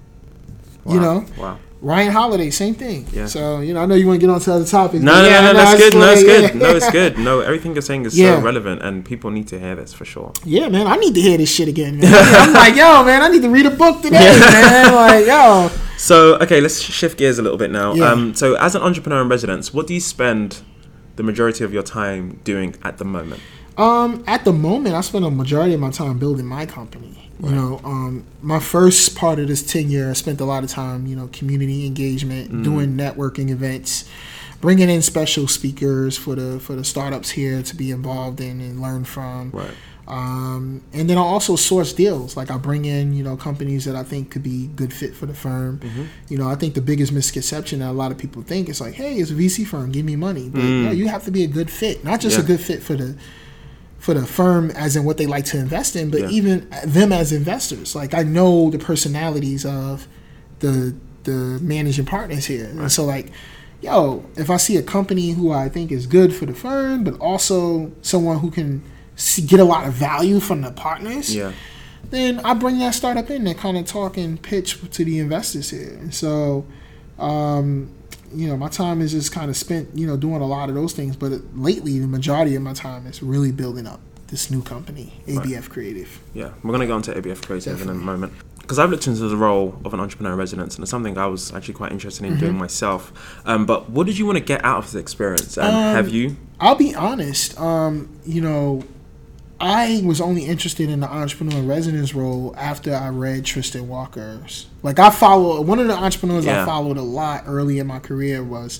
You 0.87 0.99
know? 0.99 1.25
Wow. 1.37 1.59
Ryan 1.81 2.11
Holiday, 2.11 2.49
same 2.49 2.75
thing. 2.75 3.07
Yeah. 3.13 3.25
So 3.27 3.61
you 3.61 3.73
know, 3.73 3.81
I 3.81 3.85
know 3.85 3.95
you 3.95 4.05
want 4.05 4.19
to 4.19 4.27
get 4.27 4.33
on 4.33 4.41
to 4.41 4.53
other 4.53 4.65
topics. 4.65 5.01
No, 5.01 5.21
no, 5.21 5.27
yeah, 5.27 5.39
no, 5.41 5.47
no, 5.47 5.53
that's 5.53 5.77
good. 5.79 5.93
No, 5.93 6.11
it's 6.11 6.23
good. 6.23 6.55
No, 6.55 6.75
it's 6.75 6.91
good. 6.91 7.17
No, 7.17 7.39
everything 7.39 7.73
you're 7.73 7.81
saying 7.81 8.05
is 8.05 8.19
Yeah. 8.19 8.35
so 8.37 8.41
relevant, 8.41 8.81
and 8.81 9.05
people 9.05 9.31
need 9.31 9.47
to 9.47 9.59
hear 9.59 9.75
this 9.75 9.93
for 9.93 10.03
sure. 10.03 10.33
Yeah, 10.43 10.67
man, 10.67 10.87
I 10.87 10.97
need 10.97 11.15
to 11.15 11.21
hear 11.21 11.37
this 11.37 11.49
shit 11.49 11.69
again. 11.69 11.97
Man. 11.99 12.11
I'm 12.13 12.53
like, 12.63 12.75
yo, 12.75 13.03
man, 13.05 13.21
I 13.21 13.29
need 13.29 13.41
to 13.43 13.49
read 13.49 13.65
a 13.65 13.71
book 13.71 14.01
today, 14.01 14.37
man. 14.39 14.93
Like, 14.93 15.25
yo, 15.25 15.71
So, 15.97 16.35
okay, 16.39 16.59
let's 16.61 16.79
shift 16.81 17.17
gears 17.17 17.39
a 17.39 17.41
little 17.41 17.57
bit 17.57 17.71
now. 17.71 17.93
Yeah. 17.93 18.11
Um, 18.11 18.33
so, 18.35 18.55
as 18.55 18.75
an 18.75 18.81
entrepreneur 18.81 19.21
in 19.21 19.29
residence, 19.29 19.73
what 19.73 19.87
do 19.87 19.93
you 19.93 19.99
spend 20.01 20.61
the 21.15 21.23
majority 21.23 21.63
of 21.63 21.73
your 21.73 21.83
time 21.83 22.39
doing 22.43 22.75
at 22.83 22.97
the 22.97 23.05
moment? 23.05 23.41
Um, 23.77 24.23
at 24.27 24.43
the 24.43 24.51
moment, 24.53 24.95
I 24.95 25.01
spend 25.01 25.23
a 25.23 25.31
majority 25.31 25.73
of 25.73 25.79
my 25.79 25.91
time 25.91 26.17
building 26.19 26.45
my 26.45 26.65
company. 26.65 27.28
You 27.41 27.51
know, 27.51 27.79
um, 27.85 28.25
my 28.41 28.59
first 28.59 29.15
part 29.15 29.39
of 29.39 29.47
this 29.47 29.63
tenure, 29.63 30.09
I 30.09 30.13
spent 30.13 30.41
a 30.41 30.45
lot 30.45 30.63
of 30.65 30.69
time, 30.69 31.07
you 31.07 31.15
know, 31.15 31.29
community 31.31 31.85
engagement, 31.85 32.51
Mm. 32.51 32.63
doing 32.65 32.97
networking 32.97 33.49
events, 33.49 34.03
bringing 34.59 34.89
in 34.89 35.01
special 35.01 35.47
speakers 35.47 36.17
for 36.17 36.35
the 36.35 36.59
for 36.59 36.75
the 36.75 36.83
startups 36.83 37.29
here 37.31 37.61
to 37.63 37.75
be 37.77 37.91
involved 37.91 38.41
in 38.41 38.59
and 38.59 38.81
learn 38.81 39.05
from. 39.05 39.51
Right. 39.51 39.71
Um, 40.05 40.81
and 40.91 41.07
then 41.09 41.17
I 41.17 41.21
also 41.21 41.55
source 41.55 41.93
deals. 41.93 42.35
Like 42.35 42.49
I 42.51 42.57
bring 42.57 42.83
in, 42.85 43.13
you 43.13 43.23
know, 43.23 43.37
companies 43.37 43.85
that 43.85 43.95
I 43.95 44.03
think 44.03 44.31
could 44.31 44.41
be 44.43 44.67
good 44.75 44.91
fit 44.91 45.15
for 45.15 45.27
the 45.27 45.35
firm. 45.35 45.79
Mm-hmm. 45.79 46.03
You 46.29 46.37
know, 46.39 46.49
I 46.49 46.55
think 46.55 46.73
the 46.73 46.81
biggest 46.81 47.11
misconception 47.11 47.79
that 47.79 47.89
a 47.89 47.93
lot 47.93 48.11
of 48.11 48.17
people 48.17 48.41
think 48.41 48.69
is 48.69 48.81
like, 48.81 48.95
hey, 48.95 49.15
it's 49.17 49.29
a 49.31 49.35
VC 49.35 49.65
firm, 49.65 49.91
give 49.91 50.05
me 50.05 50.15
money. 50.15 50.49
But 50.49 50.61
Mm. 50.61 50.83
no, 50.85 50.91
you 50.91 51.07
have 51.09 51.23
to 51.25 51.31
be 51.31 51.43
a 51.43 51.47
good 51.47 51.69
fit, 51.69 52.03
not 52.03 52.19
just 52.21 52.37
a 52.39 52.41
good 52.43 52.59
fit 52.59 52.81
for 52.81 52.95
the 52.95 53.15
for 53.99 54.13
the 54.13 54.25
firm 54.25 54.71
as 54.71 54.95
in 54.95 55.03
what 55.03 55.17
they 55.17 55.25
like 55.27 55.45
to 55.45 55.57
invest 55.57 55.95
in, 55.95 56.09
but 56.09 56.21
Yeah. 56.21 56.29
even 56.29 56.67
them 56.85 57.11
as 57.11 57.31
investors. 57.31 57.95
Like 57.95 58.13
I 58.13 58.23
know 58.23 58.69
the 58.69 58.79
personalities 58.79 59.65
of 59.65 60.07
the 60.59 60.95
the 61.25 61.59
managing 61.61 62.05
partners 62.05 62.45
here, 62.45 62.65
and 62.65 62.91
so 62.91 63.05
like. 63.05 63.31
Yo, 63.81 64.25
if 64.35 64.49
I 64.49 64.57
see 64.57 64.75
a 64.75 64.81
company 64.83 65.31
who 65.31 65.53
I 65.53 65.69
think 65.69 65.89
is 65.89 66.05
good 66.05 66.33
for 66.35 66.45
the 66.45 66.53
firm, 66.53 67.05
but 67.05 67.17
also 67.21 67.93
someone 68.01 68.39
who 68.39 68.51
can 68.51 68.81
see, 69.15 69.41
get 69.41 69.61
a 69.61 69.63
lot 69.63 69.87
of 69.87 69.93
value 69.93 70.41
from 70.41 70.63
the 70.63 70.71
partners, 70.71 71.33
Yeah. 71.33 71.53
then 72.09 72.41
I 72.43 72.55
bring 72.55 72.79
that 72.79 72.93
startup 72.93 73.29
in 73.29 73.47
and 73.47 73.57
kind 73.57 73.77
of 73.77 73.85
talk 73.85 74.17
and 74.17 74.41
pitch 74.41 74.77
to 74.91 75.05
the 75.05 75.17
investors 75.19 75.69
here. 75.69 75.97
And 76.01 76.13
so, 76.13 76.65
um, 77.17 77.87
you 78.33 78.47
know, 78.47 78.57
my 78.57 78.69
time 78.69 79.01
is 79.01 79.11
just 79.11 79.31
kind 79.31 79.49
of 79.49 79.57
spent, 79.57 79.89
you 79.95 80.05
know, 80.07 80.17
doing 80.17 80.41
a 80.41 80.47
lot 80.47 80.69
of 80.69 80.75
those 80.75 80.93
things. 80.93 81.15
But 81.15 81.31
lately, 81.55 81.99
the 81.99 82.07
majority 82.07 82.55
of 82.55 82.61
my 82.61 82.73
time 82.73 83.05
is 83.07 83.21
really 83.23 83.51
building 83.51 83.87
up 83.87 83.99
this 84.27 84.51
new 84.51 84.61
company, 84.61 85.13
ABF 85.27 85.69
Creative. 85.69 86.19
Yeah, 86.33 86.51
we're 86.63 86.69
going 86.71 86.81
to 86.81 86.87
go 86.87 86.93
on 86.95 87.01
to 87.03 87.13
ABF 87.13 87.45
Creative 87.45 87.81
in 87.81 87.89
a 87.89 87.93
moment. 87.93 88.33
Because 88.59 88.77
I've 88.77 88.91
looked 88.91 89.07
into 89.07 89.27
the 89.27 89.35
role 89.35 89.79
of 89.83 89.95
an 89.95 89.99
entrepreneur 89.99 90.33
in 90.33 90.37
residence, 90.37 90.75
and 90.75 90.83
it's 90.83 90.91
something 90.91 91.17
I 91.17 91.25
was 91.25 91.51
actually 91.53 91.73
quite 91.73 91.91
interested 91.91 92.23
in 92.25 92.37
doing 92.37 92.51
Mm-hmm. 92.51 92.59
myself. 92.59 93.11
Um, 93.47 93.65
but 93.65 93.89
what 93.89 94.05
did 94.05 94.19
you 94.19 94.27
want 94.27 94.37
to 94.37 94.43
get 94.43 94.63
out 94.63 94.83
of 94.85 94.91
the 94.91 94.99
experience? 94.99 95.57
And 95.57 95.65
Um, 95.67 95.73
have 95.95 96.09
you? 96.09 96.37
I'll 96.59 96.75
be 96.75 96.93
honest. 96.93 97.59
Um, 97.59 98.09
you 98.27 98.41
know, 98.41 98.83
I 99.61 100.01
was 100.05 100.21
only 100.21 100.45
interested 100.45 100.89
in 100.89 101.01
the 101.01 101.11
entrepreneur 101.11 101.57
in 101.59 101.67
residence 101.67 102.13
role 102.15 102.53
after 102.57 102.93
I 102.95 103.09
read 103.09 103.43
Tristan 103.45 103.87
Walker's. 103.89 104.67
Like 104.83 104.99
I 104.99 105.09
follow 105.09 105.59
one 105.61 105.79
of 105.79 105.87
the 105.87 105.95
entrepreneurs 105.95 106.45
Yeah. 106.45 106.63
I 106.63 106.65
followed 106.65 106.97
a 106.97 107.01
lot 107.01 107.43
early 107.45 107.79
in 107.79 107.87
my 107.87 107.99
career 107.99 108.41
was 108.43 108.79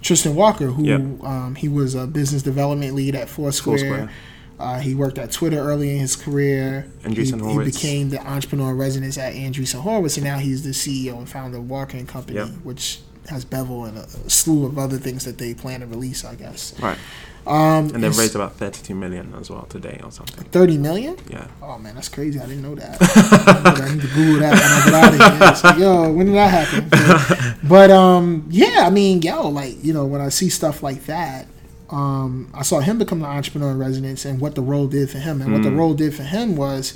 Tristan 0.00 0.34
Walker, 0.34 0.66
who 0.68 0.84
Yep. 0.84 1.00
um, 1.24 1.54
he 1.56 1.68
was 1.68 1.94
a 1.94 2.06
business 2.06 2.42
development 2.42 2.94
lead 2.94 3.14
at 3.14 3.28
Foursquare. 3.28 3.78
Foursquare. 3.78 4.10
Uh, 4.58 4.78
he 4.78 4.94
worked 4.94 5.18
at 5.18 5.32
Twitter 5.32 5.58
early 5.58 5.90
in 5.90 5.98
his 5.98 6.14
career. 6.16 6.86
Andreessen 7.02 7.44
he, 7.44 7.58
he 7.58 7.64
became 7.64 8.08
the 8.10 8.20
entrepreneur 8.24 8.70
in 8.70 8.78
residence 8.78 9.18
at 9.18 9.34
Andreessen 9.34 9.80
Horowitz, 9.80 10.16
and 10.16 10.24
now 10.24 10.38
he's 10.38 10.62
the 10.62 10.70
CEO 10.70 11.18
and 11.18 11.28
founder 11.28 11.58
of 11.58 11.68
Walker 11.68 11.96
and 11.98 12.06
Company, 12.08 12.38
Yep. 12.38 12.48
which 12.62 13.00
has 13.28 13.44
Bevel 13.44 13.84
and 13.86 13.98
a 13.98 14.06
slew 14.30 14.66
of 14.66 14.78
other 14.78 14.98
things 14.98 15.24
that 15.24 15.38
they 15.38 15.54
plan 15.54 15.80
to 15.80 15.86
release, 15.86 16.24
I 16.24 16.34
guess. 16.34 16.74
Right. 16.80 16.98
Um, 17.46 17.90
And 17.94 18.02
they've 18.02 18.16
raised 18.16 18.34
about 18.34 18.54
32 18.56 18.94
million 18.94 19.34
as 19.38 19.50
well 19.50 19.66
today 19.68 20.00
or 20.02 20.10
something. 20.10 20.44
30 20.44 20.78
million? 20.78 21.16
Yeah. 21.28 21.46
Oh 21.62 21.76
man, 21.78 21.94
that's 21.94 22.08
crazy. 22.08 22.40
I 22.40 22.46
didn't 22.46 22.62
know 22.62 22.74
that. 22.74 22.96
I 23.00 23.92
need 23.92 24.00
to 24.00 24.08
Google 24.08 24.40
that 24.40 24.52
when 24.54 24.62
I 24.62 24.84
get 24.84 24.94
out 24.94 25.32
of 25.32 25.38
here. 25.40 25.48
It's 25.50 25.64
like, 25.64 25.78
yo, 25.78 26.10
when 26.12 26.26
did 26.26 26.34
that 26.36 26.50
happen? 26.66 26.88
But, 26.88 27.56
but, 27.68 27.90
um, 27.90 28.46
yeah, 28.50 28.84
I 28.86 28.90
mean, 28.90 29.20
yo, 29.20 29.48
like 29.48 29.82
you 29.84 29.92
know, 29.92 30.06
when 30.06 30.22
I 30.22 30.30
see 30.30 30.48
stuff 30.48 30.82
like 30.82 31.04
that, 31.04 31.46
um, 31.90 32.48
I 32.54 32.62
saw 32.62 32.80
him 32.80 32.96
become 32.98 33.20
the 33.20 33.26
entrepreneur 33.26 33.72
in 33.72 33.78
residence 33.78 34.24
and 34.24 34.40
what 34.40 34.54
the 34.54 34.62
role 34.62 34.86
did 34.86 35.10
for 35.10 35.18
him. 35.18 35.42
And 35.42 35.52
what 35.52 35.62
the 35.62 35.68
Mm. 35.68 35.76
role 35.76 35.92
did 35.94 36.14
for 36.14 36.22
him 36.22 36.56
was 36.56 36.94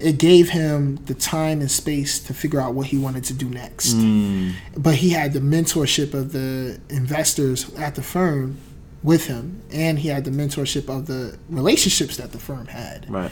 it 0.00 0.18
gave 0.18 0.50
him 0.50 0.96
the 1.06 1.14
time 1.14 1.60
and 1.60 1.70
space 1.70 2.18
to 2.18 2.34
figure 2.34 2.60
out 2.60 2.74
what 2.74 2.86
he 2.88 2.98
wanted 2.98 3.24
to 3.24 3.34
do 3.34 3.48
next. 3.48 3.94
Mm. 3.94 4.52
But 4.76 4.96
he 4.96 5.10
had 5.10 5.32
the 5.32 5.40
mentorship 5.40 6.14
of 6.14 6.32
the 6.32 6.80
investors 6.90 7.72
at 7.74 7.94
the 7.94 8.02
firm 8.02 8.58
with 9.02 9.26
him, 9.26 9.62
and 9.72 9.98
he 9.98 10.08
had 10.08 10.24
the 10.24 10.30
mentorship 10.30 10.88
of 10.88 11.06
the 11.06 11.38
relationships 11.48 12.16
that 12.16 12.32
the 12.32 12.38
firm 12.38 12.66
had 12.66 13.06
Right. 13.10 13.30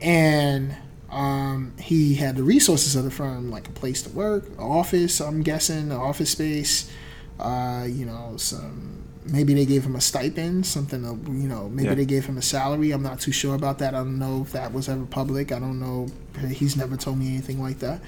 and 0.00 0.74
um, 1.10 1.74
he 1.78 2.14
had 2.14 2.36
the 2.36 2.42
resources 2.42 2.96
of 2.96 3.04
the 3.04 3.10
firm, 3.10 3.50
like 3.50 3.68
a 3.68 3.72
place 3.72 4.00
to 4.02 4.08
work, 4.10 4.46
an 4.48 4.58
office. 4.58 5.20
I'm 5.20 5.42
guessing, 5.42 5.90
an 5.90 5.92
office 5.92 6.30
space. 6.30 6.90
Uh, 7.38 7.84
you 7.86 8.06
know, 8.06 8.34
some 8.38 9.01
maybe 9.24 9.54
they 9.54 9.64
gave 9.64 9.84
him 9.84 9.94
a 9.96 10.00
stipend, 10.00 10.66
something. 10.66 11.04
Of, 11.04 11.26
you 11.28 11.48
know, 11.48 11.68
maybe 11.68 11.88
Yeah. 11.88 11.94
they 11.94 12.04
gave 12.04 12.26
him 12.26 12.36
a 12.38 12.42
salary. 12.42 12.90
I'm 12.90 13.02
not 13.02 13.20
too 13.20 13.32
sure 13.32 13.54
about 13.54 13.78
that. 13.78 13.94
I 13.94 13.98
don't 13.98 14.18
know 14.18 14.42
if 14.42 14.52
that 14.52 14.72
was 14.72 14.88
ever 14.88 15.04
public. 15.04 15.52
I 15.52 15.58
don't 15.58 15.78
know. 15.80 16.08
He's 16.48 16.76
never 16.76 16.96
told 16.96 17.18
me 17.18 17.28
anything 17.28 17.62
like 17.62 17.78
that. 17.80 18.00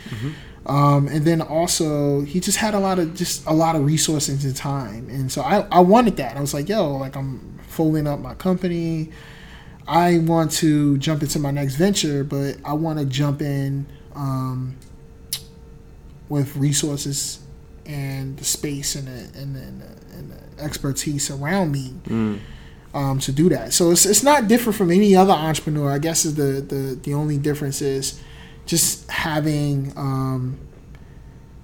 Um, 0.67 1.09
and 1.09 1.25
then 1.25 1.41
also, 1.43 2.23
he 2.23 2.41
just 2.41 2.59
had 2.59 2.75
a 2.75 2.79
lot 2.81 2.99
of 2.99 3.15
just 3.15 3.47
a 3.47 3.53
lot 3.53 3.77
of 3.77 3.85
resources 3.85 4.45
and 4.45 4.57
time, 4.57 5.09
and 5.11 5.31
so 5.31 5.43
I 5.43 5.67
I 5.71 5.81
wanted 5.81 6.17
that. 6.17 6.37
I 6.37 6.41
was 6.41 6.55
like, 6.55 6.69
yo, 6.71 6.97
like 6.97 7.17
I'm 7.17 7.59
folding 7.69 8.07
up 8.07 8.19
my 8.21 8.35
company. 8.35 9.11
I 9.87 10.19
want 10.21 10.51
to 10.53 10.97
jump 10.97 11.23
into 11.23 11.39
my 11.39 11.51
next 11.51 11.75
venture, 11.77 12.25
but 12.25 12.57
I 12.65 12.73
want 12.73 12.99
to 12.99 13.05
jump 13.05 13.43
in 13.43 13.85
um, 14.15 14.77
with 16.31 16.57
resources 16.57 17.41
and 17.85 18.37
the 18.39 18.45
space 18.45 18.95
and 18.95 19.07
the, 19.07 19.39
and, 19.39 19.55
the, 19.55 19.61
and, 19.61 19.81
the, 19.83 19.87
and 19.87 19.97
the 20.01 20.04
expertise 20.59 21.31
around 21.31 21.73
me 21.73 21.95
Mm. 22.09 22.39
um, 22.95 23.19
to 23.21 23.33
do 23.33 23.49
that. 23.49 23.73
So 23.73 23.91
it's, 23.91 24.07
it's 24.07 24.23
not 24.23 24.49
different 24.49 24.77
from 24.77 24.91
any 24.91 25.15
other 25.17 25.33
entrepreneur. 25.33 25.91
I 25.91 25.99
guess 25.99 26.25
is 26.25 26.35
the, 26.37 26.61
the, 26.61 26.95
the 27.03 27.15
only 27.15 27.39
difference 27.39 27.83
is 27.83 28.21
just 28.67 29.11
having 29.11 29.93
um, 29.97 30.59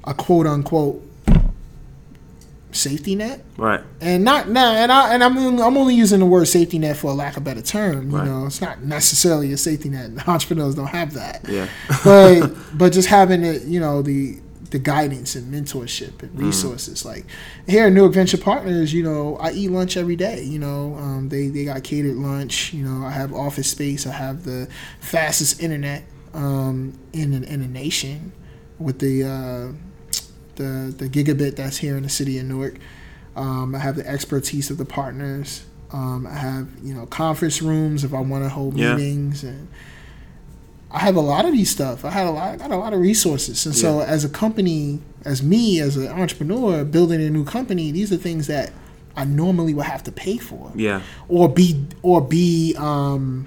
a 0.05 0.12
quote 0.14 0.46
unquote 0.46 1.03
safety 2.72 3.16
net 3.16 3.44
Right. 3.57 3.81
and 4.00 4.22
not 4.24 4.48
now 4.48 4.70
and 4.72 4.92
I 4.92 5.12
and 5.12 5.24
I'm 5.24 5.37
I'm 5.61 5.76
only 5.76 5.94
using 5.96 6.20
the 6.20 6.26
word 6.26 6.44
safety 6.46 6.79
net 6.79 6.96
for 6.96 7.11
a 7.11 7.14
lack 7.14 7.37
of 7.37 7.42
better 7.42 7.62
term. 7.62 8.11
You 8.12 8.16
Right. 8.18 8.26
know, 8.26 8.46
it's 8.46 8.61
not 8.61 8.83
necessarily 8.85 9.53
a 9.53 9.57
safety 9.57 9.88
net. 9.88 10.12
Entrepreneurs 10.29 10.76
don't 10.76 10.87
have 10.87 11.14
that, 11.14 11.44
Yeah. 11.48 11.66
but 12.05 12.53
but 12.79 12.92
just 12.92 13.09
having 13.09 13.42
it, 13.42 13.62
you 13.64 13.81
know, 13.81 14.03
the 14.03 14.38
the 14.70 14.78
guidance 14.78 15.35
and 15.35 15.52
mentorship 15.52 16.22
and 16.22 16.33
Mm. 16.35 16.46
resources. 16.46 17.04
Like 17.04 17.26
here 17.66 17.87
at 17.87 17.92
Newark 17.92 18.12
Venture 18.14 18.38
Partners, 18.38 18.92
you 18.94 19.02
know, 19.02 19.37
I 19.37 19.50
eat 19.52 19.68
lunch 19.70 19.96
every 19.96 20.16
day. 20.16 20.44
You 20.44 20.59
know, 20.61 20.94
um, 20.96 21.28
they 21.28 21.48
they 21.48 21.64
got 21.64 21.83
catered 21.83 22.16
lunch. 22.16 22.72
You 22.72 22.85
know, 22.85 23.04
I 23.04 23.11
have 23.11 23.33
office 23.33 23.68
space. 23.68 24.06
I 24.06 24.12
have 24.12 24.44
the 24.44 24.68
fastest 25.00 25.61
internet 25.62 26.04
um, 26.35 26.92
in 27.12 27.33
the, 27.33 27.52
in 27.52 27.61
the 27.61 27.66
nation 27.68 28.33
with 28.78 29.00
the 29.00 29.24
uh, 29.24 29.72
the 30.56 30.94
the 30.96 31.09
gigabit 31.09 31.56
that's 31.56 31.78
here 31.78 31.96
in 31.96 32.02
the 32.02 32.09
city 32.09 32.38
of 32.38 32.46
Newark. 32.46 32.76
Um, 33.37 33.74
I 33.74 33.78
have 33.78 33.96
the 33.96 34.06
expertise 34.06 34.70
of 34.70 34.78
the 34.78 34.85
partners. 34.85 35.64
Um, 35.92 36.26
I 36.26 36.35
have 36.35 36.68
you 36.83 36.94
know 36.94 37.06
conference 37.06 37.61
rooms 37.62 38.04
if 38.04 38.14
I 38.14 38.20
want 38.20 38.44
to 38.44 38.48
hold 38.50 38.76
Yeah. 38.76 38.94
meetings, 38.94 39.42
and 39.42 39.68
I 40.92 40.98
have 41.00 41.14
a 41.16 41.20
lot 41.20 41.44
of 41.44 41.53
these 41.53 41.70
stuff. 41.70 42.05
I 42.05 42.11
had 42.11 42.26
a 42.26 42.31
lot, 42.31 42.48
I 42.55 42.57
got 42.57 42.70
a 42.72 42.76
lot 42.76 42.92
of 42.92 43.00
resources, 43.00 43.64
and 43.66 43.74
so 43.74 44.00
as 44.00 44.24
a 44.24 44.29
company, 44.29 45.00
as 45.24 45.42
me 45.42 45.79
as 45.81 45.96
an 45.96 46.09
entrepreneur 46.09 46.85
building 46.85 47.22
a 47.22 47.31
new 47.31 47.44
company, 47.44 47.92
these 47.92 48.12
are 48.12 48.16
things 48.16 48.46
that 48.48 48.72
I 49.16 49.24
normally 49.24 49.72
would 49.74 49.87
have 49.87 50.03
to 50.05 50.12
pay 50.12 50.38
for 50.38 50.72
Yeah. 50.74 51.03
or 51.29 51.48
be 51.48 51.85
or 52.03 52.20
be 52.20 52.74
um 52.79 53.46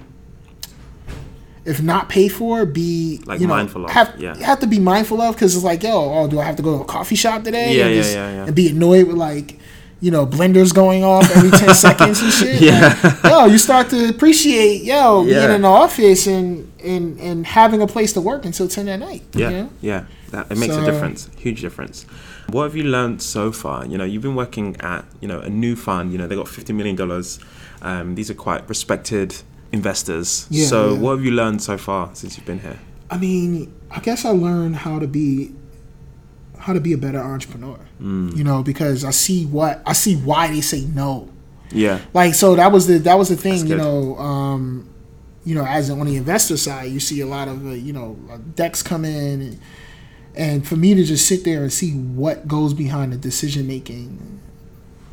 if 1.64 1.82
not 1.82 2.08
pay 2.10 2.28
for 2.28 2.66
be 2.66 3.20
Like 3.24 3.40
you 3.40 3.46
know 3.46 3.54
mindful 3.54 3.84
of, 3.86 3.90
have 3.90 4.14
yeah. 4.18 4.36
have 4.36 4.60
to 4.60 4.66
be 4.66 4.78
mindful 4.78 5.20
of 5.22 5.34
because 5.34 5.54
it's 5.54 5.64
like 5.64 5.82
yo 5.82 5.92
oh 6.12 6.28
do 6.28 6.38
I 6.38 6.44
have 6.44 6.56
to 6.56 6.62
go 6.62 6.76
to 6.78 6.82
a 6.82 6.86
coffee 6.86 7.14
shop 7.16 7.42
today 7.44 7.74
Yeah, 7.76 7.86
and, 7.86 7.94
yeah, 7.94 8.00
just- 8.02 8.14
yeah, 8.14 8.30
yeah. 8.32 8.44
and 8.46 8.54
be 8.54 8.68
annoyed 8.68 9.06
with 9.06 9.16
like 9.16 9.58
you 10.00 10.10
know 10.10 10.26
blenders 10.26 10.74
going 10.74 11.02
off 11.04 11.24
every 11.34 11.50
10 11.50 11.74
seconds 11.86 12.20
and 12.20 12.32
shit 12.32 12.60
Yeah. 12.60 12.98
Like, 13.02 13.24
yo 13.24 13.46
you 13.46 13.56
start 13.58 13.88
to 13.90 14.08
appreciate 14.10 14.82
yo 14.82 15.24
Yeah. 15.24 15.40
being 15.46 15.54
in 15.56 15.62
the 15.62 15.68
office 15.68 16.26
and 16.26 16.70
and 16.84 17.18
and 17.20 17.46
having 17.46 17.80
a 17.82 17.86
place 17.86 18.12
to 18.12 18.20
work 18.20 18.44
until 18.44 18.68
10 18.68 18.88
at 18.88 18.98
night 19.00 19.22
Yeah, 19.34 19.50
you 19.50 19.56
know? 19.56 19.70
yeah, 19.80 20.04
that, 20.30 20.50
it 20.50 20.58
makes 20.58 20.76
a 20.76 20.84
difference, 20.84 21.28
huge 21.36 21.60
difference. 21.60 22.06
What 22.48 22.64
have 22.64 22.76
you 22.76 22.84
learned 22.84 23.22
so 23.22 23.52
far? 23.52 23.86
You 23.86 23.96
know, 23.98 24.04
you've 24.04 24.22
been 24.22 24.34
working 24.36 24.76
at 24.80 25.04
you 25.20 25.28
know 25.28 25.40
a 25.40 25.48
new 25.48 25.76
fund. 25.76 26.12
You 26.12 26.18
know, 26.18 26.26
they 26.26 26.36
got 26.36 26.48
fifty 26.48 26.72
million 26.72 26.96
dollars. 26.96 27.40
Um, 27.82 28.14
these 28.14 28.30
are 28.30 28.34
quite 28.34 28.68
respected 28.68 29.34
investors. 29.72 30.46
Yeah, 30.50 30.66
so, 30.66 30.92
yeah. 30.94 31.00
what 31.00 31.10
have 31.16 31.24
you 31.24 31.32
learned 31.32 31.62
so 31.62 31.76
far 31.78 32.10
since 32.14 32.36
you've 32.36 32.46
been 32.46 32.60
here? 32.60 32.78
I 33.10 33.18
mean, 33.18 33.74
I 33.90 34.00
guess 34.00 34.24
I 34.24 34.30
learned 34.30 34.76
how 34.76 34.98
to 34.98 35.06
be 35.06 35.52
how 36.58 36.72
to 36.72 36.80
be 36.80 36.92
a 36.92 36.98
better 36.98 37.20
entrepreneur. 37.20 37.78
Mm. 38.00 38.36
You 38.36 38.44
know, 38.44 38.62
because 38.62 39.04
I 39.04 39.10
see 39.10 39.46
what 39.46 39.82
I 39.86 39.92
see 39.92 40.16
why 40.16 40.48
they 40.48 40.60
say 40.60 40.82
no. 40.82 41.28
Yeah, 41.72 41.98
Like 42.12 42.34
so 42.34 42.54
that 42.54 42.70
was 42.70 42.86
the 42.86 42.98
that 42.98 43.18
was 43.18 43.28
the 43.30 43.36
thing, 43.36 43.66
you 43.66 43.76
know, 43.76 44.16
um 44.18 44.88
you 45.44 45.54
know, 45.54 45.64
as 45.66 45.90
on 45.90 46.06
the 46.06 46.16
investor 46.16 46.56
side, 46.56 46.90
you 46.90 47.00
see 47.00 47.20
a 47.20 47.26
lot 47.26 47.48
of 47.48 47.66
uh, 47.66 47.70
you 47.70 47.92
know 47.92 48.16
decks 48.54 48.82
come 48.82 49.04
in, 49.04 49.40
and, 49.42 49.60
and 50.34 50.66
for 50.66 50.76
me 50.76 50.94
to 50.94 51.04
just 51.04 51.26
sit 51.26 51.44
there 51.44 51.62
and 51.62 51.72
see 51.72 51.92
what 51.92 52.48
goes 52.48 52.74
behind 52.74 53.12
the 53.12 53.16
decision 53.16 53.66
making 53.66 54.40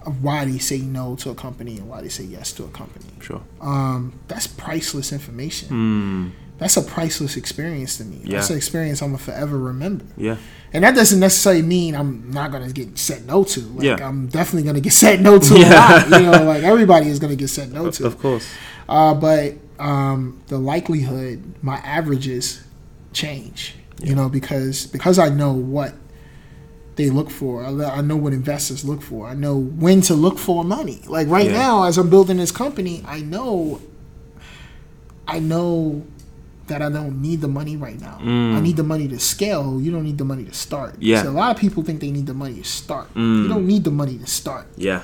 of 0.05 0.23
why 0.23 0.45
they 0.45 0.57
say 0.57 0.79
no 0.79 1.15
to 1.15 1.29
a 1.29 1.35
company 1.35 1.77
and 1.77 1.87
why 1.87 2.01
they 2.01 2.09
say 2.09 2.23
yes 2.23 2.51
to 2.53 2.63
a 2.63 2.67
company. 2.69 3.05
Sure. 3.19 3.41
Um, 3.61 4.13
that's 4.27 4.47
priceless 4.47 5.11
information. 5.11 5.67
Mm. 5.69 6.31
That's 6.57 6.75
a 6.77 6.81
priceless 6.81 7.37
experience 7.37 7.97
to 7.97 8.05
me. 8.05 8.21
That's 8.25 8.49
an 8.49 8.57
experience 8.57 9.01
I'm 9.01 9.09
gonna 9.09 9.17
forever 9.19 9.57
remember. 9.59 10.05
Yeah. 10.17 10.37
And 10.73 10.83
that 10.83 10.95
doesn't 10.95 11.19
necessarily 11.19 11.61
mean 11.63 11.95
I'm 11.95 12.31
not 12.31 12.51
gonna 12.51 12.71
get 12.71 12.97
said 12.97 13.25
no 13.27 13.43
to. 13.43 13.59
Like 13.61 13.83
Yeah. 13.99 14.07
I'm 14.07 14.27
definitely 14.27 14.63
gonna 14.63 14.79
get 14.79 14.93
said 15.03 15.21
no 15.21 15.37
to 15.37 15.53
a 15.55 15.59
Yeah. 15.59 16.05
lot. 16.09 16.21
You 16.21 16.31
know, 16.31 16.43
like 16.45 16.63
everybody 16.63 17.07
is 17.07 17.19
gonna 17.19 17.35
get 17.35 17.49
said 17.49 17.71
no 17.71 17.91
to. 17.91 18.05
of 18.07 18.17
course. 18.19 18.47
Uh, 18.89 19.13
but 19.13 19.53
um, 19.81 20.41
the 20.47 20.57
likelihood, 20.57 21.55
my 21.61 21.77
averages 21.77 22.63
change. 23.13 23.75
You 24.01 24.15
know, 24.15 24.29
because 24.29 24.87
because 24.87 25.19
I 25.19 25.29
know 25.29 25.53
what 25.53 25.93
they 26.95 27.09
look 27.09 27.29
for. 27.29 27.63
I, 27.63 27.69
I 27.99 28.01
know 28.01 28.15
what 28.15 28.33
investors 28.33 28.83
look 28.83 29.01
for. 29.01 29.27
I 29.27 29.33
know 29.35 29.57
when 29.57 30.01
to 30.01 30.13
look 30.15 30.37
for 30.39 30.63
money. 30.63 31.01
Like 31.07 31.27
right 31.27 31.45
Yeah. 31.49 31.57
now, 31.57 31.83
as 31.83 31.97
I'm 31.97 32.09
building 32.09 32.37
this 32.37 32.51
company, 32.51 33.03
I 33.05 33.21
know. 33.21 33.79
I 35.27 35.39
know 35.39 36.03
that 36.67 36.81
I 36.81 36.89
don't 36.89 37.21
need 37.21 37.41
the 37.41 37.47
money 37.47 37.75
right 37.77 37.99
now. 37.99 38.17
Mm. 38.21 38.55
I 38.55 38.59
need 38.59 38.77
the 38.77 38.83
money 38.83 39.07
to 39.07 39.19
scale. 39.19 39.79
You 39.79 39.91
don't 39.91 40.03
need 40.03 40.17
the 40.17 40.25
money 40.25 40.45
to 40.45 40.53
start. 40.53 40.95
Yeah. 40.99 41.23
So 41.23 41.29
a 41.29 41.31
lot 41.31 41.51
of 41.53 41.57
people 41.61 41.83
think 41.83 41.99
they 42.01 42.11
need 42.11 42.25
the 42.25 42.33
money 42.33 42.55
to 42.55 42.63
start. 42.63 43.13
Mm. 43.13 43.43
You 43.43 43.47
don't 43.49 43.67
need 43.67 43.83
the 43.83 43.91
money 43.91 44.17
to 44.17 44.25
start. 44.27 44.67
Yeah. 44.77 45.03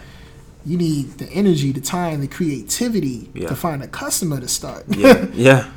You 0.67 0.77
need 0.77 1.17
the 1.17 1.29
energy, 1.31 1.71
the 1.71 1.81
time, 1.81 2.19
the 2.21 2.27
creativity 2.27 3.29
Yeah. 3.33 3.47
to 3.47 3.55
find 3.55 3.81
a 3.81 3.87
customer 3.87 4.39
to 4.39 4.47
start. 4.47 4.83
Yeah. 4.89 5.25
yeah. 5.33 5.69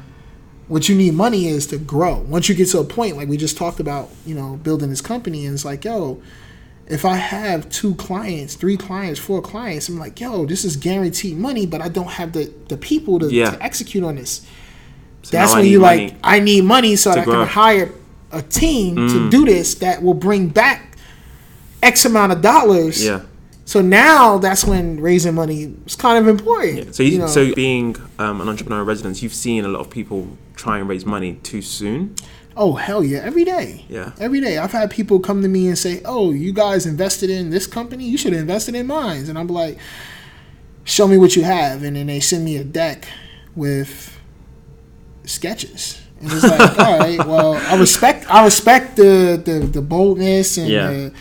what 0.68 0.88
you 0.88 0.94
need 0.94 1.14
money 1.14 1.48
is 1.48 1.66
to 1.68 1.78
grow. 1.78 2.14
Once 2.28 2.48
you 2.48 2.54
get 2.54 2.68
to 2.68 2.78
a 2.78 2.84
point, 2.84 3.16
like 3.16 3.28
we 3.28 3.36
just 3.36 3.56
talked 3.56 3.80
about, 3.80 4.08
you 4.24 4.34
know, 4.36 4.58
building 4.62 4.88
this 4.90 5.00
company, 5.00 5.44
and 5.46 5.54
it's 5.54 5.64
like, 5.64 5.84
yo, 5.84 6.22
if 6.86 7.04
I 7.04 7.16
have 7.16 7.68
two 7.70 7.94
clients, 7.96 8.54
three 8.54 8.76
clients, 8.76 9.18
four 9.18 9.40
clients, 9.42 9.88
I'm 9.88 9.98
like, 9.98 10.20
yo, 10.20 10.46
this 10.46 10.64
is 10.64 10.76
guaranteed 10.76 11.36
money, 11.36 11.66
but 11.66 11.80
I 11.80 11.88
don't 11.88 12.10
have 12.20 12.32
the 12.32 12.52
the 12.68 12.76
people 12.76 13.18
to, 13.20 13.26
Yeah. 13.32 13.50
to 13.50 13.62
execute 13.62 14.04
on 14.04 14.14
this. 14.16 14.42
So 15.22 15.30
That's 15.36 15.52
when 15.54 15.66
you 15.66 15.80
like, 15.80 16.14
I 16.24 16.38
need 16.40 16.62
money 16.64 16.94
so 16.96 17.10
that 17.10 17.18
I 17.20 17.24
grow. 17.24 17.34
can 17.44 17.48
hire 17.48 17.92
a 18.32 18.42
team 18.42 18.94
to 18.96 19.02
Mm. 19.26 19.30
do 19.30 19.44
this 19.44 19.74
that 19.84 20.02
will 20.04 20.14
bring 20.28 20.48
back 20.48 20.96
X 21.82 22.04
amount 22.04 22.30
of 22.32 22.42
dollars. 22.42 23.04
Yeah. 23.04 23.20
So 23.70 23.80
now 23.80 24.38
that's 24.38 24.64
when 24.64 24.98
raising 24.98 25.36
money 25.36 25.72
is 25.86 25.94
kind 25.94 26.18
of 26.18 26.26
important. 26.26 26.86
Yeah. 26.86 26.90
So, 26.90 27.04
you, 27.04 27.18
know? 27.20 27.28
so 27.28 27.54
being 27.54 27.94
um, 28.18 28.40
an 28.40 28.48
entrepreneur 28.48 28.80
in 28.80 28.86
residence, 28.88 29.22
you've 29.22 29.32
seen 29.32 29.64
a 29.64 29.68
lot 29.68 29.78
of 29.78 29.88
people 29.88 30.36
try 30.56 30.80
and 30.80 30.88
raise 30.88 31.06
money 31.06 31.34
too 31.44 31.62
soon. 31.62 32.16
Oh 32.56 32.74
hell 32.74 33.04
yeah! 33.04 33.20
Every 33.20 33.44
day. 33.44 33.84
Yeah. 33.88 34.10
Every 34.18 34.40
day. 34.40 34.58
I've 34.58 34.72
had 34.72 34.90
people 34.90 35.20
come 35.20 35.40
to 35.42 35.46
me 35.46 35.68
and 35.68 35.78
say, 35.78 36.02
"Oh, 36.04 36.32
you 36.32 36.52
guys 36.52 36.84
invested 36.84 37.30
in 37.30 37.50
this 37.50 37.68
company. 37.68 38.06
You 38.06 38.18
should 38.18 38.32
have 38.32 38.42
invested 38.42 38.74
in 38.74 38.88
mine." 38.88 39.26
And 39.28 39.38
I'm 39.38 39.46
like, 39.46 39.78
"Show 40.82 41.06
me 41.06 41.16
what 41.16 41.36
you 41.36 41.44
have." 41.44 41.84
And 41.84 41.94
then 41.94 42.08
they 42.08 42.18
send 42.18 42.44
me 42.44 42.56
a 42.56 42.64
deck 42.64 43.06
with 43.54 44.18
sketches. 45.22 46.02
And 46.20 46.32
it's 46.32 46.42
like, 46.42 46.76
all 46.80 46.98
right, 46.98 47.24
well, 47.24 47.54
I 47.54 47.76
respect, 47.78 48.28
I 48.28 48.44
respect 48.44 48.96
the 48.96 49.40
the, 49.42 49.60
the 49.60 49.80
boldness 49.80 50.58
and 50.58 50.66
Yeah. 50.68 50.90
the, 50.90 51.12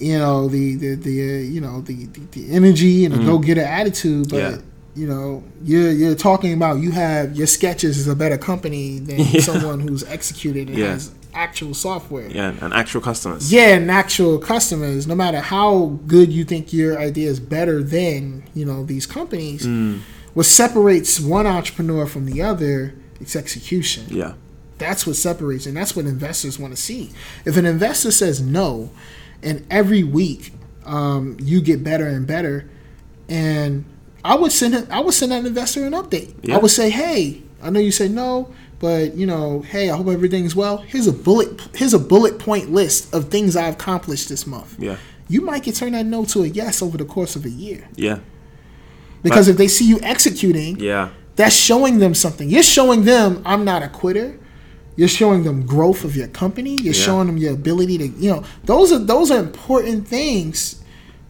you 0.00 0.18
know, 0.18 0.48
the 0.48 0.74
the 0.76 0.94
the 0.96 1.20
uh, 1.20 1.42
you 1.54 1.60
know 1.60 1.80
the, 1.82 2.06
the 2.06 2.20
the 2.32 2.50
energy 2.52 3.04
and 3.04 3.14
the 3.14 3.18
Mhm. 3.18 3.26
go 3.26 3.38
getter 3.38 3.62
attitude, 3.62 4.30
but. 4.30 4.36
Yeah. 4.38 4.56
You 4.96 5.06
know, 5.06 5.44
you're 5.62 5.92
you're 5.92 6.16
talking 6.16 6.52
about 6.52 6.80
you 6.80 6.90
have 6.90 7.36
your 7.36 7.46
sketches 7.46 7.96
is 7.96 8.08
a 8.08 8.16
better 8.16 8.36
company 8.36 8.98
than 8.98 9.20
Yeah. 9.32 9.40
someone 9.40 9.78
who's 9.78 10.02
executed 10.02 10.68
and 10.68 10.76
Yeah. 10.76 10.88
has 10.94 11.12
actual 11.32 11.74
software. 11.74 12.28
Yeah. 12.28 12.54
And 12.60 12.74
actual 12.74 13.00
customers. 13.00 13.52
Yeah, 13.52 13.76
and 13.76 13.88
actual 13.88 14.38
customers. 14.38 15.06
No 15.06 15.14
matter 15.14 15.38
how 15.38 16.00
good 16.08 16.32
you 16.32 16.42
think 16.44 16.72
your 16.72 16.98
idea 16.98 17.30
is 17.30 17.38
better 17.38 17.84
than 17.84 18.42
you 18.52 18.64
know 18.64 18.84
these 18.84 19.06
companies, 19.06 19.64
Mm. 19.64 20.00
what 20.34 20.46
separates 20.46 21.20
one 21.20 21.46
entrepreneur 21.46 22.04
from 22.04 22.26
the 22.26 22.42
other 22.42 22.92
is 23.20 23.36
execution. 23.36 24.06
Yeah. 24.10 24.32
That's 24.78 25.06
what 25.06 25.14
separates, 25.14 25.66
and 25.66 25.76
that's 25.76 25.94
what 25.94 26.04
investors 26.06 26.58
want 26.58 26.74
to 26.74 26.82
see. 26.82 27.12
If 27.44 27.56
an 27.56 27.64
investor 27.64 28.10
says 28.10 28.40
no, 28.40 28.90
and 29.42 29.66
every 29.70 30.02
week 30.02 30.52
um, 30.84 31.36
you 31.40 31.60
get 31.60 31.82
better 31.84 32.06
and 32.06 32.26
better, 32.26 32.68
and 33.28 33.84
I 34.24 34.34
would 34.36 34.52
send 34.52 34.74
I 34.90 35.00
would 35.00 35.14
send 35.14 35.32
that 35.32 35.44
investor 35.44 35.84
an 35.84 35.92
update. 35.92 36.34
Yeah. 36.42 36.56
I 36.56 36.58
would 36.58 36.70
say, 36.70 36.90
hey, 36.90 37.42
I 37.62 37.70
know 37.70 37.80
you 37.80 37.92
say 37.92 38.08
no, 38.08 38.52
but 38.78 39.14
you 39.14 39.26
know, 39.26 39.60
hey, 39.62 39.90
I 39.90 39.96
hope 39.96 40.08
everything's 40.08 40.54
well. 40.56 40.78
Here's 40.78 41.06
a 41.06 41.12
bullet, 41.12 41.60
here's 41.74 41.94
a 41.94 41.98
bullet 41.98 42.38
point 42.38 42.70
list 42.70 43.12
of 43.14 43.28
things 43.30 43.56
I've 43.56 43.74
accomplished 43.74 44.28
this 44.28 44.46
month. 44.46 44.76
Yeah. 44.78 44.96
You 45.28 45.42
might 45.42 45.62
get 45.62 45.76
turned 45.76 45.94
that 45.94 46.06
no 46.06 46.24
to 46.26 46.42
a 46.42 46.46
yes 46.46 46.82
over 46.82 46.98
the 46.98 47.04
course 47.04 47.36
of 47.36 47.44
a 47.44 47.50
year 47.50 47.86
Yeah. 47.94 48.18
because 49.22 49.46
if 49.48 49.56
they 49.56 49.68
see 49.68 49.86
you 49.86 50.00
executing, 50.02 50.80
Yeah. 50.80 51.10
that's 51.36 51.54
showing 51.54 51.98
them 51.98 52.14
something. 52.14 52.50
You're 52.50 52.62
showing 52.64 53.04
them 53.04 53.40
I'm 53.44 53.64
not 53.64 53.82
a 53.82 53.88
quitter. 53.88 54.38
You're 54.96 55.08
showing 55.08 55.44
them 55.44 55.64
growth 55.66 56.04
of 56.04 56.16
your 56.16 56.28
company. 56.28 56.74
You're 56.74 56.94
Yeah. 56.94 57.06
showing 57.06 57.26
them 57.28 57.36
your 57.38 57.52
ability 57.54 57.98
to, 57.98 58.06
you 58.08 58.30
know, 58.30 58.42
those 58.64 58.92
are 58.92 58.98
those 58.98 59.30
are 59.30 59.38
important 59.38 60.06
things 60.08 60.76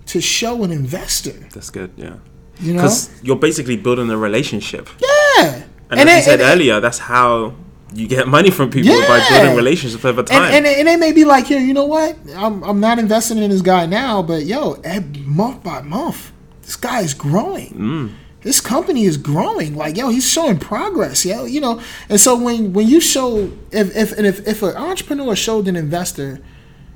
to 0.07 0.21
show 0.21 0.65
an 0.65 0.71
investor. 0.73 1.35
That's 1.55 1.71
good. 1.71 1.91
Yeah. 1.97 2.15
You 2.61 2.75
know, 2.75 2.83
Because 2.83 3.11
you're 3.23 3.37
basically 3.37 3.77
building 3.77 4.11
a 4.11 4.17
relationship. 4.17 4.89
yeah. 5.01 5.63
And, 5.91 6.09
as 6.09 6.17
you 6.27 6.33
said 6.33 6.41
and- 6.41 6.51
earlier, 6.51 6.81
that's 6.81 6.99
how 6.99 7.55
you 7.95 8.07
get 8.07 8.29
money 8.29 8.51
from 8.51 8.71
people 8.71 8.95
by 9.09 9.19
building 9.29 9.57
relationships 9.57 10.05
over 10.05 10.23
time. 10.23 10.43
And, 10.43 10.65
and, 10.67 10.67
and 10.79 10.87
they 10.89 10.97
may 10.97 11.13
be 11.13 11.25
like, 11.25 11.47
here, 11.47 11.59
you 11.59 11.75
know 11.75 11.87
what? 11.87 12.17
I'm, 12.37 12.63
I'm 12.63 12.79
not 12.81 12.99
investing 13.01 13.39
in 13.39 13.51
this 13.51 13.63
guy 13.63 13.87
now, 13.87 14.23
but 14.23 14.45
yo, 14.47 14.81
month 15.25 15.63
by 15.65 15.83
month, 15.83 16.33
this 16.63 16.77
guy 16.77 17.01
is 17.01 17.15
growing. 17.15 17.71
mm. 17.75 18.11
This 18.43 18.61
company 18.61 19.05
is 19.05 19.17
growing. 19.19 19.77
Like, 19.77 19.97
yo, 19.97 20.09
he's 20.09 20.29
showing 20.29 20.59
progress, 20.59 21.25
yo. 21.27 21.45
You 21.45 21.61
know, 21.61 21.81
and 22.09 22.19
so 22.19 22.39
when 22.39 22.73
when 22.73 22.87
you 22.89 23.01
show 23.01 23.53
if 23.71 23.95
if 23.97 24.13
and 24.13 24.27
if, 24.27 24.47
if 24.47 24.63
an 24.63 24.77
entrepreneur 24.77 25.37
showed 25.37 25.69
an 25.69 25.77
investor, 25.77 26.41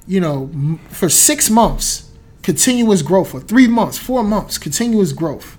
you 0.07 0.20
know, 0.20 0.51
m- 0.53 0.78
for 0.88 1.09
six 1.09 1.51
months, 1.51 2.11
continuous 2.42 3.03
growth, 3.03 3.30
for 3.30 3.40
three 3.40 3.68
months, 3.68 3.99
four 3.99 4.24
months, 4.24 4.57
continuous 4.59 5.12
growth. 5.12 5.59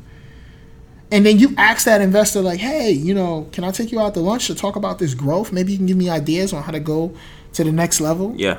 And 1.12 1.24
then 1.26 1.38
you 1.38 1.54
ask 1.58 1.86
that 1.86 2.02
investor, 2.02 2.42
like, 2.42 2.60
hey, 2.60 2.90
you 2.92 3.14
know, 3.14 3.48
can 3.52 3.64
I 3.64 3.72
take 3.72 3.92
you 3.92 4.00
out 4.00 4.16
to 4.16 4.20
lunch 4.20 4.48
to 4.48 4.56
talk 4.56 4.76
about 4.76 4.98
this 4.98 5.14
growth? 5.14 5.52
Maybe 5.52 5.72
you 5.72 5.78
can 5.78 5.86
give 5.86 5.98
me 5.98 6.10
ideas 6.10 6.52
on 6.52 6.64
how 6.64 6.72
to 6.72 6.80
go 6.80 7.16
to 7.54 7.64
the 7.64 7.72
next 7.72 8.02
level. 8.02 8.34
Yeah. 8.36 8.58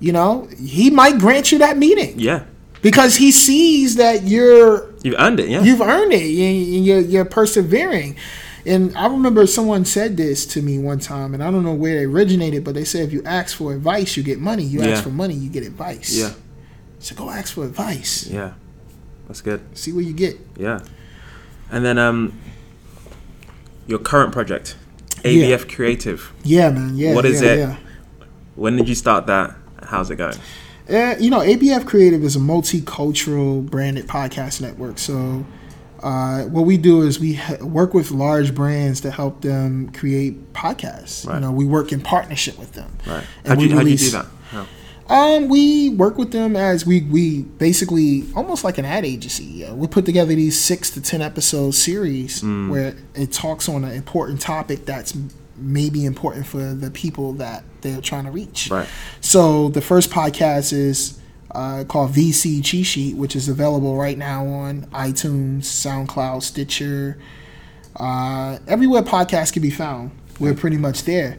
You 0.00 0.12
know, 0.12 0.48
he 0.60 0.90
might 0.90 1.18
grant 1.18 1.52
you 1.52 1.58
that 1.58 1.78
meeting 1.78 2.18
Yeah. 2.18 2.44
Because 2.84 3.16
he 3.16 3.32
sees 3.32 3.96
that 3.96 4.24
you're 4.24 4.92
You've 5.02 5.18
earned 5.18 5.40
it. 5.40 5.48
Yeah. 5.48 5.62
you've 5.62 5.80
earned 5.80 6.12
it 6.12 6.26
you're, 6.26 7.00
you're 7.00 7.24
persevering. 7.24 8.16
And 8.66 8.96
I 8.96 9.06
remember 9.06 9.46
someone 9.46 9.84
said 9.84 10.16
this 10.16 10.46
to 10.46 10.62
me 10.62 10.78
one 10.78 10.98
time, 10.98 11.34
and 11.34 11.42
I 11.42 11.50
don't 11.50 11.64
know 11.64 11.74
where 11.74 12.02
it 12.02 12.04
originated, 12.04 12.62
but 12.64 12.74
they 12.74 12.84
said 12.84 13.02
if 13.06 13.12
you 13.12 13.22
ask 13.24 13.56
for 13.56 13.74
advice, 13.74 14.16
you 14.16 14.22
get 14.22 14.38
money. 14.38 14.62
You 14.64 14.80
Yeah. 14.82 14.90
ask 14.90 15.02
for 15.02 15.10
money, 15.10 15.34
you 15.34 15.50
get 15.50 15.64
advice. 15.64 16.14
yeah. 16.16 16.32
So 16.98 17.14
go 17.14 17.28
ask 17.28 17.52
for 17.54 17.64
advice. 17.64 18.26
Yeah. 18.26 18.52
That's 19.26 19.40
good. 19.40 19.60
See 19.76 19.92
what 19.92 20.04
you 20.04 20.12
get. 20.12 20.38
Yeah. 20.56 20.80
And 21.70 21.84
then 21.84 21.98
um, 21.98 22.38
your 23.86 23.98
current 23.98 24.32
project, 24.32 24.76
ABF 25.22 25.74
Creative. 25.74 26.32
Yeah, 26.42 26.70
man. 26.70 26.96
Yeah. 26.96 27.14
What 27.14 27.24
is 27.24 27.42
yeah, 27.42 27.48
it? 27.48 27.58
Yeah. 27.58 27.76
When 28.54 28.76
did 28.76 28.88
you 28.88 28.94
start 28.94 29.26
that? 29.26 29.54
How's 29.82 30.10
it 30.10 30.16
going? 30.16 30.36
Uh, 30.88 31.14
you 31.18 31.30
know, 31.30 31.40
ABF 31.40 31.86
Creative 31.86 32.22
is 32.24 32.36
a 32.36 32.40
multicultural 32.40 33.64
branded 33.64 34.06
podcast 34.06 34.60
network. 34.60 34.98
So, 34.98 35.44
uh, 36.02 36.42
what 36.44 36.66
we 36.66 36.76
do 36.76 37.02
is 37.02 37.18
we 37.18 37.34
ha- 37.34 37.56
work 37.64 37.94
with 37.94 38.10
large 38.10 38.54
brands 38.54 39.00
to 39.00 39.10
help 39.10 39.40
them 39.40 39.90
create 39.92 40.52
podcasts. 40.52 41.26
Right. 41.26 41.36
You 41.36 41.40
know, 41.40 41.52
we 41.52 41.64
work 41.64 41.92
in 41.92 42.00
partnership 42.02 42.58
with 42.58 42.72
them. 42.72 42.90
Right. 43.06 43.24
And 43.44 43.48
How 43.48 43.54
do 43.54 43.64
you, 43.66 43.74
how 43.74 43.82
do 43.82 43.90
you 43.90 43.96
do 43.96 44.10
that? 44.10 44.26
How? 44.50 44.66
Um, 45.06 45.48
we 45.48 45.90
work 45.90 46.16
with 46.16 46.32
them 46.32 46.56
as 46.56 46.86
we 46.86 47.02
we 47.02 47.42
basically 47.42 48.24
almost 48.34 48.64
like 48.64 48.78
an 48.78 48.84
ad 48.86 49.04
agency. 49.04 49.64
Uh, 49.64 49.74
we 49.74 49.86
put 49.86 50.04
together 50.06 50.34
these 50.34 50.58
six 50.58 50.90
to 50.92 51.00
ten 51.02 51.20
episode 51.22 51.72
series 51.72 52.40
Mm. 52.42 52.70
where 52.70 52.96
it 53.14 53.30
talks 53.32 53.68
on 53.68 53.84
an 53.84 53.92
important 53.92 54.40
topic 54.40 54.86
that's 54.86 55.14
m- 55.56 55.72
maybe 55.72 56.04
important 56.04 56.46
for 56.46 56.74
the 56.74 56.90
people 56.90 57.32
that 57.34 57.64
they're 57.80 58.00
trying 58.00 58.24
to 58.24 58.30
reach. 58.30 58.70
Right. 58.70 58.88
So 59.20 59.68
the 59.68 59.80
first 59.80 60.10
podcast 60.10 60.72
is 60.72 61.20
uh, 61.50 61.84
called 61.86 62.12
VC 62.12 62.64
Cheat 62.64 62.86
Sheet, 62.86 63.16
which 63.16 63.36
is 63.36 63.48
available 63.48 63.96
right 63.96 64.18
now 64.18 64.46
on 64.46 64.82
iTunes, 64.86 65.62
SoundCloud, 65.62 66.42
Stitcher, 66.42 67.18
uh, 67.96 68.58
everywhere 68.66 69.02
podcasts 69.02 69.52
can 69.52 69.62
be 69.62 69.70
found. 69.70 70.10
We're 70.40 70.54
pretty 70.54 70.78
much 70.78 71.04
there. 71.04 71.38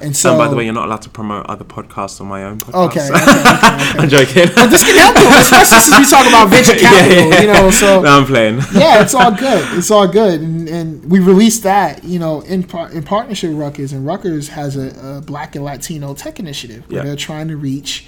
And 0.00 0.14
so, 0.16 0.30
and 0.30 0.38
by 0.38 0.48
the 0.48 0.56
way, 0.56 0.64
you're 0.64 0.74
not 0.74 0.86
allowed 0.86 1.02
to 1.02 1.10
promote 1.10 1.46
other 1.46 1.64
podcasts 1.64 2.20
on 2.20 2.26
my 2.26 2.44
own 2.44 2.58
podcast. 2.58 2.86
okay, 2.86 3.00
okay, 3.00 3.22
okay, 3.22 3.30
okay. 3.30 3.98
I'm 3.98 4.08
joking. 4.08 4.48
But 4.54 4.66
this 4.68 4.82
can 4.84 4.96
help 4.96 5.16
you, 5.16 5.28
especially 5.38 5.78
since 5.80 5.98
we 5.98 6.04
talk 6.10 6.26
about 6.26 6.48
venture 6.56 6.74
capital. 6.78 7.40
You 7.40 7.46
know, 7.52 7.70
so 7.70 8.02
no, 8.02 8.18
I'm 8.18 8.26
playing. 8.26 8.56
yeah, 8.74 9.02
it's 9.02 9.14
all 9.14 9.30
good. 9.32 9.78
It's 9.78 9.90
all 9.90 10.06
good, 10.08 10.40
and, 10.40 10.68
and 10.68 11.10
we 11.10 11.20
released 11.20 11.62
that, 11.62 12.04
you 12.04 12.18
know, 12.18 12.40
in 12.42 12.62
par- 12.62 12.90
in 12.92 13.02
partnership 13.04 13.50
with 13.50 13.58
Rutgers, 13.58 13.92
and 13.92 14.04
Rutgers 14.06 14.48
has 14.48 14.76
a, 14.76 15.16
a 15.16 15.20
Black 15.22 15.54
and 15.56 15.64
Latino 15.64 16.14
tech 16.14 16.38
initiative 16.38 16.84
where 16.88 16.98
Yeah. 16.98 17.04
they're 17.04 17.16
trying 17.16 17.48
to 17.48 17.56
reach 17.56 18.06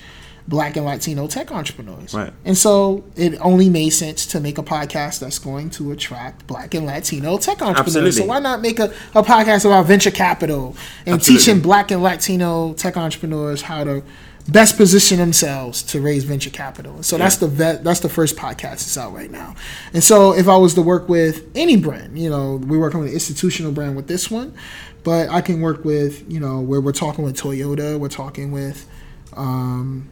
black 0.49 0.77
and 0.77 0.87
Latino 0.87 1.27
tech 1.27 1.53
entrepreneurs. 1.53 2.15
Right. 2.15 2.33
And 2.45 2.57
so 2.57 3.05
it 3.17 3.35
only 3.41 3.69
made 3.69 3.91
sense 3.91 4.25
to 4.29 4.41
make 4.41 4.57
a 4.57 4.63
podcast 4.63 5.21
that's 5.21 5.39
going 5.39 5.69
to 5.71 5.93
attract 5.93 6.47
black 6.47 6.75
and 6.75 6.87
Latino 6.87 7.37
tech 7.37 7.61
entrepreneurs. 7.61 7.97
Absolutely. 7.97 8.13
So 8.13 8.25
why 8.25 8.39
not 8.41 8.63
make 8.63 8.81
a, 8.81 8.87
a 9.15 9.23
podcast 9.23 9.67
about 9.67 9.87
venture 9.87 10.11
capital 10.11 10.75
and 11.05 11.17
Absolutely. 11.17 11.45
teaching 11.45 11.61
black 11.61 11.91
and 11.91 12.03
Latino 12.03 12.73
tech 12.73 12.97
entrepreneurs 12.97 13.63
how 13.63 13.85
to 13.85 14.03
best 14.49 14.79
position 14.79 15.19
themselves 15.19 15.83
to 15.83 16.01
raise 16.01 16.25
venture 16.25 16.49
capital. 16.49 16.95
And 16.95 17.05
so 17.05 17.19
that's 17.19 17.37
the 17.37 17.49
vet, 17.49 17.85
that's 17.85 18.01
the 18.01 18.09
first 18.09 18.35
podcast 18.35 18.61
that's 18.61 18.97
out 18.97 19.13
right 19.13 19.31
now. 19.31 19.55
And 19.93 20.03
so 20.03 20.35
if 20.35 20.49
I 20.49 20.57
was 20.57 20.73
to 20.75 20.83
work 20.83 21.11
with 21.11 21.47
any 21.55 21.77
brand, 21.77 22.19
you 22.19 22.31
know, 22.31 22.57
we're 22.57 22.81
working 22.81 23.01
with 23.01 23.11
an 23.11 23.15
institutional 23.15 23.73
brand 23.73 23.97
with 23.97 24.07
this 24.07 24.31
one, 24.31 24.55
but 25.05 25.29
I 25.29 25.43
can 25.43 25.61
work 25.61 25.85
with, 25.85 26.25
you 26.33 26.41
know, 26.41 26.61
where 26.61 26.81
we're 26.81 26.93
talking 26.93 27.25
with 27.25 27.37
Toyota, 27.37 27.99
we're 27.99 28.09
talking 28.09 28.51
with 28.51 28.89
um, 29.37 30.09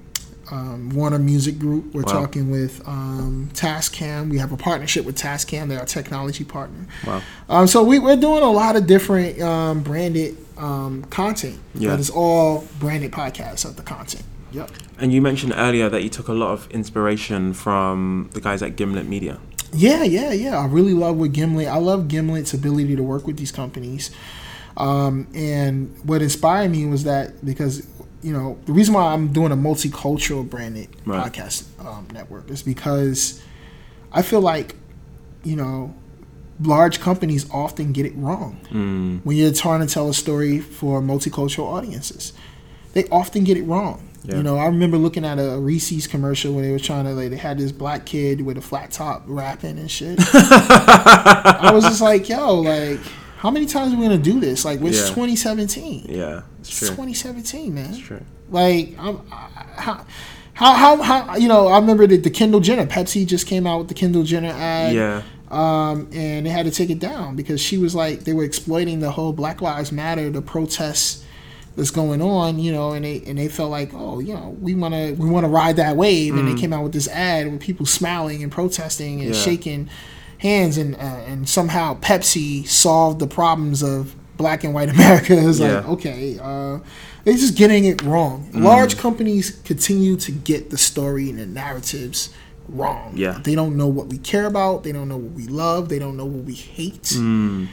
um, 0.51 0.90
Warner 0.90 1.18
Music 1.18 1.59
Group. 1.59 1.94
We're 1.94 2.03
Wow. 2.03 2.12
talking 2.12 2.51
with 2.51 2.86
um, 2.86 3.51
Tascam. 3.55 4.30
We 4.30 4.38
have 4.38 4.53
a 4.53 4.57
partnership 4.57 5.05
with 5.05 5.16
Tascam. 5.16 5.68
They're 5.68 5.80
our 5.80 5.86
technology 5.86 6.44
partner. 6.44 6.86
Wow. 7.07 7.22
Um, 7.49 7.66
so 7.66 7.82
we, 7.82 7.99
we're 7.99 8.16
doing 8.16 8.42
a 8.42 8.51
lot 8.51 8.76
of 8.76 8.86
different 8.86 9.40
um, 9.40 9.82
branded 9.82 10.36
um, 10.57 11.05
content. 11.11 11.59
Yeah. 11.74 11.90
But 11.90 12.01
it's 12.01 12.11
all 12.11 12.66
branded 12.78 13.12
podcasts 13.12 13.64
of 13.64 13.76
the 13.76 13.82
content. 13.82 14.24
Yep. 14.53 14.70
And 14.99 15.12
you 15.12 15.20
mentioned 15.20 15.53
earlier 15.57 15.88
that 15.88 16.03
you 16.03 16.09
took 16.09 16.28
a 16.28 16.32
lot 16.32 16.51
of 16.53 16.70
inspiration 16.70 17.53
from 17.53 18.30
the 18.32 18.40
guys 18.40 18.62
at 18.62 18.76
Gimlet 18.76 19.07
Media. 19.07 19.38
Yeah, 19.72 20.05
yeah, 20.05 20.32
yeah. 20.32 20.57
I 20.59 20.66
really 20.66 20.94
love 20.94 21.16
what 21.16 21.32
Gimlet. 21.32 21.66
I 21.66 21.76
love 21.78 22.09
Gimlet's 22.09 22.55
ability 22.55 22.97
to 22.97 23.03
work 23.03 23.26
with 23.26 23.36
these 23.36 23.53
companies. 23.53 24.11
Um, 24.76 25.26
and 25.34 25.94
what 26.05 26.22
inspired 26.22 26.70
me 26.70 26.86
was 26.86 27.05
that 27.05 27.44
because 27.44 27.86
you 28.22 28.32
know 28.32 28.58
the 28.66 28.72
reason 28.72 28.94
why 28.94 29.12
I'm 29.12 29.28
doing 29.32 29.52
a 29.52 29.56
multicultural 29.56 30.48
branded 30.48 30.88
Right. 31.04 31.30
podcast 31.32 31.64
um, 31.84 32.06
network 32.12 32.50
is 32.50 32.62
because 32.62 33.42
I 34.12 34.22
feel 34.22 34.40
like 34.40 34.74
you 35.44 35.56
know 35.56 35.94
large 36.60 37.00
companies 37.00 37.46
often 37.50 37.92
get 37.92 38.06
it 38.06 38.14
wrong 38.16 38.58
Mm. 38.70 39.20
when 39.24 39.36
you're 39.36 39.52
trying 39.52 39.86
to 39.86 39.92
tell 39.92 40.08
a 40.08 40.14
story 40.14 40.58
for 40.60 41.02
multicultural 41.02 41.64
audiences. 41.66 42.32
They 42.94 43.04
often 43.10 43.44
get 43.44 43.58
it 43.58 43.64
wrong. 43.64 44.08
Yeah. 44.24 44.36
You 44.38 44.42
know, 44.42 44.56
I 44.56 44.64
remember 44.66 44.96
looking 44.96 45.24
at 45.24 45.38
a 45.38 45.58
Reese's 45.58 46.06
commercial 46.06 46.54
when 46.54 46.64
they 46.64 46.72
were 46.72 46.78
trying 46.80 47.04
to 47.04 47.12
like 47.12 47.28
they 47.30 47.36
had 47.36 47.58
this 47.58 47.70
black 47.72 48.06
kid 48.06 48.40
with 48.40 48.56
a 48.56 48.62
flat 48.62 48.90
top 48.90 49.22
rapping 49.26 49.78
and 49.78 49.90
shit. 49.90 50.18
I 50.32 51.70
was 51.72 51.84
just 51.84 52.00
like, 52.00 52.28
yo, 52.28 52.54
like, 52.60 52.98
how 53.47 53.53
many 53.53 53.66
times 53.66 53.92
are 53.92 53.97
we 53.97 54.03
gonna 54.03 54.18
do 54.18 54.40
this? 54.40 54.64
Like, 54.64 54.80
it's 54.82 54.99
Yeah. 55.09 55.14
2017. 55.14 56.07
Yeah, 56.09 56.40
it's 56.61 56.68
It's 56.70 56.78
true. 56.80 56.88
2017, 56.88 57.72
man. 57.74 57.90
It's 57.90 57.99
true. 57.99 58.20
Like, 58.51 58.94
I'm, 58.99 59.20
I- 59.30 59.49
how, 59.76 60.05
how, 60.55 60.72
how, 60.74 61.03
how, 61.03 61.36
you 61.36 61.47
know, 61.49 61.68
I 61.68 61.78
remember 61.78 62.07
that 62.09 62.24
the 62.24 62.30
Kendall 62.30 62.59
Jenner, 62.61 62.86
Pepsi 62.86 63.24
just 63.26 63.47
came 63.47 63.66
out 63.66 63.78
with 63.78 63.88
the 63.88 63.94
Kendall 63.94 64.24
Jenner 64.24 64.49
ad. 64.53 64.94
Yeah. 64.94 65.22
Um, 65.49 66.09
and 66.12 66.44
they 66.44 66.51
had 66.51 66.64
to 66.66 66.72
take 66.72 66.90
it 66.90 66.99
down 66.99 67.36
because 67.36 67.61
she 67.61 67.78
was 67.78 67.94
like, 67.94 68.24
they 68.24 68.32
were 68.32 68.42
exploiting 68.42 68.99
the 68.99 69.12
whole 69.12 69.32
Black 69.32 69.62
Lives 69.62 69.92
Matter, 69.92 70.28
the 70.30 70.42
protests 70.42 71.24
that's 71.76 71.90
going 71.92 72.20
on, 72.22 72.59
you 72.59 72.72
know, 72.72 72.92
and 72.94 73.05
they 73.05 73.22
and 73.26 73.38
they 73.38 73.49
felt 73.49 73.70
like, 73.70 73.90
oh, 73.94 74.18
you 74.18 74.34
know, 74.34 74.57
we 74.61 74.74
want 74.74 74.94
to 74.94 75.12
we 75.12 75.28
want 75.28 75.44
to 75.44 75.49
ride 75.49 75.76
that 75.76 75.94
wave, 75.94 76.34
and 76.34 76.49
they 76.49 76.59
came 76.61 76.72
out 76.72 76.82
with 76.82 76.92
this 76.94 77.07
ad 77.09 77.47
with 77.53 77.61
people 77.61 77.84
smiling 77.86 78.42
and 78.42 78.51
protesting 78.51 79.20
and 79.20 79.34
Yeah. 79.34 79.40
shaking 79.40 79.88
hands, 80.39 80.78
and 80.78 80.95
uh, 80.97 80.99
and 80.99 81.49
somehow 81.49 81.99
Pepsi 82.01 82.66
solved 82.66 83.18
the 83.18 83.26
problems 83.26 83.82
of 83.82 84.14
black 84.37 84.64
and 84.64 84.74
white 84.74 84.89
America. 84.97 85.34
It's 85.37 85.61
like, 85.61 85.87
okay, 85.89 86.39
uh, 86.41 86.78
they're 87.24 87.34
just 87.34 87.57
getting 87.57 87.84
it 87.84 88.03
wrong. 88.03 88.49
Large 88.53 88.99
companies 88.99 89.51
continue 89.64 90.16
to 90.16 90.32
get 90.32 90.70
the 90.70 90.78
story 90.78 91.30
and 91.30 91.39
the 91.39 91.47
narratives 91.47 92.32
wrong. 92.68 93.12
Yeah. 93.16 93.41
They 93.43 93.55
don't 93.55 93.76
know 93.76 93.89
what 93.89 94.07
we 94.09 94.18
care 94.18 94.47
about. 94.47 94.84
They 94.84 94.93
don't 94.93 95.09
know 95.09 95.16
what 95.16 95.32
we 95.32 95.47
love. 95.47 95.89
They 95.89 95.99
don't 95.99 96.16
know 96.16 96.24
what 96.24 96.45
we 96.45 96.55
hate. 96.55 97.03
Mm. 97.03 97.68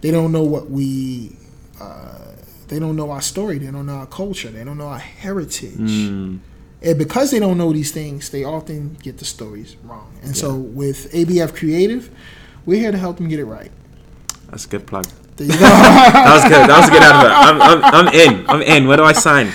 They 0.00 0.10
don't 0.10 0.32
know 0.32 0.42
what 0.42 0.70
we. 0.70 1.36
Uh, 1.80 2.32
they 2.68 2.78
don't 2.78 2.96
know 2.96 3.10
our 3.10 3.20
story. 3.20 3.58
They 3.58 3.70
don't 3.70 3.86
know 3.86 3.96
our 3.96 4.06
culture. 4.06 4.48
They 4.48 4.64
don't 4.64 4.78
know 4.78 4.88
our 4.88 4.98
heritage. 4.98 5.76
Mm. 5.78 6.40
And 6.84 6.98
because 6.98 7.30
they 7.30 7.38
don't 7.38 7.56
know 7.56 7.72
these 7.72 7.90
things, 7.92 8.30
they 8.30 8.44
often 8.44 8.94
get 9.02 9.18
the 9.18 9.24
stories 9.24 9.76
wrong. 9.84 10.12
And 10.22 10.36
so 10.36 10.54
with 10.54 11.10
ABF 11.12 11.54
Creative, 11.54 12.10
we're 12.66 12.78
here 12.78 12.92
to 12.92 12.98
help 12.98 13.16
them 13.16 13.28
get 13.28 13.38
it 13.38 13.46
right. 13.46 13.72
That's 14.50 14.66
a 14.66 14.68
good 14.68 14.86
plug. 14.86 15.06
There 15.36 15.46
you 15.46 15.52
go. 15.52 15.58
That 15.64 16.34
was 16.34 16.44
good. 16.44 16.68
That 16.68 16.78
was 16.78 16.88
a 16.88 16.92
good 16.92 17.02
advert. 17.02 17.32
I'm, 17.32 17.62
I'm, 17.62 18.06
I'm 18.06 18.14
in. 18.14 18.48
I'm 18.48 18.62
in. 18.62 18.86
Where 18.86 18.96
do 18.96 19.04
I 19.04 19.12
sign? 19.12 19.50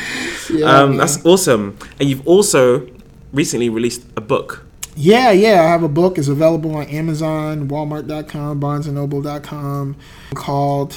Yeah, 0.52 0.66
um, 0.66 0.90
man. 0.90 0.98
that's 0.98 1.24
awesome. 1.26 1.78
And 2.00 2.10
you've 2.10 2.28
also 2.28 2.88
recently 3.32 3.70
released 3.70 4.04
a 4.18 4.22
book. 4.22 4.66
Yeah, 4.96 5.32
yeah. 5.32 5.64
I 5.64 5.68
have 5.68 5.84
a 5.84 5.88
book. 5.88 6.18
It's 6.18 6.28
available 6.28 6.76
on 6.76 6.88
Amazon, 6.88 7.70
Walmart.com, 7.70 8.60
BarnesandNoble.com 8.60 9.96
called 10.34 10.96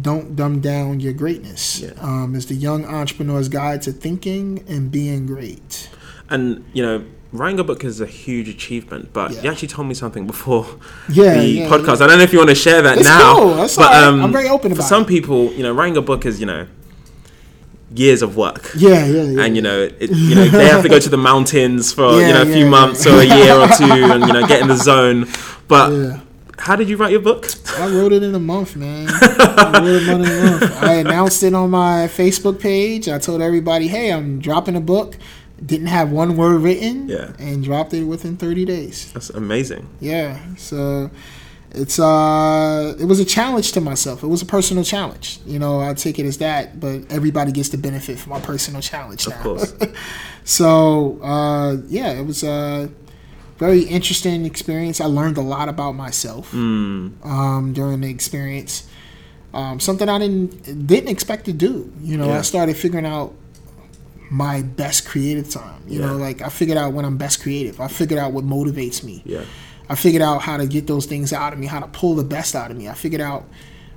Don't 0.00 0.36
Dumb 0.36 0.60
Down 0.60 1.00
Your 1.00 1.12
Greatness. 1.12 1.80
Yeah. 1.80 1.90
Um, 2.00 2.34
it's 2.36 2.46
the 2.46 2.54
Young 2.54 2.84
Entrepreneur's 2.84 3.48
Guide 3.48 3.82
to 3.82 3.92
Thinking 3.92 4.64
and 4.68 4.90
Being 4.90 5.26
Great. 5.26 5.88
And, 6.28 6.64
you 6.72 6.82
know, 6.82 7.04
writing 7.32 7.58
a 7.60 7.64
book 7.64 7.82
is 7.84 8.00
a 8.00 8.06
huge 8.06 8.48
achievement, 8.48 9.10
but 9.12 9.32
Yeah. 9.32 9.42
you 9.42 9.50
actually 9.50 9.68
told 9.68 9.88
me 9.88 9.94
something 9.94 10.26
before 10.26 10.66
Yeah, 11.08 11.34
the 11.38 11.46
yeah, 11.46 11.68
podcast. 11.68 12.00
I 12.00 12.06
don't 12.06 12.18
know 12.18 12.24
if 12.24 12.32
you 12.32 12.38
want 12.38 12.50
to 12.50 12.54
share 12.56 12.82
that 12.82 12.98
It's 12.98 13.06
now. 13.06 13.34
cool. 13.36 13.54
That's 13.56 13.76
but 13.76 13.92
um. 13.92 14.22
I'm 14.22 14.32
very 14.32 14.48
open 14.48 14.74
for 14.74 14.82
some 14.82 15.02
it. 15.02 15.08
people, 15.08 15.52
you 15.52 15.62
know, 15.62 15.72
writing 15.72 15.96
a 15.96 16.02
book 16.02 16.24
is, 16.26 16.38
you 16.40 16.46
know, 16.46 16.66
years 17.94 18.22
of 18.22 18.36
work. 18.36 18.70
Yeah, 18.76 19.04
yeah, 19.06 19.22
yeah. 19.24 19.42
and 19.42 19.56
you 19.56 19.62
know, 19.62 19.82
it, 19.98 20.10
you 20.12 20.34
know, 20.36 20.46
they 20.48 20.66
have 20.68 20.82
to 20.82 20.88
go 20.88 21.00
to 21.00 21.08
the 21.08 21.16
mountains 21.30 21.92
for 21.92 22.12
Yeah, 22.20 22.28
you 22.28 22.34
know 22.34 22.42
a 22.42 22.46
yeah, 22.46 22.54
few 22.54 22.66
months 22.66 23.06
or 23.06 23.18
a 23.20 23.24
year 23.24 23.54
or 23.54 23.66
two, 23.66 23.84
and 24.12 24.24
you 24.26 24.32
know, 24.32 24.46
get 24.46 24.62
in 24.62 24.68
the 24.68 24.76
zone. 24.90 25.26
But 25.66 25.90
Yeah. 25.92 26.20
How 26.60 26.76
did 26.76 26.88
you 26.88 26.96
write 26.96 27.10
your 27.12 27.20
book? 27.22 27.46
I 27.78 27.86
wrote 27.88 28.12
it 28.12 28.22
in 28.22 28.34
a 28.34 28.38
month, 28.38 28.76
man. 28.76 29.08
I 29.10 29.80
wrote 29.82 30.02
it 30.02 30.08
in 30.08 30.20
a 30.20 30.50
month. 30.60 30.82
I 30.82 30.94
announced 30.94 31.42
it 31.42 31.54
on 31.54 31.70
my 31.70 32.08
Facebook 32.08 32.60
page. 32.60 33.08
I 33.08 33.18
told 33.18 33.40
everybody, 33.42 33.88
"Hey, 33.88 34.12
I'm 34.12 34.38
dropping 34.40 34.76
a 34.76 34.80
book." 34.80 35.16
Didn't 35.64 35.88
have 35.88 36.10
one 36.10 36.36
word 36.38 36.62
written, 36.62 37.08
Yeah. 37.08 37.32
and 37.38 37.62
dropped 37.62 37.92
it 37.92 38.04
within 38.04 38.38
30 38.38 38.64
days. 38.64 39.10
That's 39.12 39.28
amazing. 39.28 39.86
Yeah, 40.00 40.38
so 40.56 41.10
it's 41.72 41.98
uh, 41.98 42.96
it 42.98 43.04
was 43.04 43.20
a 43.20 43.26
challenge 43.26 43.72
to 43.72 43.80
myself. 43.82 44.22
It 44.22 44.28
was 44.28 44.40
a 44.40 44.46
personal 44.46 44.84
challenge. 44.84 45.38
You 45.44 45.58
know, 45.58 45.80
I 45.80 45.92
take 45.94 46.18
it 46.18 46.24
as 46.24 46.38
that, 46.38 46.80
but 46.80 47.02
everybody 47.10 47.52
gets 47.52 47.68
to 47.70 47.76
benefit 47.76 48.18
from 48.18 48.30
my 48.32 48.40
personal 48.40 48.80
challenge 48.80 49.26
Of 49.26 49.34
now. 49.34 49.42
course. 49.42 49.74
so 50.44 51.20
uh, 51.22 51.76
yeah, 51.88 52.12
it 52.12 52.24
was 52.26 52.42
a 52.42 52.88
very 53.60 53.82
interesting 53.82 54.44
experience. 54.46 55.00
I 55.00 55.04
learned 55.06 55.36
a 55.36 55.42
lot 55.54 55.68
about 55.68 55.92
myself 55.94 56.50
Mm, 56.52 57.24
um, 57.24 57.72
during 57.72 58.00
the 58.00 58.10
experience. 58.10 58.88
Um, 59.54 59.78
something 59.80 60.08
I 60.08 60.18
didn't 60.18 60.86
didn't 60.86 61.10
expect 61.10 61.44
to 61.44 61.52
do. 61.52 61.92
You 62.02 62.16
know, 62.16 62.28
Yeah. 62.28 62.38
I 62.38 62.42
started 62.42 62.76
figuring 62.76 63.06
out 63.06 63.34
my 64.30 64.62
best 64.62 65.06
creative 65.06 65.48
time. 65.50 65.82
You 65.88 66.00
know, 66.00 66.16
like 66.16 66.40
I 66.40 66.48
figured 66.48 66.78
out 66.78 66.92
when 66.92 67.04
I'm 67.04 67.16
best 67.16 67.42
creative. 67.42 67.80
I 67.80 67.88
figured 67.88 68.18
out 68.18 68.32
what 68.32 68.44
motivates 68.44 69.02
me. 69.04 69.22
yeah. 69.24 69.44
I 69.88 69.96
figured 69.96 70.22
out 70.22 70.42
how 70.42 70.56
to 70.56 70.66
get 70.68 70.86
those 70.86 71.04
things 71.06 71.32
out 71.32 71.52
of 71.52 71.58
me, 71.58 71.66
how 71.66 71.80
to 71.80 71.88
pull 71.88 72.14
the 72.14 72.22
best 72.22 72.54
out 72.54 72.70
of 72.70 72.76
me. 72.76 72.88
I 72.88 72.94
figured 72.94 73.20
out 73.20 73.42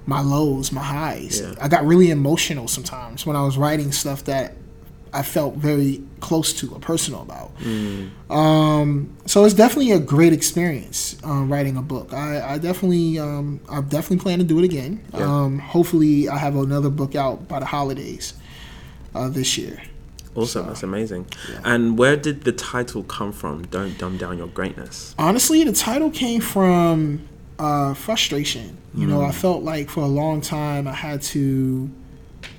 my 0.07 0.21
lows, 0.21 0.71
my 0.71 0.81
highs. 0.81 1.39
Yeah. 1.39 1.53
I 1.61 1.67
got 1.67 1.85
really 1.85 2.09
emotional 2.09 2.67
sometimes 2.67 3.27
when 3.27 3.35
I 3.35 3.43
was 3.43 3.57
writing 3.59 3.91
stuff 3.91 4.23
that 4.23 4.55
I 5.13 5.21
felt 5.21 5.55
very 5.55 6.01
close 6.21 6.53
to 6.53 6.71
or 6.73 6.79
personal 6.79 7.21
about. 7.21 7.55
Mm, 7.59 8.09
Um, 8.31 9.15
so 9.27 9.45
it's 9.45 9.53
definitely 9.53 9.91
a 9.91 9.99
great 9.99 10.33
experience 10.33 11.17
um, 11.23 11.51
writing 11.51 11.77
a 11.77 11.81
book. 11.81 12.11
I, 12.13 12.53
I 12.53 12.57
definitely, 12.57 13.19
um, 13.19 13.59
I 13.69 13.81
definitely 13.81 14.17
plan 14.23 14.39
to 14.39 14.43
do 14.45 14.57
it 14.59 14.65
again. 14.65 15.03
Yeah. 15.13 15.19
Um, 15.43 15.59
hopefully, 15.59 16.27
I 16.29 16.37
have 16.37 16.55
another 16.55 16.89
book 16.89 17.15
out 17.15 17.47
by 17.47 17.59
the 17.59 17.65
holidays 17.67 18.33
uh, 19.13 19.29
this 19.29 19.57
year. 19.57 19.81
awesome. 20.35 20.47
So, 20.47 20.63
That's 20.63 20.83
amazing. 20.83 21.27
yeah. 21.51 21.59
And 21.63 21.97
where 21.97 22.17
did 22.17 22.43
the 22.43 22.51
title 22.51 23.03
come 23.03 23.31
from? 23.31 23.63
Don't 23.67 23.95
dumb 23.99 24.17
down 24.17 24.37
your 24.39 24.47
greatness. 24.47 25.13
Honestly, 25.19 25.63
the 25.63 25.73
title 25.73 26.09
came 26.09 26.41
from 26.41 27.27
uh, 27.59 27.93
frustration. 27.93 28.77
You 28.95 29.07
know, 29.07 29.21
I 29.23 29.31
felt 29.31 29.63
like 29.63 29.89
for 29.89 30.01
a 30.01 30.07
long 30.21 30.41
time 30.41 30.87
I 30.87 30.93
had 30.93 31.21
to. 31.33 31.89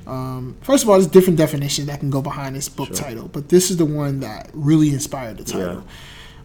Um, 0.07 0.57
first 0.63 0.85
of 0.85 0.91
all, 0.91 0.97
there's 0.97 1.07
different 1.07 1.39
definitions 1.39 1.87
that 1.87 2.01
can 2.01 2.11
go 2.11 2.21
behind 2.21 2.55
this 2.57 2.69
book 2.69 2.89
Sure. 2.89 2.97
title, 2.97 3.29
but 3.29 3.49
this 3.49 3.71
is 3.71 3.77
the 3.79 3.87
one 3.87 4.21
that 4.21 4.51
really 4.53 4.91
inspired 4.91 5.39
the 5.39 5.45
title. 5.45 5.85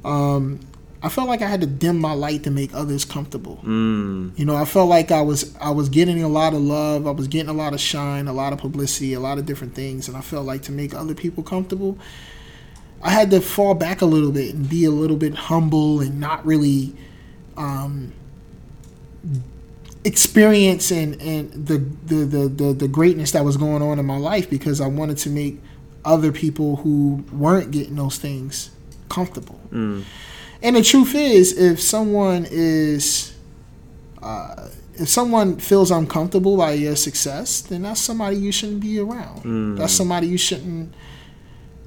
Um, 0.06 0.60
I 1.02 1.08
felt 1.10 1.30
like 1.30 1.42
I 1.42 1.48
had 1.48 1.62
to 1.62 1.68
dim 1.68 1.98
my 2.00 2.12
light 2.14 2.44
to 2.44 2.52
make 2.52 2.74
others 2.74 3.06
comfortable. 3.06 3.60
Mm, 3.66 4.32
You 4.38 4.46
know, 4.46 4.56
I 4.56 4.66
felt 4.66 4.90
like 4.90 5.12
I 5.12 5.22
was 5.22 5.56
I 5.62 5.70
was 5.72 5.88
getting 5.90 6.22
a 6.24 6.28
lot 6.28 6.54
of 6.54 6.62
love, 6.62 7.08
I 7.08 7.12
was 7.12 7.28
getting 7.28 7.50
a 7.50 7.54
lot 7.54 7.74
of 7.74 7.80
shine, 7.80 8.28
a 8.28 8.34
lot 8.34 8.52
of 8.54 8.60
publicity, 8.60 9.14
a 9.14 9.20
lot 9.20 9.38
of 9.38 9.46
different 9.46 9.76
things, 9.76 10.08
and 10.10 10.18
I 10.18 10.22
felt 10.22 10.46
like 10.46 10.62
to 10.64 10.72
make 10.74 10.94
other 10.94 11.14
people 11.16 11.42
comfortable, 11.44 11.98
I 13.02 13.12
had 13.12 13.32
to 13.32 13.40
fall 13.40 13.76
back 13.76 14.02
a 14.02 14.06
little 14.06 14.32
bit 14.32 14.54
and 14.56 14.70
be 14.70 14.84
a 14.86 14.92
little 14.92 15.16
bit 15.18 15.36
humble 15.36 16.02
and 16.02 16.20
not 16.20 16.46
really 16.46 16.94
um, 17.56 18.12
experience 20.04 20.92
and, 20.92 21.22
and 21.22 21.52
the, 21.52 21.78
the, 22.06 22.26
the, 22.26 22.48
the, 22.48 22.74
the 22.74 22.88
greatness 22.88 23.32
that 23.32 23.44
was 23.44 23.58
going 23.58 23.82
on 23.82 24.00
in 24.00 24.06
my 24.06 24.18
life 24.18 24.50
because 24.50 24.80
I 24.80 24.88
wanted 24.88 25.18
to 25.20 25.30
make 25.30 25.60
other 26.06 26.32
people 26.32 26.78
who 26.78 27.24
weren't 27.32 27.72
getting 27.72 27.96
those 27.96 28.18
things 28.18 28.72
comfortable. 29.10 29.60
Mm. 29.72 30.04
And 30.62 30.76
the 30.76 30.84
truth 30.84 31.16
is, 31.16 31.58
if 31.58 31.82
someone 31.82 32.48
is, 32.50 33.34
uh, 34.22 34.70
if 34.96 35.08
someone 35.08 35.58
feels 35.58 35.92
uncomfortable 35.92 36.58
by 36.58 36.74
your 36.74 36.96
success, 36.96 37.62
then 37.62 37.84
that's 37.84 38.02
somebody 38.02 38.38
you 38.38 38.52
shouldn't 38.52 38.82
be 38.82 39.00
around. 39.00 39.44
Mm. 39.44 39.78
That's 39.78 39.94
somebody 39.94 40.28
you 40.28 40.38
shouldn't, 40.38 40.94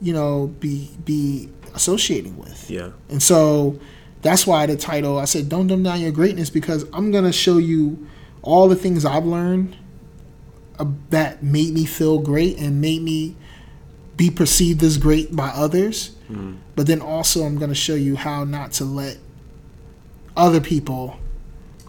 you 0.00 0.12
know, 0.12 0.46
be 0.58 0.90
be 1.04 1.50
associating 1.74 2.38
with. 2.38 2.70
Yeah. 2.70 2.90
And 3.10 3.22
so 3.22 3.78
that's 4.22 4.46
why 4.46 4.66
the 4.66 4.76
title 4.76 5.18
I 5.18 5.26
said 5.26 5.48
"Don't 5.48 5.66
Dumb 5.66 5.82
Down 5.82 6.00
Your 6.00 6.12
Greatness" 6.12 6.48
because 6.50 6.86
I'm 6.92 7.10
gonna 7.10 7.32
show 7.32 7.58
you 7.58 8.06
all 8.40 8.68
the 8.68 8.76
things 8.76 9.04
I've 9.04 9.26
learned 9.26 9.76
uh, 10.78 10.86
that 11.10 11.42
made 11.42 11.74
me 11.74 11.84
feel 11.84 12.18
great 12.18 12.58
and 12.58 12.80
made 12.80 13.02
me 13.02 13.36
be 14.16 14.30
perceived 14.30 14.82
as 14.82 14.98
great 14.98 15.34
by 15.34 15.48
others. 15.48 16.14
Mm. 16.30 16.58
But 16.76 16.86
then 16.86 17.00
also 17.00 17.44
I'm 17.44 17.58
gonna 17.58 17.74
show 17.74 17.94
you 17.94 18.16
how 18.16 18.44
not 18.44 18.72
to 18.72 18.84
let 18.84 19.18
other 20.36 20.60
people 20.60 21.18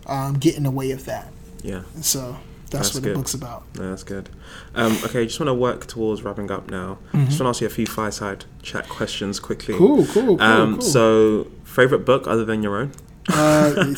um, 0.05 0.33
get 0.33 0.57
in 0.57 0.63
the 0.63 0.71
way 0.71 0.91
of 0.91 1.05
that. 1.05 1.31
Yeah. 1.61 1.83
And 1.93 2.03
so 2.03 2.37
that's, 2.73 2.87
That's 2.89 2.95
what 2.95 3.03
good. 3.03 3.13
the 3.13 3.19
book's 3.19 3.33
about. 3.33 3.63
No, 3.75 3.89
that's 3.89 4.03
good. 4.03 4.29
Um, 4.75 4.91
okay, 5.05 5.25
just 5.25 5.39
want 5.39 5.47
to 5.47 5.53
work 5.53 5.87
towards 5.87 6.21
wrapping 6.23 6.51
up 6.51 6.69
now. 6.69 6.97
Just 7.13 7.39
want 7.39 7.39
to 7.39 7.45
ask 7.47 7.61
you 7.61 7.67
a 7.67 7.69
few 7.69 7.85
fireside 7.87 8.43
chat 8.61 8.89
questions 8.89 9.39
quickly. 9.39 9.73
Mm-hmm. 9.75 9.85
Cool, 9.85 10.05
cool, 10.07 10.37
cool, 10.37 10.41
Um, 10.41 10.73
cool. 10.73 10.81
So, 10.81 11.47
favorite 11.63 12.05
book 12.05 12.27
other 12.27 12.43
than 12.45 12.61
your 12.63 12.75
own? 12.77 12.91
uh, 13.31 13.73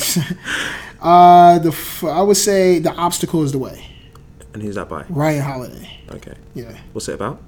uh, 1.02 1.58
the 1.60 1.70
f- 1.70 2.04
I 2.04 2.22
would 2.22 2.38
say 2.38 2.78
the 2.80 2.92
obstacle 2.94 3.44
is 3.44 3.52
the 3.52 3.58
way. 3.60 3.86
And 4.54 4.62
who's 4.62 4.76
that 4.76 4.88
by? 4.90 5.06
Ryan 5.10 5.42
Holiday. 5.42 5.90
Okay. 6.12 6.34
Yeah. 6.54 6.78
What's 6.94 7.10
it 7.10 7.14
about? 7.16 7.42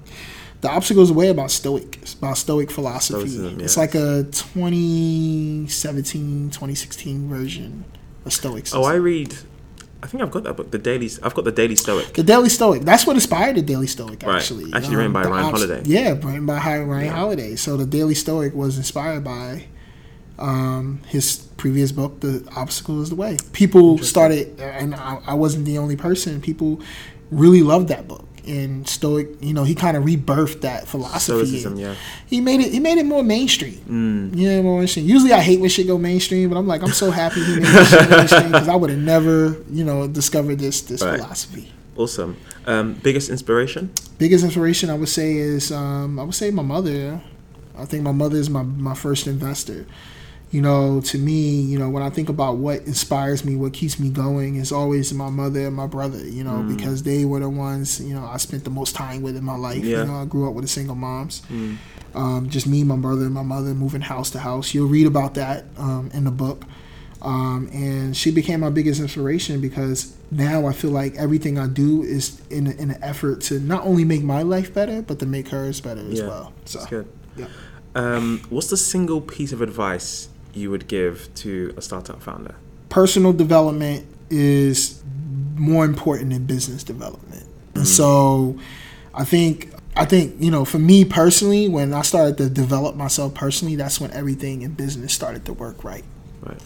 The 0.60 0.68
obstacle 0.70 1.02
is 1.04 1.08
the 1.10 1.14
way 1.14 1.28
about 1.28 1.50
stoic. 1.52 1.98
It's 2.02 2.14
about 2.14 2.36
stoic 2.36 2.68
philosophy. 2.70 3.20
Stoicism, 3.28 3.60
It's 3.60 3.76
like 3.76 3.94
a 3.94 4.24
2017, 4.32 6.50
2016 6.50 7.28
version 7.28 7.84
of 8.24 8.32
stoicism. 8.32 8.80
Oh, 8.80 8.84
I 8.84 8.94
read. 8.94 9.36
I 10.02 10.06
think 10.06 10.22
I've 10.22 10.30
got 10.30 10.44
that 10.44 10.56
book. 10.56 10.70
The 10.70 10.78
Daily. 10.78 11.10
I've 11.22 11.34
got 11.34 11.44
the 11.44 11.52
Daily 11.52 11.74
Stoic. 11.76 12.14
the 12.14 12.22
Daily 12.22 12.48
Stoic. 12.48 12.82
That's 12.82 13.04
what 13.06 13.16
inspired 13.16 13.56
the 13.56 13.62
Daily 13.62 13.88
Stoic, 13.88 14.22
Right. 14.22 14.36
actually. 14.36 14.72
Actually 14.72 14.96
written 14.96 15.12
by 15.12 15.24
Ryan 15.24 15.44
Holiday. 15.50 15.82
Yeah, 15.84 16.10
written 16.10 16.46
by 16.46 16.54
Ryan 16.56 17.06
Yeah. 17.06 17.12
Holiday. 17.12 17.56
So 17.56 17.76
the 17.76 17.86
Daily 17.86 18.14
Stoic 18.14 18.54
was 18.54 18.76
inspired 18.76 19.24
by 19.24 19.64
um, 20.38 21.00
his 21.08 21.38
previous 21.56 21.90
book, 21.90 22.20
The 22.20 22.46
Obstacle 22.54 23.02
is 23.02 23.08
the 23.10 23.16
Way. 23.16 23.38
People 23.52 23.98
started, 23.98 24.60
and 24.60 24.94
I, 24.94 25.18
I 25.26 25.34
wasn't 25.34 25.64
the 25.64 25.78
only 25.78 25.96
person. 25.96 26.40
People 26.40 26.80
really 27.32 27.62
loved 27.64 27.88
that 27.88 28.06
book. 28.06 28.24
And 28.48 28.88
Stoic, 28.88 29.28
you 29.40 29.52
know, 29.52 29.62
he 29.64 29.74
kind 29.74 29.96
of 29.96 30.04
rebirthed 30.04 30.62
that 30.62 30.88
philosophy. 30.88 31.46
Stoicism. 31.46 31.76
Yeah. 31.76 31.94
He 32.26 32.40
made 32.40 32.60
it. 32.60 32.72
He 32.72 32.80
made 32.80 32.96
it 32.98 33.04
more 33.04 33.22
mainstream. 33.22 33.74
Mm. 33.86 34.30
Yeah, 34.34 34.62
more 34.62 34.78
mainstream. 34.78 35.06
Usually, 35.06 35.32
I 35.34 35.40
hate 35.40 35.60
when 35.60 35.68
shit 35.68 35.86
go 35.86 35.98
mainstream, 35.98 36.48
but 36.48 36.56
I'm 36.56 36.66
like, 36.66 36.82
I'm 36.82 36.92
so 36.92 37.10
happy 37.10 37.44
he 37.44 37.56
made 37.56 37.64
this 37.64 37.90
shit 37.90 38.08
mainstream 38.10 38.52
because 38.52 38.68
I 38.68 38.74
would 38.74 38.90
have 38.90 38.98
never, 38.98 39.56
you 39.70 39.84
know, 39.84 40.08
discovered 40.08 40.58
this 40.58 40.80
this 40.80 41.02
Right. 41.02 41.20
philosophy. 41.20 41.70
Awesome. 41.96 42.36
Um, 42.66 42.94
biggest 43.02 43.28
inspiration? 43.28 43.90
Biggest 44.18 44.44
inspiration 44.44 44.88
I 44.88 44.94
would 44.94 45.08
say 45.08 45.36
is 45.36 45.70
um, 45.72 46.18
I 46.18 46.22
would 46.24 46.34
say 46.34 46.50
my 46.50 46.62
mother. 46.62 47.20
I 47.76 47.84
think 47.84 48.02
my 48.02 48.12
mother 48.12 48.36
is 48.38 48.48
my 48.48 48.62
my 48.62 48.94
first 48.94 49.26
investor. 49.26 49.86
You 50.50 50.62
know, 50.62 51.00
to 51.02 51.18
me, 51.18 51.60
you 51.60 51.78
know, 51.78 51.90
when 51.90 52.02
I 52.02 52.08
think 52.08 52.30
about 52.30 52.56
what 52.56 52.80
inspires 52.86 53.44
me, 53.44 53.54
what 53.54 53.74
keeps 53.74 54.00
me 54.00 54.08
going, 54.08 54.56
is 54.56 54.72
always 54.72 55.12
my 55.12 55.28
mother 55.28 55.66
and 55.66 55.76
my 55.76 55.86
brother. 55.86 56.24
You 56.26 56.42
know, 56.42 56.52
Mm. 56.64 56.74
because 56.76 57.02
they 57.02 57.24
were 57.26 57.40
the 57.40 57.50
ones 57.50 58.00
you 58.00 58.14
know 58.14 58.24
I 58.24 58.38
spent 58.38 58.64
the 58.64 58.70
most 58.70 58.94
time 58.94 59.20
with 59.22 59.36
in 59.36 59.44
my 59.44 59.56
life. 59.56 59.84
Yeah. 59.84 59.98
You 59.98 60.04
know, 60.06 60.22
I 60.22 60.24
grew 60.24 60.48
up 60.48 60.54
with 60.54 60.64
a 60.64 60.68
single 60.68 60.94
moms. 60.94 61.42
Mm. 61.52 61.76
um, 62.14 62.48
just 62.48 62.66
me, 62.66 62.82
my 62.84 62.96
brother, 62.96 63.26
and 63.26 63.34
my 63.34 63.42
mother 63.42 63.74
moving 63.74 64.00
house 64.00 64.30
to 64.30 64.38
house. 64.38 64.72
You'll 64.74 64.88
read 64.88 65.06
about 65.06 65.34
that 65.34 65.66
um, 65.76 66.10
in 66.14 66.24
the 66.24 66.30
book. 66.30 66.64
Um, 67.20 67.68
and 67.72 68.16
she 68.16 68.30
became 68.30 68.60
my 68.60 68.70
biggest 68.70 69.00
inspiration 69.00 69.60
because 69.60 70.14
now 70.30 70.66
I 70.66 70.72
feel 70.72 70.92
like 70.92 71.16
everything 71.16 71.58
I 71.58 71.66
do 71.66 72.02
is 72.04 72.40
in, 72.48 72.68
in 72.68 72.90
an 72.92 73.02
effort 73.02 73.40
to 73.42 73.58
not 73.60 73.84
only 73.84 74.04
make 74.04 74.22
my 74.22 74.42
life 74.42 74.72
better, 74.72 75.02
but 75.02 75.18
to 75.18 75.26
make 75.26 75.48
hers 75.48 75.80
better 75.80 76.00
as 76.10 76.22
well. 76.22 76.52
So 76.64 76.78
That's 76.78 76.90
good. 76.90 77.08
yeah. 77.36 77.46
Um, 77.94 78.40
what's 78.50 78.68
the 78.70 78.76
single 78.76 79.20
piece 79.20 79.52
of 79.52 79.60
advice 79.60 80.28
you 80.54 80.70
would 80.70 80.88
give 80.88 81.32
to 81.36 81.74
a 81.76 81.82
startup 81.82 82.22
founder? 82.22 82.54
personal 82.88 83.32
development 83.32 84.06
is 84.30 85.02
more 85.56 85.84
important 85.84 86.30
than 86.30 86.44
business 86.44 86.84
development. 86.84 87.44
And 87.74 87.86
so 87.86 88.58
I 89.14 89.24
think 89.24 89.72
I 89.96 90.04
think, 90.04 90.36
you 90.40 90.50
know, 90.50 90.64
for 90.64 90.78
me 90.78 91.04
personally, 91.04 91.68
when 91.68 91.92
I 91.92 92.02
started 92.02 92.38
to 92.38 92.48
develop 92.48 92.96
myself 92.96 93.34
personally, 93.34 93.76
that's 93.76 94.00
when 94.00 94.10
everything 94.12 94.62
in 94.62 94.74
business 94.74 95.12
started 95.12 95.44
to 95.46 95.52
work 95.52 95.84
right. 95.84 96.04
Right. 96.40 96.60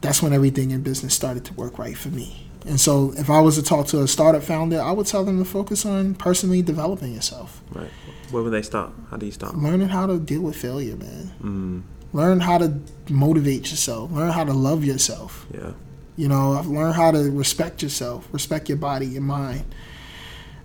That's 0.00 0.22
when 0.22 0.32
everything 0.32 0.70
in 0.70 0.82
business 0.82 1.14
started 1.14 1.44
to 1.46 1.54
work 1.54 1.78
right 1.78 1.96
for 1.96 2.08
me. 2.08 2.46
And 2.66 2.78
so 2.78 3.12
if 3.16 3.30
I 3.30 3.40
was 3.40 3.56
to 3.56 3.62
talk 3.62 3.86
to 3.88 4.02
a 4.02 4.08
startup 4.08 4.42
founder, 4.42 4.80
I 4.80 4.92
would 4.92 5.06
tell 5.06 5.24
them 5.24 5.38
to 5.38 5.44
focus 5.44 5.86
on 5.86 6.14
personally 6.14 6.60
developing 6.60 7.14
yourself. 7.14 7.62
Right. 7.70 7.90
Where 8.30 8.42
would 8.42 8.52
they 8.52 8.62
start? 8.62 8.92
How 9.10 9.16
do 9.16 9.24
you 9.24 9.32
start? 9.32 9.56
Learning 9.56 9.88
how 9.88 10.06
to 10.06 10.18
deal 10.18 10.42
with 10.42 10.56
failure, 10.56 10.96
man. 10.96 11.32
Mm, 11.42 11.82
Learn 12.12 12.40
how 12.40 12.58
to 12.58 12.74
motivate 13.08 13.70
yourself. 13.70 14.10
Learn 14.12 14.30
how 14.30 14.44
to 14.44 14.52
love 14.52 14.84
yourself. 14.84 15.46
yeah. 15.52 15.72
You 16.16 16.26
know, 16.26 16.60
learn 16.66 16.92
how 16.94 17.12
to 17.12 17.30
respect 17.30 17.80
yourself, 17.80 18.26
respect 18.32 18.68
your 18.68 18.78
body, 18.78 19.06
your 19.06 19.22
mind. 19.22 19.64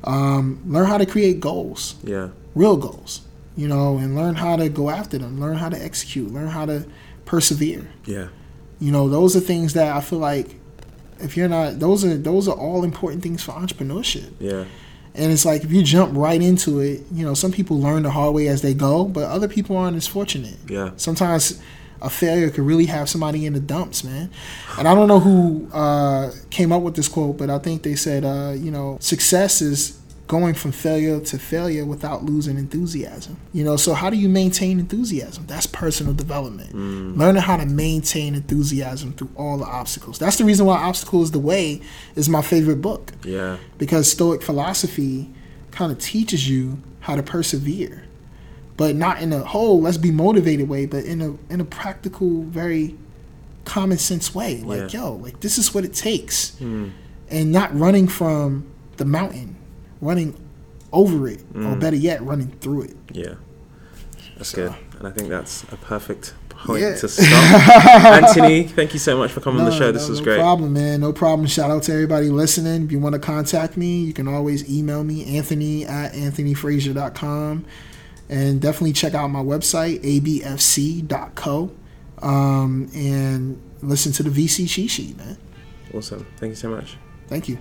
Um, 0.04 0.62
learn 0.66 0.86
how 0.88 0.98
to 0.98 1.06
create 1.06 1.40
goals, 1.40 1.96
Yeah. 2.04 2.30
real 2.56 2.78
goals. 2.78 3.22
You 3.56 3.68
know, 3.68 3.98
and 3.98 4.16
learn 4.16 4.34
how 4.36 4.56
to 4.56 4.68
go 4.68 4.90
after 4.90 5.20
them. 5.20 5.40
Learn 5.40 5.58
how 5.58 5.70
to 5.70 5.80
execute. 5.82 6.34
Learn 6.34 6.48
how 6.48 6.66
to 6.66 6.86
persevere. 7.26 7.88
Yeah. 8.06 8.30
You 8.80 8.92
know, 8.92 9.08
those 9.08 9.36
are 9.36 9.40
things 9.40 9.74
that 9.74 9.96
I 9.96 10.02
feel 10.02 10.18
like 10.20 10.56
if 11.20 11.38
you're 11.38 11.48
not, 11.48 11.80
those 11.80 12.04
are 12.04 12.18
those 12.18 12.48
are 12.48 12.56
all 12.58 12.84
important 12.84 13.22
things 13.22 13.44
for 13.44 13.52
entrepreneurship. 13.52 14.32
Yeah. 14.40 14.64
And 15.16 15.32
it's 15.32 15.46
like 15.46 15.64
if 15.64 15.72
you 15.72 15.84
jump 15.84 16.16
right 16.16 16.42
into 16.42 16.80
it, 16.80 17.04
you 17.12 17.24
know, 17.24 17.34
some 17.34 17.52
people 17.52 17.80
learn 17.80 18.04
the 18.04 18.12
hard 18.12 18.34
way 18.34 18.48
as 18.48 18.62
they 18.62 18.74
go, 18.74 19.06
but 19.06 19.26
other 19.26 19.48
people 19.48 19.78
aren't 19.78 19.96
as 19.96 20.08
fortunate. 20.08 20.58
Yeah. 20.68 20.92
Sometimes 20.98 21.62
a 22.02 22.10
failure 22.10 22.50
could 22.50 22.66
really 22.66 22.86
have 22.88 23.08
somebody 23.08 23.46
in 23.46 23.54
the 23.54 23.60
dumps, 23.60 24.04
man. 24.04 24.30
And 24.78 24.88
I 24.88 24.94
don't 24.94 25.08
know 25.08 25.20
who 25.20 25.70
uh, 25.72 26.32
came 26.50 26.72
up 26.72 26.82
with 26.82 26.96
this 26.96 27.08
quote, 27.08 27.38
but 27.38 27.50
I 27.50 27.60
think 27.60 27.84
they 27.84 27.96
said, 27.96 28.26
uh, 28.26 28.54
you 28.56 28.72
know, 28.72 28.98
success 29.00 29.62
is 29.62 30.00
going 30.28 30.54
from 30.54 30.72
failure 30.72 31.20
to 31.20 31.38
failure 31.38 31.86
without 31.86 32.24
losing 32.24 32.58
enthusiasm. 32.58 33.36
You 33.52 33.64
know, 33.66 33.76
so 33.76 33.94
how 33.94 34.10
do 34.10 34.16
you 34.18 34.30
maintain 34.30 34.80
enthusiasm? 34.80 35.46
That's 35.48 35.68
personal 35.68 36.14
development. 36.14 36.74
Learning 37.18 37.42
how 37.42 37.58
to 37.58 37.66
maintain 37.66 38.34
enthusiasm 38.34 39.14
through 39.14 39.30
all 39.36 39.58
the 39.58 39.66
obstacles. 39.66 40.18
That's 40.20 40.38
the 40.38 40.46
reason 40.46 40.66
why 40.66 40.78
Obstacle 40.78 41.22
is 41.24 41.32
the 41.32 41.40
Way 41.40 41.82
is 42.16 42.30
my 42.30 42.42
favorite 42.42 42.82
book 42.82 43.12
Yeah. 43.26 43.58
because 43.78 44.10
Stoic 44.10 44.42
philosophy 44.42 45.30
kind 45.72 45.92
of 45.92 46.00
teaches 46.00 46.50
you 46.50 46.80
how 47.02 47.16
to 47.16 47.24
persevere, 47.24 48.04
but 48.78 48.96
not 48.96 49.22
in 49.22 49.34
a 49.34 49.40
whole 49.40 49.82
let's 49.82 49.98
be 49.98 50.10
motivated 50.12 50.70
way, 50.70 50.86
but 50.86 51.04
in 51.04 51.22
a 51.22 51.36
in 51.54 51.60
a 51.60 51.66
practical, 51.66 52.44
very 52.44 52.96
common 53.66 53.98
sense 53.98 54.34
way. 54.34 54.62
Like 54.66 54.94
Yeah. 54.94 55.02
yo, 55.02 55.14
like 55.16 55.42
this 55.42 55.58
is 55.58 55.74
what 55.74 55.84
it 55.84 55.94
takes, 55.94 56.54
Mm. 56.62 56.92
and 57.30 57.52
not 57.52 57.78
running 57.78 58.08
from 58.08 58.66
the 58.98 59.06
mountain, 59.06 59.56
running 60.04 60.36
over 60.92 61.28
it, 61.28 61.42
or 61.56 61.62
Mm. 61.76 61.80
better 61.80 61.96
yet, 61.96 62.22
running 62.24 62.52
through 62.62 62.84
it. 62.84 62.96
Yeah. 63.12 63.34
That's 64.38 64.50
So- 64.50 64.58
good. 64.70 64.74
And 65.00 65.08
I 65.08 65.12
think 65.12 65.30
that's 65.30 65.64
a 65.72 65.76
perfect 65.78 66.34
point 66.50 66.82
Yeah. 66.82 66.96
to 66.96 67.08
stop. 67.10 67.28
Anthony, 68.24 68.64
thank 68.64 68.94
you 68.94 69.00
so 69.00 69.18
much 69.18 69.32
for 69.32 69.42
coming 69.42 69.60
on 69.62 69.66
the 69.66 69.72
show. 69.76 69.88
no, 69.88 69.92
This 69.92 70.08
was 70.08 70.20
no 70.20 70.24
great. 70.26 70.38
No 70.38 70.44
problem, 70.44 70.74
man. 70.74 71.02
No 71.02 71.12
problem. 71.12 71.48
Shout 71.48 71.70
out 71.72 71.84
to 71.84 71.94
everybody 71.94 72.30
listening. 72.30 72.84
If 72.86 72.92
you 72.92 73.00
want 73.00 73.14
to 73.14 73.20
contact 73.20 73.76
me, 73.76 74.04
you 74.04 74.14
can 74.14 74.28
always 74.28 74.70
email 74.70 75.04
me, 75.04 75.26
Anthony 75.38 75.86
at 75.86 76.14
anthonyfrazier.com. 76.14 77.66
And 78.30 78.62
definitely 78.62 78.94
check 78.94 79.14
out 79.14 79.28
my 79.30 79.42
website, 79.44 80.02
abfc.co. 80.04 81.72
Um, 82.22 82.90
and 82.96 83.60
listen 83.82 84.12
to 84.14 84.24
the 84.24 84.30
VC 84.30 84.66
cheat 84.68 84.90
sheet, 84.90 85.18
man. 85.18 85.38
Awesome. 85.94 86.26
Thank 86.38 86.52
you 86.52 86.56
so 86.56 86.70
much. 86.70 86.98
Thank 87.28 87.50
you. 87.50 87.58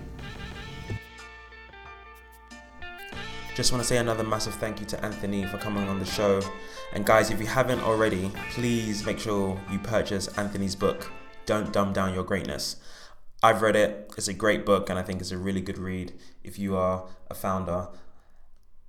Just 3.55 3.71
want 3.71 3.83
to 3.83 3.87
say 3.87 3.97
another 3.97 4.23
massive 4.23 4.55
thank 4.55 4.79
you 4.79 4.85
to 4.87 5.05
Anthony 5.05 5.45
for 5.45 5.59
coming 5.59 5.87
on 5.87 5.99
the 5.99 6.05
show. 6.05 6.41
And 6.91 7.05
guys, 7.05 7.29
if 7.29 7.39
you 7.39 7.45
haven't 7.45 7.81
already, 7.81 8.31
please 8.49 9.05
make 9.05 9.19
sure 9.19 9.61
you 9.71 9.77
purchase 9.77 10.27
Anthony's 10.39 10.75
book, 10.75 11.11
Don't 11.45 11.71
Dumb 11.71 11.93
Down 11.93 12.15
Your 12.15 12.23
Greatness. 12.23 12.77
I've 13.43 13.61
read 13.61 13.75
it. 13.75 14.11
It's 14.17 14.27
a 14.27 14.33
great 14.33 14.65
book, 14.65 14.89
and 14.89 14.97
I 14.97 15.03
think 15.03 15.21
it's 15.21 15.29
a 15.29 15.37
really 15.37 15.61
good 15.61 15.77
read 15.77 16.13
if 16.43 16.57
you 16.57 16.75
are 16.75 17.07
a 17.29 17.35
founder 17.35 17.89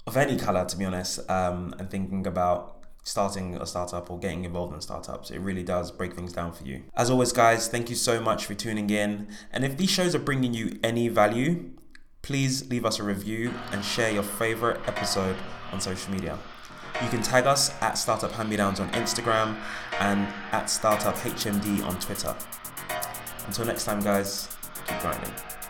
of 0.07 0.17
any 0.17 0.39
color, 0.39 0.65
to 0.65 0.77
be 0.79 0.87
honest, 0.87 1.29
um, 1.31 1.75
and 1.79 1.91
thinking 1.91 2.27
about 2.27 2.85
starting 3.03 3.57
a 3.57 3.67
startup 3.67 4.11
or 4.11 4.19
getting 4.19 4.47
involved 4.47 4.73
in 4.73 4.81
startups. 4.81 5.31
It 5.31 5.41
really 5.41 5.63
does 5.63 5.91
break 5.91 6.15
things 6.15 6.33
down 6.33 6.53
for 6.53 6.65
you. 6.65 6.85
As 6.97 7.11
always, 7.11 7.33
guys, 7.33 7.69
thank 7.69 7.91
you 7.91 7.97
so 7.97 8.19
much 8.19 8.47
for 8.47 8.55
tuning 8.55 8.89
in. 8.89 9.29
And 9.53 9.63
if 9.63 9.77
these 9.77 9.91
shows 9.91 10.15
are 10.15 10.21
bringing 10.21 10.55
you 10.55 10.79
any 10.83 11.09
value, 11.09 11.74
please 12.25 12.69
leave 12.71 12.87
us 12.87 12.99
a 13.01 13.03
review 13.03 13.53
and 13.71 13.85
share 13.85 14.11
your 14.11 14.23
favorite 14.23 14.81
episode 14.89 15.37
on 15.73 15.81
social 15.81 16.11
media. 16.11 16.39
You 17.03 17.09
can 17.11 17.23
tag 17.23 17.47
us 17.47 17.71
at 17.83 17.99
Startup 17.99 18.33
Hand 18.33 18.49
Me 18.49 18.57
Downs 18.57 18.81
on 18.81 18.89
Instagram 18.93 19.57
and 20.01 20.27
at 20.53 20.71
Startup 20.71 21.15
HMD 21.15 21.87
on 21.87 22.01
Twitter. 22.01 22.35
Until 23.47 23.67
next 23.67 23.85
time, 23.85 24.01
guys, 24.01 24.49
keep 24.87 24.99
grinding. 25.01 25.64